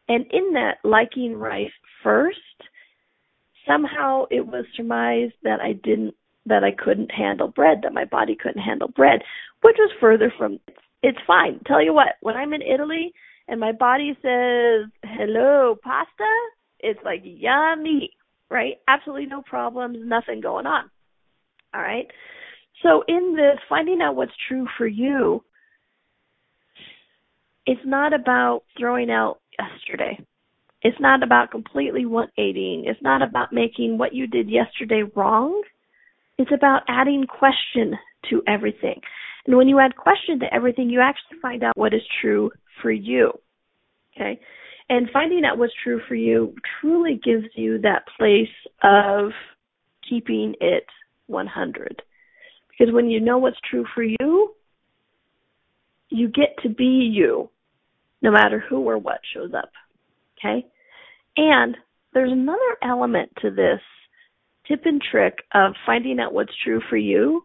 And 0.08 0.26
in 0.30 0.52
that 0.54 0.78
liking 0.84 1.36
rice 1.36 1.70
first, 2.02 2.38
somehow 3.66 4.24
it 4.30 4.46
was 4.46 4.64
surmised 4.76 5.34
that 5.42 5.60
I 5.60 5.72
didn't 5.72 6.14
that 6.44 6.64
I 6.64 6.72
couldn't 6.72 7.12
handle 7.12 7.46
bread, 7.46 7.82
that 7.82 7.94
my 7.94 8.04
body 8.04 8.34
couldn't 8.34 8.62
handle 8.62 8.88
bread, 8.88 9.20
which 9.60 9.76
was 9.78 9.92
further 10.00 10.32
from 10.36 10.58
it's 11.02 11.18
fine. 11.26 11.60
Tell 11.66 11.82
you 11.82 11.94
what, 11.94 12.14
when 12.20 12.36
I'm 12.36 12.52
in 12.52 12.62
Italy 12.62 13.12
and 13.48 13.60
my 13.60 13.72
body 13.72 14.16
says, 14.22 14.90
"Hello, 15.04 15.76
pasta," 15.82 16.50
it's 16.80 17.00
like 17.04 17.20
yummy, 17.24 18.10
right? 18.50 18.78
Absolutely 18.88 19.26
no 19.26 19.42
problems, 19.42 19.98
nothing 20.00 20.40
going 20.40 20.66
on. 20.66 20.90
All 21.74 21.80
right. 21.80 22.10
So 22.82 23.04
in 23.06 23.34
this, 23.36 23.58
finding 23.68 24.00
out 24.02 24.16
what's 24.16 24.32
true 24.48 24.66
for 24.76 24.86
you, 24.86 25.44
it's 27.66 27.80
not 27.84 28.12
about 28.12 28.62
throwing 28.78 29.10
out 29.10 29.40
yesterday. 29.58 30.18
It's 30.82 30.98
not 31.00 31.22
about 31.22 31.50
completely 31.50 32.04
180ing. 32.04 32.88
It's 32.88 33.02
not 33.02 33.22
about 33.22 33.52
making 33.52 33.98
what 33.98 34.14
you 34.14 34.26
did 34.26 34.50
yesterday 34.50 35.02
wrong. 35.14 35.62
It's 36.38 36.50
about 36.52 36.82
adding 36.88 37.24
question 37.26 37.96
to 38.30 38.42
everything. 38.48 39.00
And 39.46 39.56
when 39.56 39.68
you 39.68 39.78
add 39.78 39.96
question 39.96 40.40
to 40.40 40.52
everything, 40.52 40.90
you 40.90 41.00
actually 41.00 41.38
find 41.40 41.62
out 41.62 41.76
what 41.76 41.94
is 41.94 42.02
true 42.20 42.50
for 42.80 42.90
you. 42.90 43.32
Okay? 44.14 44.40
And 44.88 45.08
finding 45.12 45.44
out 45.44 45.58
what's 45.58 45.72
true 45.82 46.00
for 46.08 46.16
you 46.16 46.54
truly 46.80 47.20
gives 47.22 47.46
you 47.54 47.78
that 47.82 48.04
place 48.18 48.48
of 48.82 49.30
keeping 50.08 50.54
it 50.60 50.84
100. 51.28 52.02
Because 52.70 52.92
when 52.92 53.08
you 53.08 53.20
know 53.20 53.38
what's 53.38 53.60
true 53.70 53.86
for 53.94 54.02
you, 54.02 54.54
you 56.10 56.28
get 56.28 56.56
to 56.62 56.68
be 56.68 57.10
you, 57.12 57.48
no 58.22 58.30
matter 58.30 58.64
who 58.68 58.80
or 58.88 58.98
what 58.98 59.20
shows 59.34 59.52
up. 59.56 59.70
Okay? 60.38 60.66
And 61.36 61.76
there's 62.14 62.32
another 62.32 62.58
element 62.82 63.30
to 63.42 63.50
this 63.50 63.80
tip 64.68 64.82
and 64.84 65.02
trick 65.02 65.38
of 65.54 65.72
finding 65.84 66.20
out 66.20 66.32
what's 66.32 66.52
true 66.64 66.80
for 66.88 66.96
you 66.96 67.42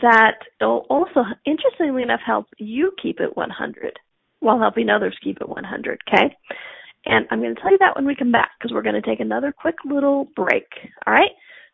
that 0.00 0.38
will 0.60 0.86
also, 0.88 1.24
interestingly 1.44 2.02
enough, 2.02 2.20
help 2.24 2.46
you 2.58 2.92
keep 3.02 3.20
it 3.20 3.36
100 3.36 3.98
while 4.40 4.58
helping 4.58 4.88
others 4.88 5.16
keep 5.22 5.38
it 5.40 5.48
100. 5.48 6.00
Okay? 6.08 6.34
And 7.04 7.26
I'm 7.30 7.40
going 7.40 7.54
to 7.54 7.60
tell 7.60 7.70
you 7.70 7.78
that 7.78 7.96
when 7.96 8.06
we 8.06 8.14
come 8.14 8.32
back 8.32 8.50
because 8.58 8.72
we're 8.72 8.82
going 8.82 9.00
to 9.00 9.02
take 9.02 9.20
another 9.20 9.52
quick 9.52 9.76
little 9.84 10.28
break. 10.36 10.68
All 11.06 11.12
right? 11.12 11.30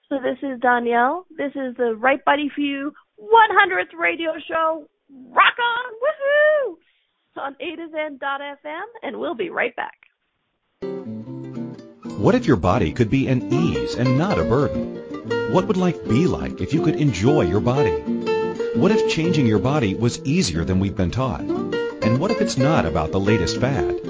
So 0.09 0.17
this 0.17 0.39
is 0.43 0.61
Donnielle. 0.61 1.25
This 1.37 1.53
is 1.55 1.77
the 1.77 1.95
Right 1.99 2.25
Body 2.25 2.51
for 2.55 2.63
You 2.63 2.93
100th 3.21 3.99
radio 3.99 4.33
show. 4.49 4.87
Rock 5.11 5.55
on! 5.59 5.93
Woohoo! 5.95 6.77
On 7.37 7.55
A 7.61 7.77
to 7.77 7.89
Zen.fm, 7.91 8.85
and 9.03 9.19
we'll 9.21 9.35
be 9.35 9.51
right 9.51 9.75
back. 9.77 9.95
What 12.19 12.35
if 12.35 12.47
your 12.47 12.57
body 12.57 12.93
could 12.93 13.11
be 13.11 13.29
an 13.29 13.53
ease 13.53 13.95
and 13.95 14.19
not 14.19 14.39
a 14.39 14.45
burden? 14.45 14.97
What 15.53 15.67
would 15.67 15.77
life 15.77 16.03
be 16.09 16.27
like 16.27 16.61
if 16.61 16.75
you 16.75 16.83
could 16.83 16.97
enjoy 16.97 17.43
your 17.43 17.61
body? 17.61 17.97
What 18.75 18.91
if 18.91 19.09
changing 19.09 19.47
your 19.47 19.61
body 19.61 19.95
was 19.95 20.23
easier 20.25 20.65
than 20.65 20.81
we've 20.81 20.97
been 20.97 21.13
taught? 21.13 21.43
And 21.43 22.19
what 22.19 22.33
if 22.33 22.41
it's 22.41 22.59
not 22.59 22.87
about 22.87 23.13
the 23.13 23.21
latest 23.21 23.61
fad? 23.61 24.03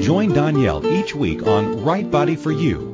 Join 0.00 0.30
Donnielle 0.30 0.84
each 0.86 1.14
week 1.14 1.46
on 1.46 1.84
Right 1.84 2.10
Body 2.10 2.34
for 2.34 2.50
You 2.50 2.93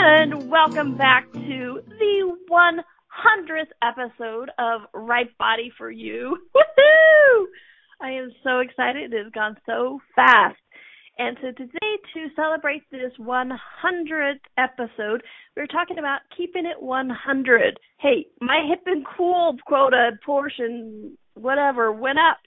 And 0.00 0.48
welcome 0.48 0.96
back 0.96 1.30
to 1.32 1.80
the 1.88 2.36
100th 2.48 3.72
episode 3.82 4.48
of 4.56 4.82
Right 4.94 5.36
Body 5.38 5.72
for 5.76 5.90
You. 5.90 6.38
Woohoo! 6.54 7.44
I 8.00 8.12
am 8.12 8.30
so 8.44 8.60
excited. 8.60 9.12
It 9.12 9.24
has 9.24 9.32
gone 9.32 9.56
so 9.66 9.98
fast. 10.14 10.54
And 11.18 11.36
so 11.42 11.48
today, 11.48 11.96
to 12.14 12.28
celebrate 12.36 12.88
this 12.92 13.10
100th 13.18 14.38
episode, 14.56 15.24
we're 15.56 15.66
talking 15.66 15.98
about 15.98 16.20
keeping 16.36 16.64
it 16.64 16.80
100. 16.80 17.80
Hey, 17.98 18.26
my 18.40 18.64
hip 18.68 18.82
and 18.86 19.04
cool 19.16 19.56
quota 19.66 20.12
portion, 20.24 21.18
whatever, 21.34 21.90
went 21.90 22.20
up 22.20 22.38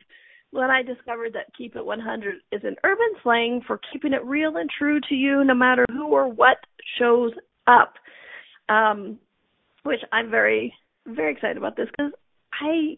when 0.51 0.69
I 0.69 0.83
discovered 0.83 1.33
that 1.33 1.55
keep 1.57 1.75
it 1.75 1.85
100 1.85 2.35
is 2.51 2.61
an 2.63 2.75
urban 2.83 3.07
slang 3.23 3.61
for 3.65 3.79
keeping 3.91 4.13
it 4.13 4.23
real 4.25 4.57
and 4.57 4.69
true 4.69 4.99
to 5.09 5.15
you 5.15 5.43
no 5.43 5.55
matter 5.55 5.85
who 5.89 6.07
or 6.07 6.27
what 6.27 6.57
shows 6.99 7.31
up. 7.67 7.93
Um, 8.69 9.19
which 9.83 10.01
I'm 10.11 10.29
very, 10.29 10.73
very 11.07 11.33
excited 11.33 11.57
about 11.57 11.75
this 11.75 11.87
because 11.97 12.11
I, 12.53 12.97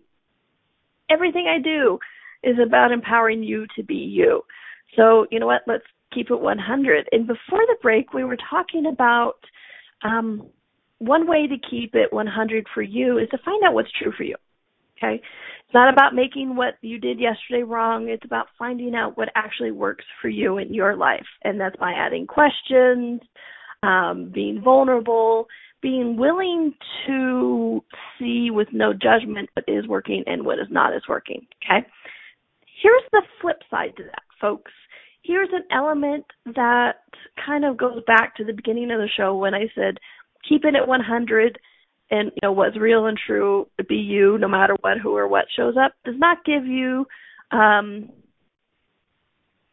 everything 1.09 1.47
I 1.47 1.61
do 1.61 1.97
is 2.43 2.57
about 2.65 2.91
empowering 2.91 3.41
you 3.41 3.65
to 3.75 3.83
be 3.83 3.95
you. 3.95 4.41
So, 4.95 5.25
you 5.31 5.39
know 5.39 5.47
what? 5.47 5.61
Let's 5.65 5.85
keep 6.13 6.29
it 6.29 6.39
100. 6.39 7.09
And 7.11 7.25
before 7.25 7.61
the 7.67 7.77
break, 7.81 8.13
we 8.13 8.23
were 8.23 8.37
talking 8.49 8.85
about 8.87 9.37
um, 10.03 10.47
one 10.99 11.27
way 11.27 11.47
to 11.47 11.55
keep 11.69 11.95
it 11.95 12.11
100 12.11 12.67
for 12.73 12.81
you 12.81 13.17
is 13.17 13.29
to 13.29 13.37
find 13.43 13.63
out 13.63 13.73
what's 13.73 13.91
true 13.91 14.11
for 14.15 14.23
you. 14.23 14.35
Okay? 14.97 15.15
It's 15.15 15.73
not 15.73 15.91
about 15.91 16.13
making 16.13 16.55
what 16.55 16.75
you 16.81 16.99
did 16.99 17.19
yesterday 17.19 17.63
wrong. 17.63 18.09
It's 18.09 18.25
about 18.25 18.47
finding 18.57 18.95
out 18.95 19.17
what 19.17 19.29
actually 19.35 19.71
works 19.71 20.05
for 20.21 20.29
you 20.29 20.57
in 20.57 20.73
your 20.73 20.95
life. 20.95 21.25
And 21.43 21.59
that's 21.59 21.75
by 21.77 21.91
adding 21.91 22.27
questions, 22.27 23.21
um, 23.81 24.31
being 24.33 24.61
vulnerable, 24.63 25.47
being 25.81 26.15
willing 26.17 26.73
to 27.07 27.83
see 28.17 28.49
with 28.51 28.67
no 28.71 28.93
judgment 28.93 29.49
what 29.53 29.65
is 29.67 29.87
working 29.87 30.23
and 30.27 30.45
what 30.45 30.59
is 30.59 30.67
not 30.69 30.95
is 30.95 31.03
working. 31.09 31.45
Okay? 31.63 31.85
Here's 32.81 33.03
the 33.11 33.23
flip 33.41 33.61
side 33.69 33.95
to 33.97 34.03
that, 34.03 34.23
folks 34.39 34.71
here's 35.23 35.49
an 35.53 35.63
element 35.71 36.25
that 36.55 36.95
kind 37.45 37.65
of 37.65 37.77
goes 37.77 38.01
back 38.05 38.35
to 38.35 38.43
the 38.43 38.53
beginning 38.53 38.91
of 38.91 38.99
the 38.99 39.09
show 39.15 39.35
when 39.35 39.53
I 39.53 39.67
said 39.73 39.97
keeping 40.47 40.75
it 40.75 40.87
100 40.87 41.59
and 42.11 42.31
you 42.33 42.39
know 42.41 42.51
what's 42.51 42.77
real 42.77 43.05
and 43.05 43.17
true 43.25 43.67
be 43.87 43.95
you 43.95 44.37
no 44.37 44.47
matter 44.47 44.75
what 44.81 44.97
who 44.97 45.15
or 45.15 45.27
what 45.27 45.45
shows 45.55 45.75
up 45.77 45.93
does 46.05 46.15
not 46.17 46.43
give 46.45 46.65
you 46.65 47.05
um 47.51 48.09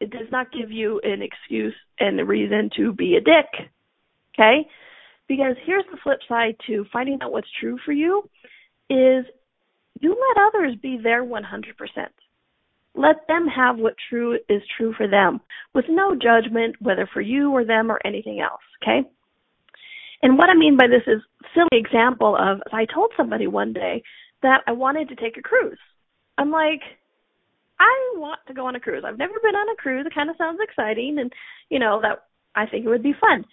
it 0.00 0.10
does 0.10 0.28
not 0.32 0.52
give 0.52 0.70
you 0.70 1.00
an 1.04 1.20
excuse 1.22 1.74
and 1.98 2.18
a 2.20 2.24
reason 2.24 2.70
to 2.76 2.92
be 2.92 3.16
a 3.16 3.20
dick 3.20 3.68
okay 4.34 4.66
because 5.28 5.56
here's 5.64 5.84
the 5.90 5.98
flip 6.02 6.18
side 6.28 6.56
to 6.66 6.84
finding 6.92 7.18
out 7.22 7.32
what's 7.32 7.48
true 7.60 7.78
for 7.84 7.92
you 7.92 8.22
is 8.88 9.24
you 10.00 10.10
let 10.10 10.46
others 10.46 10.74
be 10.82 10.98
their 11.02 11.24
100% 11.24 11.42
let 12.94 13.26
them 13.28 13.46
have 13.46 13.78
what 13.78 13.94
true 14.08 14.38
is 14.48 14.62
true 14.76 14.92
for 14.96 15.06
them 15.06 15.40
with 15.74 15.84
no 15.88 16.14
judgment, 16.14 16.76
whether 16.80 17.08
for 17.12 17.20
you 17.20 17.50
or 17.50 17.64
them 17.64 17.90
or 17.90 18.00
anything 18.04 18.40
else, 18.40 18.60
okay? 18.82 19.08
And 20.22 20.36
what 20.36 20.50
I 20.50 20.54
mean 20.54 20.76
by 20.76 20.86
this 20.86 21.02
is 21.06 21.22
silly 21.54 21.80
example 21.80 22.36
of 22.36 22.60
I 22.72 22.86
told 22.92 23.12
somebody 23.16 23.46
one 23.46 23.72
day 23.72 24.02
that 24.42 24.60
I 24.66 24.72
wanted 24.72 25.08
to 25.08 25.16
take 25.16 25.36
a 25.36 25.42
cruise. 25.42 25.78
I'm 26.38 26.50
like, 26.50 26.80
I 27.78 28.12
want 28.16 28.40
to 28.46 28.54
go 28.54 28.66
on 28.66 28.76
a 28.76 28.80
cruise. 28.80 29.04
I've 29.06 29.18
never 29.18 29.34
been 29.42 29.54
on 29.54 29.68
a 29.70 29.76
cruise. 29.76 30.06
It 30.06 30.14
kind 30.14 30.30
of 30.30 30.36
sounds 30.36 30.58
exciting 30.62 31.18
and 31.18 31.32
you 31.70 31.78
know 31.78 32.00
that 32.02 32.24
I 32.54 32.66
think 32.66 32.84
it 32.84 32.88
would 32.88 33.02
be 33.02 33.14
fun. 33.18 33.44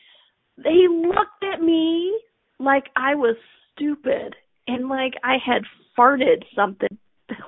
They 0.58 0.88
looked 0.90 1.44
at 1.54 1.62
me 1.62 2.20
like 2.60 2.86
I 2.96 3.16
was 3.16 3.36
stupid 3.74 4.36
and 4.68 4.90
like 4.90 5.14
I 5.24 5.38
had 5.44 5.62
farted 5.98 6.44
something 6.56 6.98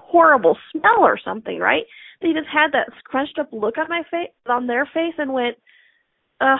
horrible 0.10 0.58
smell 0.72 1.00
or 1.02 1.20
something, 1.24 1.60
right? 1.60 1.84
They 2.22 2.34
just 2.34 2.48
had 2.52 2.72
that 2.74 2.90
scrunched 3.00 3.40
up 3.40 3.50
look 3.52 3.78
on 3.78 3.88
my 3.90 4.04
face 4.10 4.30
on 4.48 4.68
their 4.68 4.86
face 4.86 5.14
and 5.18 5.34
went, 5.34 5.56
Ugh, 6.42 6.60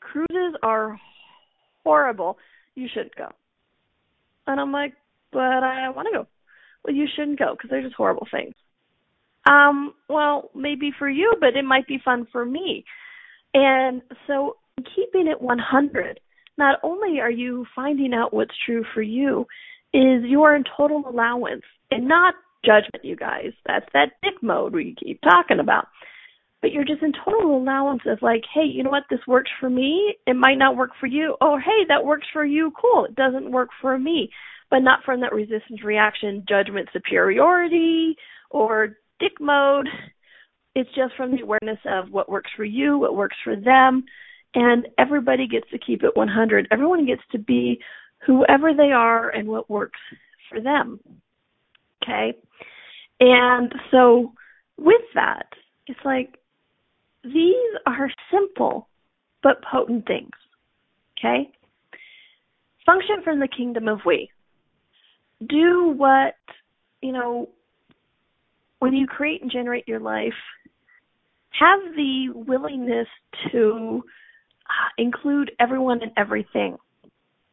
cruises 0.00 0.56
are 0.62 0.98
horrible. 1.86 2.36
You 2.74 2.88
shouldn't 2.92 3.14
go. 3.14 3.28
And 4.48 4.60
I'm 4.60 4.72
like, 4.72 4.94
but 5.32 5.62
I 5.62 5.88
want 5.90 6.08
to 6.10 6.18
go. 6.18 6.26
Well, 6.84 6.94
you 6.94 7.06
shouldn't 7.14 7.38
go 7.38 7.54
because 7.54 7.70
they're 7.70 7.82
just 7.82 7.94
horrible 7.94 8.26
things. 8.28 8.54
Um, 9.48 9.94
well, 10.08 10.50
maybe 10.54 10.90
for 10.98 11.08
you, 11.08 11.34
but 11.40 11.56
it 11.56 11.64
might 11.64 11.86
be 11.86 12.00
fun 12.04 12.26
for 12.32 12.44
me. 12.44 12.84
And 13.54 14.02
so 14.26 14.56
keeping 14.96 15.28
it 15.28 15.40
100, 15.40 16.20
not 16.58 16.80
only 16.82 17.20
are 17.20 17.30
you 17.30 17.64
finding 17.74 18.12
out 18.12 18.34
what's 18.34 18.54
true 18.66 18.84
for 18.92 19.02
you, 19.02 19.46
is 19.94 20.24
you 20.24 20.42
are 20.42 20.56
in 20.56 20.64
total 20.76 21.04
allowance 21.08 21.62
and 21.92 22.08
not 22.08 22.34
judgment, 22.64 23.04
you 23.04 23.14
guys. 23.14 23.52
That's 23.64 23.86
that 23.92 24.12
dick 24.24 24.42
mode 24.42 24.74
we 24.74 24.96
keep 24.98 25.20
talking 25.20 25.60
about. 25.60 25.86
But 26.62 26.72
you're 26.72 26.84
just 26.84 27.02
in 27.02 27.12
total 27.24 27.56
allowance 27.56 28.02
of 28.06 28.22
like, 28.22 28.42
hey, 28.52 28.64
you 28.64 28.82
know 28.82 28.90
what, 28.90 29.04
this 29.10 29.20
works 29.26 29.50
for 29.60 29.70
me. 29.70 30.14
It 30.26 30.34
might 30.34 30.58
not 30.58 30.76
work 30.76 30.90
for 30.98 31.06
you. 31.06 31.36
Oh, 31.40 31.58
hey, 31.58 31.84
that 31.88 32.04
works 32.04 32.26
for 32.32 32.44
you. 32.44 32.72
Cool. 32.80 33.04
It 33.04 33.14
doesn't 33.14 33.50
work 33.50 33.68
for 33.80 33.98
me. 33.98 34.30
But 34.70 34.80
not 34.80 35.04
from 35.04 35.20
that 35.20 35.32
resistance 35.32 35.84
reaction, 35.84 36.44
judgment 36.48 36.88
superiority, 36.92 38.16
or 38.50 38.96
dick 39.20 39.32
mode. 39.38 39.86
It's 40.74 40.90
just 40.94 41.14
from 41.16 41.30
the 41.30 41.42
awareness 41.42 41.78
of 41.86 42.10
what 42.10 42.28
works 42.28 42.50
for 42.56 42.64
you, 42.64 42.98
what 42.98 43.16
works 43.16 43.36
for 43.44 43.56
them, 43.56 44.04
and 44.54 44.88
everybody 44.98 45.46
gets 45.46 45.70
to 45.70 45.78
keep 45.78 46.02
it 46.02 46.16
100. 46.16 46.68
Everyone 46.70 47.06
gets 47.06 47.22
to 47.32 47.38
be 47.38 47.80
whoever 48.26 48.74
they 48.74 48.92
are 48.92 49.30
and 49.30 49.48
what 49.48 49.70
works 49.70 50.00
for 50.50 50.60
them. 50.60 51.00
Okay? 52.02 52.34
And 53.20 53.72
so 53.90 54.32
with 54.76 55.02
that, 55.14 55.46
it's 55.86 56.00
like 56.04 56.36
these 57.32 57.80
are 57.86 58.10
simple 58.30 58.88
but 59.42 59.62
potent 59.70 60.06
things. 60.06 60.30
Okay? 61.18 61.50
Function 62.84 63.16
from 63.24 63.40
the 63.40 63.48
kingdom 63.48 63.88
of 63.88 64.00
we. 64.04 64.30
Do 65.46 65.94
what, 65.96 66.34
you 67.02 67.12
know, 67.12 67.48
when 68.78 68.94
you 68.94 69.06
create 69.06 69.42
and 69.42 69.50
generate 69.50 69.88
your 69.88 70.00
life, 70.00 70.32
have 71.58 71.80
the 71.96 72.28
willingness 72.34 73.08
to 73.52 74.02
uh, 74.68 74.88
include 74.98 75.50
everyone 75.58 76.02
and 76.02 76.12
everything. 76.16 76.76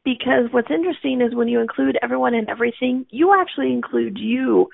Because 0.03 0.49
what's 0.51 0.69
interesting 0.69 1.21
is 1.21 1.33
when 1.33 1.47
you 1.47 1.61
include 1.61 1.97
everyone 2.01 2.33
and 2.33 2.49
everything, 2.49 3.05
you 3.09 3.33
actually 3.39 3.71
include 3.71 4.17
you 4.17 4.67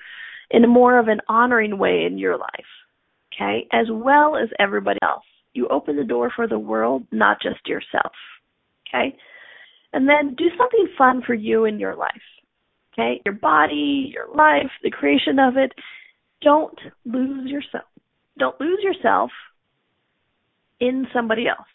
in 0.50 0.64
a 0.64 0.68
more 0.68 0.98
of 0.98 1.06
an 1.06 1.20
honoring 1.28 1.78
way 1.78 2.04
in 2.04 2.18
your 2.18 2.36
life, 2.36 2.70
okay, 3.34 3.66
as 3.72 3.86
well 3.90 4.36
as 4.36 4.48
everybody 4.58 4.98
else. 5.02 5.24
You 5.52 5.68
open 5.68 5.96
the 5.96 6.04
door 6.04 6.30
for 6.34 6.46
the 6.46 6.58
world, 6.58 7.04
not 7.10 7.38
just 7.42 7.66
yourself, 7.66 8.12
okay? 8.88 9.16
And 9.92 10.08
then 10.08 10.34
do 10.36 10.44
something 10.56 10.88
fun 10.96 11.22
for 11.26 11.34
you 11.34 11.64
in 11.64 11.80
your 11.80 11.96
life, 11.96 12.10
okay? 12.92 13.20
Your 13.24 13.34
body, 13.34 14.12
your 14.14 14.28
life, 14.34 14.70
the 14.82 14.90
creation 14.90 15.38
of 15.38 15.56
it. 15.56 15.72
Don't 16.42 16.78
lose 17.04 17.50
yourself. 17.50 17.84
Don't 18.38 18.58
lose 18.60 18.78
yourself 18.82 19.30
in 20.80 21.06
somebody 21.12 21.46
else 21.48 21.66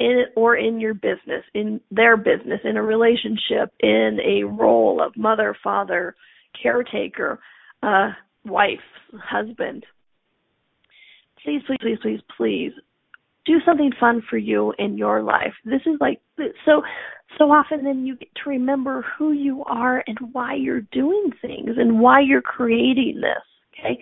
in 0.00 0.24
or 0.34 0.56
in 0.56 0.80
your 0.80 0.94
business, 0.94 1.44
in 1.54 1.80
their 1.90 2.16
business, 2.16 2.60
in 2.64 2.76
a 2.76 2.82
relationship, 2.82 3.72
in 3.80 4.18
a 4.24 4.44
role 4.44 5.00
of 5.04 5.16
mother, 5.16 5.54
father, 5.62 6.16
caretaker, 6.60 7.38
uh, 7.82 8.08
wife, 8.44 8.78
husband. 9.12 9.84
Please, 11.44 11.62
please, 11.66 11.78
please, 11.80 11.98
please, 12.02 12.20
please 12.36 12.72
do 13.46 13.58
something 13.64 13.90
fun 13.98 14.22
for 14.28 14.36
you 14.36 14.72
in 14.78 14.98
your 14.98 15.22
life. 15.22 15.54
This 15.64 15.80
is 15.86 15.96
like 16.00 16.20
so 16.64 16.82
so 17.38 17.50
often 17.50 17.84
then 17.84 18.04
you 18.06 18.16
get 18.16 18.28
to 18.42 18.50
remember 18.50 19.04
who 19.16 19.32
you 19.32 19.64
are 19.64 20.02
and 20.06 20.18
why 20.32 20.54
you're 20.54 20.82
doing 20.92 21.30
things 21.40 21.70
and 21.78 22.00
why 22.00 22.20
you're 22.20 22.42
creating 22.42 23.20
this. 23.20 23.42
Okay. 23.78 23.98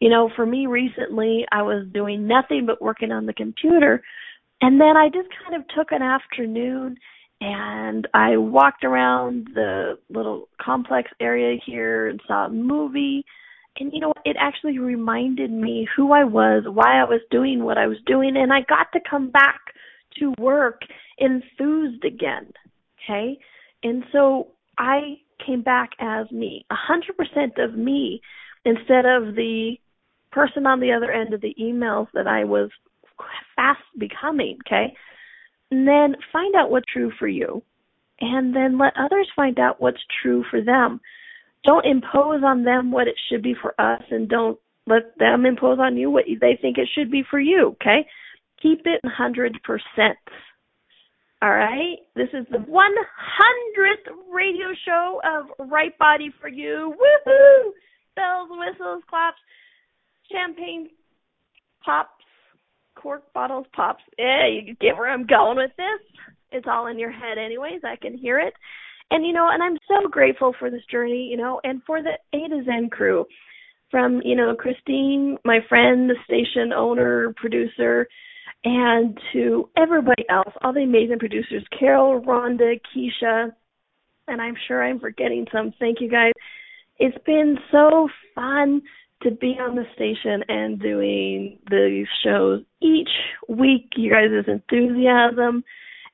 You 0.00 0.10
know, 0.10 0.30
for 0.36 0.44
me 0.44 0.66
recently 0.66 1.46
I 1.50 1.62
was 1.62 1.86
doing 1.92 2.26
nothing 2.26 2.66
but 2.66 2.82
working 2.82 3.12
on 3.12 3.26
the 3.26 3.32
computer 3.32 4.02
and 4.60 4.80
then 4.80 4.96
I 4.96 5.08
just 5.08 5.28
kind 5.42 5.60
of 5.60 5.66
took 5.68 5.92
an 5.92 6.02
afternoon 6.02 6.96
and 7.40 8.06
I 8.14 8.36
walked 8.36 8.84
around 8.84 9.48
the 9.54 9.98
little 10.08 10.48
complex 10.60 11.10
area 11.20 11.58
here 11.64 12.08
and 12.08 12.20
saw 12.26 12.46
a 12.46 12.50
movie. 12.50 13.24
And 13.78 13.92
you 13.92 14.00
know, 14.00 14.14
it 14.24 14.36
actually 14.38 14.78
reminded 14.78 15.50
me 15.50 15.88
who 15.96 16.12
I 16.12 16.24
was, 16.24 16.64
why 16.66 17.00
I 17.00 17.04
was 17.04 17.20
doing 17.30 17.64
what 17.64 17.78
I 17.78 17.86
was 17.86 17.98
doing, 18.06 18.36
and 18.36 18.52
I 18.52 18.60
got 18.68 18.92
to 18.92 19.00
come 19.08 19.30
back 19.30 19.60
to 20.18 20.32
work 20.38 20.82
enthused 21.18 22.04
again. 22.04 22.52
Okay? 23.04 23.38
And 23.82 24.04
so 24.12 24.48
I 24.78 25.16
came 25.44 25.62
back 25.62 25.90
as 26.00 26.30
me, 26.30 26.64
hundred 26.70 27.16
percent 27.16 27.58
of 27.58 27.76
me, 27.76 28.20
instead 28.64 29.04
of 29.06 29.34
the 29.34 29.74
person 30.32 30.66
on 30.66 30.80
the 30.80 30.92
other 30.92 31.12
end 31.12 31.34
of 31.34 31.40
the 31.40 31.54
emails 31.60 32.08
that 32.14 32.26
I 32.26 32.44
was 32.44 32.70
fast 33.56 33.80
becoming, 33.98 34.58
okay? 34.66 34.94
And 35.70 35.86
then 35.86 36.16
find 36.32 36.54
out 36.56 36.70
what's 36.70 36.90
true 36.92 37.12
for 37.18 37.28
you. 37.28 37.62
And 38.20 38.54
then 38.54 38.78
let 38.78 38.92
others 38.96 39.28
find 39.34 39.58
out 39.58 39.80
what's 39.80 40.02
true 40.22 40.44
for 40.50 40.60
them. 40.60 41.00
Don't 41.64 41.86
impose 41.86 42.42
on 42.44 42.64
them 42.64 42.90
what 42.90 43.08
it 43.08 43.14
should 43.28 43.42
be 43.42 43.54
for 43.60 43.78
us 43.80 44.02
and 44.10 44.28
don't 44.28 44.58
let 44.86 45.16
them 45.18 45.46
impose 45.46 45.78
on 45.80 45.96
you 45.96 46.10
what 46.10 46.24
they 46.40 46.58
think 46.60 46.76
it 46.76 46.88
should 46.94 47.10
be 47.10 47.22
for 47.30 47.40
you, 47.40 47.76
okay? 47.80 48.06
Keep 48.62 48.82
it 48.84 49.00
100%. 49.04 50.14
All 51.42 51.50
right? 51.50 51.96
This 52.16 52.28
is 52.32 52.46
the 52.50 52.58
100th 52.58 54.14
radio 54.32 54.66
show 54.86 55.20
of 55.24 55.70
Right 55.70 55.96
Body 55.98 56.30
for 56.40 56.48
You. 56.48 56.94
Woohoo! 56.94 57.70
Bells, 58.16 58.48
whistles, 58.50 59.02
claps, 59.08 59.38
champagne 60.30 60.88
pops, 61.84 62.10
cork 62.94 63.24
bottles 63.32 63.66
pops. 63.74 64.02
Yeah, 64.18 64.46
you 64.46 64.74
get 64.80 64.96
where 64.96 65.10
I'm 65.10 65.26
going 65.26 65.56
with 65.56 65.72
this. 65.76 66.00
It's 66.52 66.66
all 66.70 66.86
in 66.86 66.98
your 66.98 67.10
head 67.10 67.36
anyways. 67.36 67.80
I 67.84 67.96
can 67.96 68.16
hear 68.16 68.38
it. 68.38 68.54
And 69.14 69.24
you 69.24 69.32
know, 69.32 69.48
and 69.48 69.62
I'm 69.62 69.78
so 69.86 70.08
grateful 70.08 70.56
for 70.58 70.70
this 70.70 70.84
journey, 70.90 71.28
you 71.30 71.36
know, 71.36 71.60
and 71.62 71.80
for 71.86 72.02
the 72.02 72.18
A 72.36 72.48
to 72.48 72.64
Zen 72.64 72.90
crew. 72.90 73.24
From, 73.92 74.20
you 74.24 74.34
know, 74.34 74.56
Christine, 74.56 75.38
my 75.44 75.60
friend, 75.68 76.10
the 76.10 76.16
station 76.24 76.72
owner, 76.72 77.32
producer, 77.36 78.08
and 78.64 79.16
to 79.32 79.70
everybody 79.76 80.24
else, 80.28 80.52
all 80.62 80.72
the 80.72 80.80
amazing 80.80 81.20
producers, 81.20 81.62
Carol, 81.78 82.20
Rhonda, 82.22 82.80
Keisha, 82.90 83.52
and 84.26 84.42
I'm 84.42 84.56
sure 84.66 84.82
I'm 84.82 84.98
forgetting 84.98 85.46
some. 85.52 85.72
Thank 85.78 86.00
you 86.00 86.10
guys. 86.10 86.32
It's 86.98 87.16
been 87.24 87.56
so 87.70 88.08
fun 88.34 88.82
to 89.22 89.30
be 89.30 89.56
on 89.60 89.76
the 89.76 89.84
station 89.94 90.42
and 90.48 90.80
doing 90.80 91.60
these 91.70 92.08
shows 92.24 92.62
each 92.82 93.10
week. 93.48 93.92
You 93.94 94.10
guys' 94.10 94.48
enthusiasm 94.48 95.62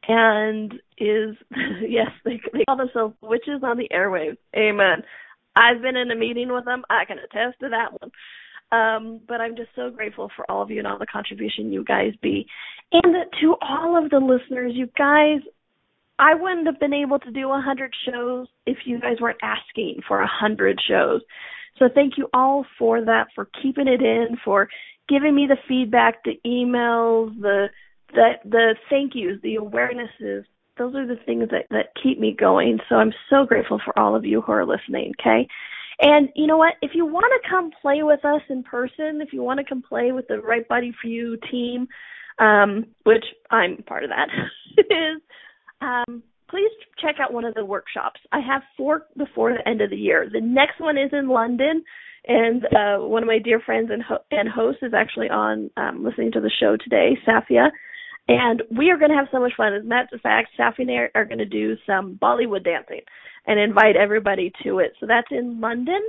and 0.09 0.75
is 0.99 1.37
yes, 1.83 2.11
they, 2.25 2.41
they 2.53 2.65
call 2.65 2.77
themselves 2.77 3.15
witches 3.21 3.63
on 3.63 3.77
the 3.77 3.89
airwaves. 3.93 4.39
Amen. 4.57 5.03
I've 5.57 5.83
been 5.83 5.97
in 5.97 6.11
a 6.11 6.17
meeting 6.17 6.53
with 6.53 6.65
them. 6.65 6.85
I 6.89 7.05
can 7.05 7.19
attest 7.19 7.61
to 7.61 7.69
that 7.71 7.93
one. 8.01 8.11
Um, 8.73 9.21
but 9.27 9.41
I'm 9.41 9.57
just 9.57 9.71
so 9.75 9.91
grateful 9.91 10.31
for 10.37 10.49
all 10.49 10.63
of 10.63 10.71
you 10.71 10.79
and 10.79 10.87
all 10.87 10.99
the 10.99 11.07
contribution 11.07 11.73
you 11.73 11.85
guys 11.85 12.13
be. 12.23 12.47
And 12.93 13.15
to 13.41 13.57
all 13.61 14.03
of 14.03 14.11
the 14.11 14.19
listeners, 14.19 14.73
you 14.75 14.89
guys, 14.97 15.41
I 16.21 16.35
wouldn't 16.35 16.67
have 16.67 16.79
been 16.79 16.95
able 16.95 17.19
to 17.19 17.31
do 17.33 17.51
a 17.51 17.61
hundred 17.61 17.93
shows 18.09 18.47
if 18.67 18.79
you 18.85 19.01
guys 19.01 19.17
weren't 19.21 19.41
asking 19.43 20.03
for 20.07 20.21
a 20.21 20.29
hundred 20.29 20.79
shows. 20.89 21.23
So 21.79 21.87
thank 21.93 22.17
you 22.17 22.29
all 22.33 22.65
for 22.79 23.05
that, 23.05 23.29
for 23.35 23.49
keeping 23.61 23.89
it 23.89 24.03
in, 24.03 24.37
for 24.45 24.69
giving 25.09 25.35
me 25.35 25.49
the 25.49 25.57
feedback, 25.67 26.23
the 26.25 26.39
emails, 26.47 27.41
the 27.41 27.67
the 28.13 28.33
the 28.45 28.75
thank 28.89 29.13
yous, 29.15 29.41
the 29.43 29.57
awarenesses. 29.57 30.45
Those 30.79 30.95
are 30.95 31.07
the 31.07 31.19
things 31.27 31.49
that 31.51 31.67
that 31.71 31.89
keep 32.03 32.19
me 32.19 32.35
going. 32.39 32.79
So 32.89 32.97
I'm 32.97 33.13
so 33.29 33.45
grateful 33.45 33.81
for 33.85 33.99
all 33.99 34.17
of 34.17 34.25
you 34.25 34.41
who 34.41 34.53
are 34.53 34.67
listening. 34.67 35.13
Okay. 35.21 35.47
And 36.03 36.31
you 36.35 36.47
know 36.47 36.57
what? 36.57 36.75
If 36.81 36.93
you 36.95 37.05
want 37.05 37.27
to 37.43 37.51
come 37.51 37.71
play 37.83 38.03
with 38.03 38.25
us 38.25 38.41
in 38.49 38.63
person, 38.63 39.21
if 39.21 39.33
you 39.33 39.43
want 39.43 39.59
to 39.59 39.65
come 39.65 39.83
play 39.83 40.13
with 40.13 40.29
the 40.29 40.41
Right 40.41 40.67
Body 40.67 40.93
for 41.01 41.09
You 41.09 41.37
team, 41.51 41.89
um, 42.39 42.87
which 43.05 43.25
I'm 43.51 43.83
part 43.83 44.05
of 44.05 44.11
that, 44.11 44.29
is 44.79 45.21
um, 45.83 46.23
please 46.49 46.71
check 47.01 47.17
out 47.21 47.33
one 47.33 47.45
of 47.45 47.55
the 47.55 47.65
workshops. 47.65 48.21
I 48.33 48.41
have 48.41 48.63
four 48.77 49.07
before 49.17 49.53
the 49.53 49.69
end 49.69 49.83
of 49.83 49.91
the 49.91 49.97
year. 49.97 50.29
The 50.31 50.41
next 50.41 50.81
one 50.81 50.97
is 50.97 51.11
in 51.13 51.29
London, 51.29 51.85
and 52.27 52.65
uh, 52.65 53.07
one 53.07 53.23
of 53.23 53.27
my 53.27 53.39
dear 53.39 53.61
friends 53.61 53.91
and, 53.93 54.03
ho- 54.03 54.25
and 54.31 54.49
hosts 54.49 54.83
is 54.83 54.93
actually 54.95 55.29
on 55.29 55.71
um, 55.77 56.03
listening 56.05 56.33
to 56.33 56.41
the 56.41 56.51
show 56.61 56.77
today, 56.77 57.19
Safia. 57.27 57.69
And 58.31 58.63
we 58.71 58.91
are 58.91 58.97
going 58.97 59.11
to 59.11 59.17
have 59.17 59.27
so 59.33 59.41
much 59.41 59.55
fun. 59.57 59.75
As 59.75 59.83
a 59.83 59.87
matter 59.87 60.15
of 60.15 60.21
fact, 60.21 60.51
Safia 60.57 60.79
and 60.79 60.91
I 60.93 61.19
are 61.19 61.25
going 61.25 61.39
to 61.39 61.45
do 61.45 61.77
some 61.85 62.17
Bollywood 62.23 62.63
dancing 62.63 63.01
and 63.49 63.59
invite 63.59 63.97
everybody 63.97 64.53
to 64.63 64.79
it. 64.79 64.93
So 65.01 65.07
that's 65.07 65.27
in 65.33 65.61
London 65.61 66.01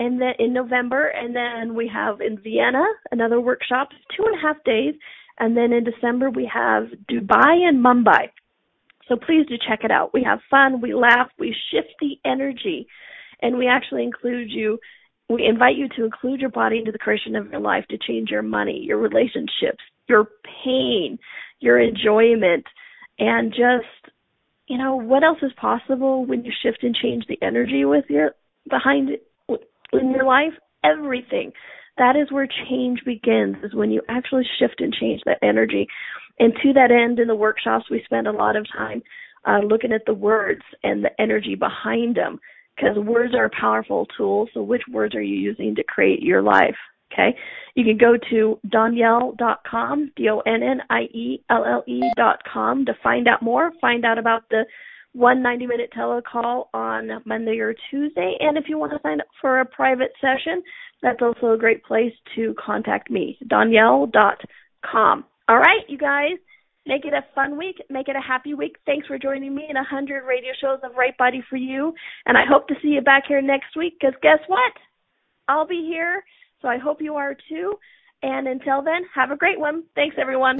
and 0.00 0.20
then 0.20 0.32
in 0.40 0.52
November, 0.52 1.06
and 1.06 1.36
then 1.36 1.76
we 1.76 1.88
have 1.94 2.20
in 2.20 2.38
Vienna 2.38 2.84
another 3.12 3.40
workshop, 3.40 3.90
two 4.16 4.24
and 4.24 4.34
a 4.36 4.40
half 4.40 4.56
days, 4.64 4.94
and 5.38 5.56
then 5.56 5.72
in 5.72 5.84
December 5.84 6.28
we 6.28 6.50
have 6.52 6.88
Dubai 7.08 7.68
and 7.68 7.84
Mumbai. 7.84 8.30
So 9.08 9.14
please 9.14 9.46
do 9.48 9.54
check 9.68 9.84
it 9.84 9.92
out. 9.92 10.12
We 10.12 10.24
have 10.24 10.40
fun, 10.50 10.80
we 10.80 10.92
laugh, 10.92 11.28
we 11.38 11.54
shift 11.70 11.94
the 12.00 12.16
energy, 12.24 12.88
and 13.42 13.56
we 13.56 13.68
actually 13.68 14.02
include 14.02 14.50
you. 14.50 14.80
We 15.28 15.46
invite 15.46 15.76
you 15.76 15.88
to 15.96 16.04
include 16.04 16.40
your 16.40 16.50
body 16.50 16.78
into 16.78 16.90
the 16.90 16.98
creation 16.98 17.36
of 17.36 17.52
your 17.52 17.60
life 17.60 17.84
to 17.90 17.98
change 18.08 18.30
your 18.30 18.42
money, 18.42 18.80
your 18.82 18.98
relationships, 18.98 19.84
your 20.08 20.28
pain, 20.64 21.18
your 21.60 21.78
enjoyment, 21.78 22.64
and 23.18 23.50
just, 23.50 24.14
you 24.66 24.78
know, 24.78 24.96
what 24.96 25.24
else 25.24 25.38
is 25.42 25.52
possible 25.60 26.26
when 26.26 26.44
you 26.44 26.52
shift 26.62 26.82
and 26.82 26.94
change 26.94 27.24
the 27.28 27.38
energy 27.42 27.84
with 27.84 28.04
your 28.08 28.32
behind 28.68 29.10
in 29.48 30.10
your 30.10 30.24
life? 30.24 30.52
Everything. 30.84 31.52
That 31.96 32.16
is 32.16 32.32
where 32.32 32.48
change 32.68 33.00
begins, 33.04 33.56
is 33.62 33.74
when 33.74 33.90
you 33.90 34.02
actually 34.08 34.44
shift 34.58 34.80
and 34.80 34.92
change 34.92 35.20
that 35.26 35.38
energy. 35.42 35.86
And 36.38 36.52
to 36.62 36.72
that 36.72 36.90
end, 36.90 37.20
in 37.20 37.28
the 37.28 37.36
workshops, 37.36 37.86
we 37.90 38.02
spend 38.04 38.26
a 38.26 38.32
lot 38.32 38.56
of 38.56 38.66
time 38.76 39.02
uh, 39.46 39.60
looking 39.64 39.92
at 39.92 40.04
the 40.06 40.14
words 40.14 40.62
and 40.82 41.04
the 41.04 41.10
energy 41.20 41.54
behind 41.54 42.16
them 42.16 42.40
because 42.74 42.96
words 42.98 43.34
are 43.34 43.44
a 43.44 43.60
powerful 43.60 44.06
tool. 44.16 44.48
So, 44.52 44.62
which 44.62 44.82
words 44.90 45.14
are 45.14 45.22
you 45.22 45.36
using 45.36 45.74
to 45.76 45.84
create 45.84 46.22
your 46.22 46.42
life? 46.42 46.76
Okay. 47.14 47.34
You 47.74 47.84
can 47.84 47.96
go 47.96 48.16
to 48.30 48.58
donnielle.com, 48.68 50.12
D-O-N-N-I-E-L-L-E 50.16 50.52
dot 52.16 52.42
com 52.52 52.84
to 52.84 52.94
find 53.02 53.26
out 53.28 53.42
more, 53.42 53.72
find 53.80 54.04
out 54.04 54.18
about 54.18 54.42
the 54.50 54.64
one 55.12 55.42
90 55.42 55.66
minute 55.66 55.90
telecall 55.96 56.66
on 56.74 57.22
Monday 57.24 57.58
or 57.58 57.74
Tuesday. 57.90 58.36
And 58.40 58.58
if 58.58 58.64
you 58.68 58.78
want 58.78 58.92
to 58.92 58.98
sign 59.02 59.20
up 59.20 59.28
for 59.40 59.60
a 59.60 59.64
private 59.64 60.12
session, 60.20 60.62
that's 61.02 61.22
also 61.22 61.52
a 61.52 61.58
great 61.58 61.84
place 61.84 62.12
to 62.34 62.54
contact 62.64 63.10
me, 63.10 63.38
donnielle.com. 63.46 65.24
All 65.48 65.58
right, 65.58 65.82
you 65.88 65.98
guys, 65.98 66.38
make 66.86 67.04
it 67.04 67.12
a 67.12 67.24
fun 67.34 67.58
week, 67.58 67.76
make 67.90 68.08
it 68.08 68.16
a 68.16 68.20
happy 68.20 68.54
week. 68.54 68.76
Thanks 68.86 69.06
for 69.06 69.18
joining 69.18 69.54
me 69.54 69.66
in 69.68 69.76
100 69.76 70.24
radio 70.24 70.52
shows 70.60 70.80
of 70.82 70.96
Right 70.96 71.16
Body 71.16 71.42
for 71.48 71.56
You. 71.56 71.94
And 72.26 72.36
I 72.36 72.44
hope 72.48 72.66
to 72.68 72.74
see 72.82 72.88
you 72.88 73.02
back 73.02 73.24
here 73.28 73.42
next 73.42 73.76
week 73.76 73.94
because 74.00 74.14
guess 74.22 74.38
what? 74.46 74.72
I'll 75.48 75.66
be 75.66 75.86
here. 75.86 76.24
So 76.64 76.70
I 76.70 76.78
hope 76.78 77.02
you 77.02 77.16
are 77.16 77.36
too. 77.50 77.78
And 78.22 78.48
until 78.48 78.80
then, 78.80 79.02
have 79.14 79.30
a 79.30 79.36
great 79.36 79.60
one. 79.60 79.82
Thanks, 79.94 80.16
everyone. 80.18 80.56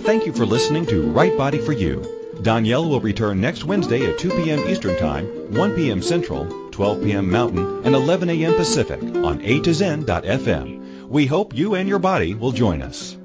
Thank 0.00 0.26
you 0.26 0.34
for 0.34 0.44
listening 0.44 0.84
to 0.86 1.10
Right 1.10 1.34
Body 1.34 1.58
for 1.58 1.72
You. 1.72 2.02
Donnielle 2.42 2.90
will 2.90 3.00
return 3.00 3.40
next 3.40 3.64
Wednesday 3.64 4.04
at 4.04 4.18
2 4.18 4.28
p.m. 4.28 4.68
Eastern 4.68 4.98
Time, 4.98 5.24
1 5.54 5.74
p.m. 5.74 6.02
Central, 6.02 6.70
12 6.70 7.02
p.m. 7.02 7.30
Mountain, 7.30 7.86
and 7.86 7.94
11 7.94 8.28
a.m. 8.28 8.54
Pacific 8.54 9.02
on 9.02 9.40
A 9.40 9.60
to 9.60 9.72
Zen.fm. 9.72 11.08
We 11.08 11.24
hope 11.24 11.56
you 11.56 11.74
and 11.74 11.88
your 11.88 12.00
body 12.00 12.34
will 12.34 12.52
join 12.52 12.82
us. 12.82 13.16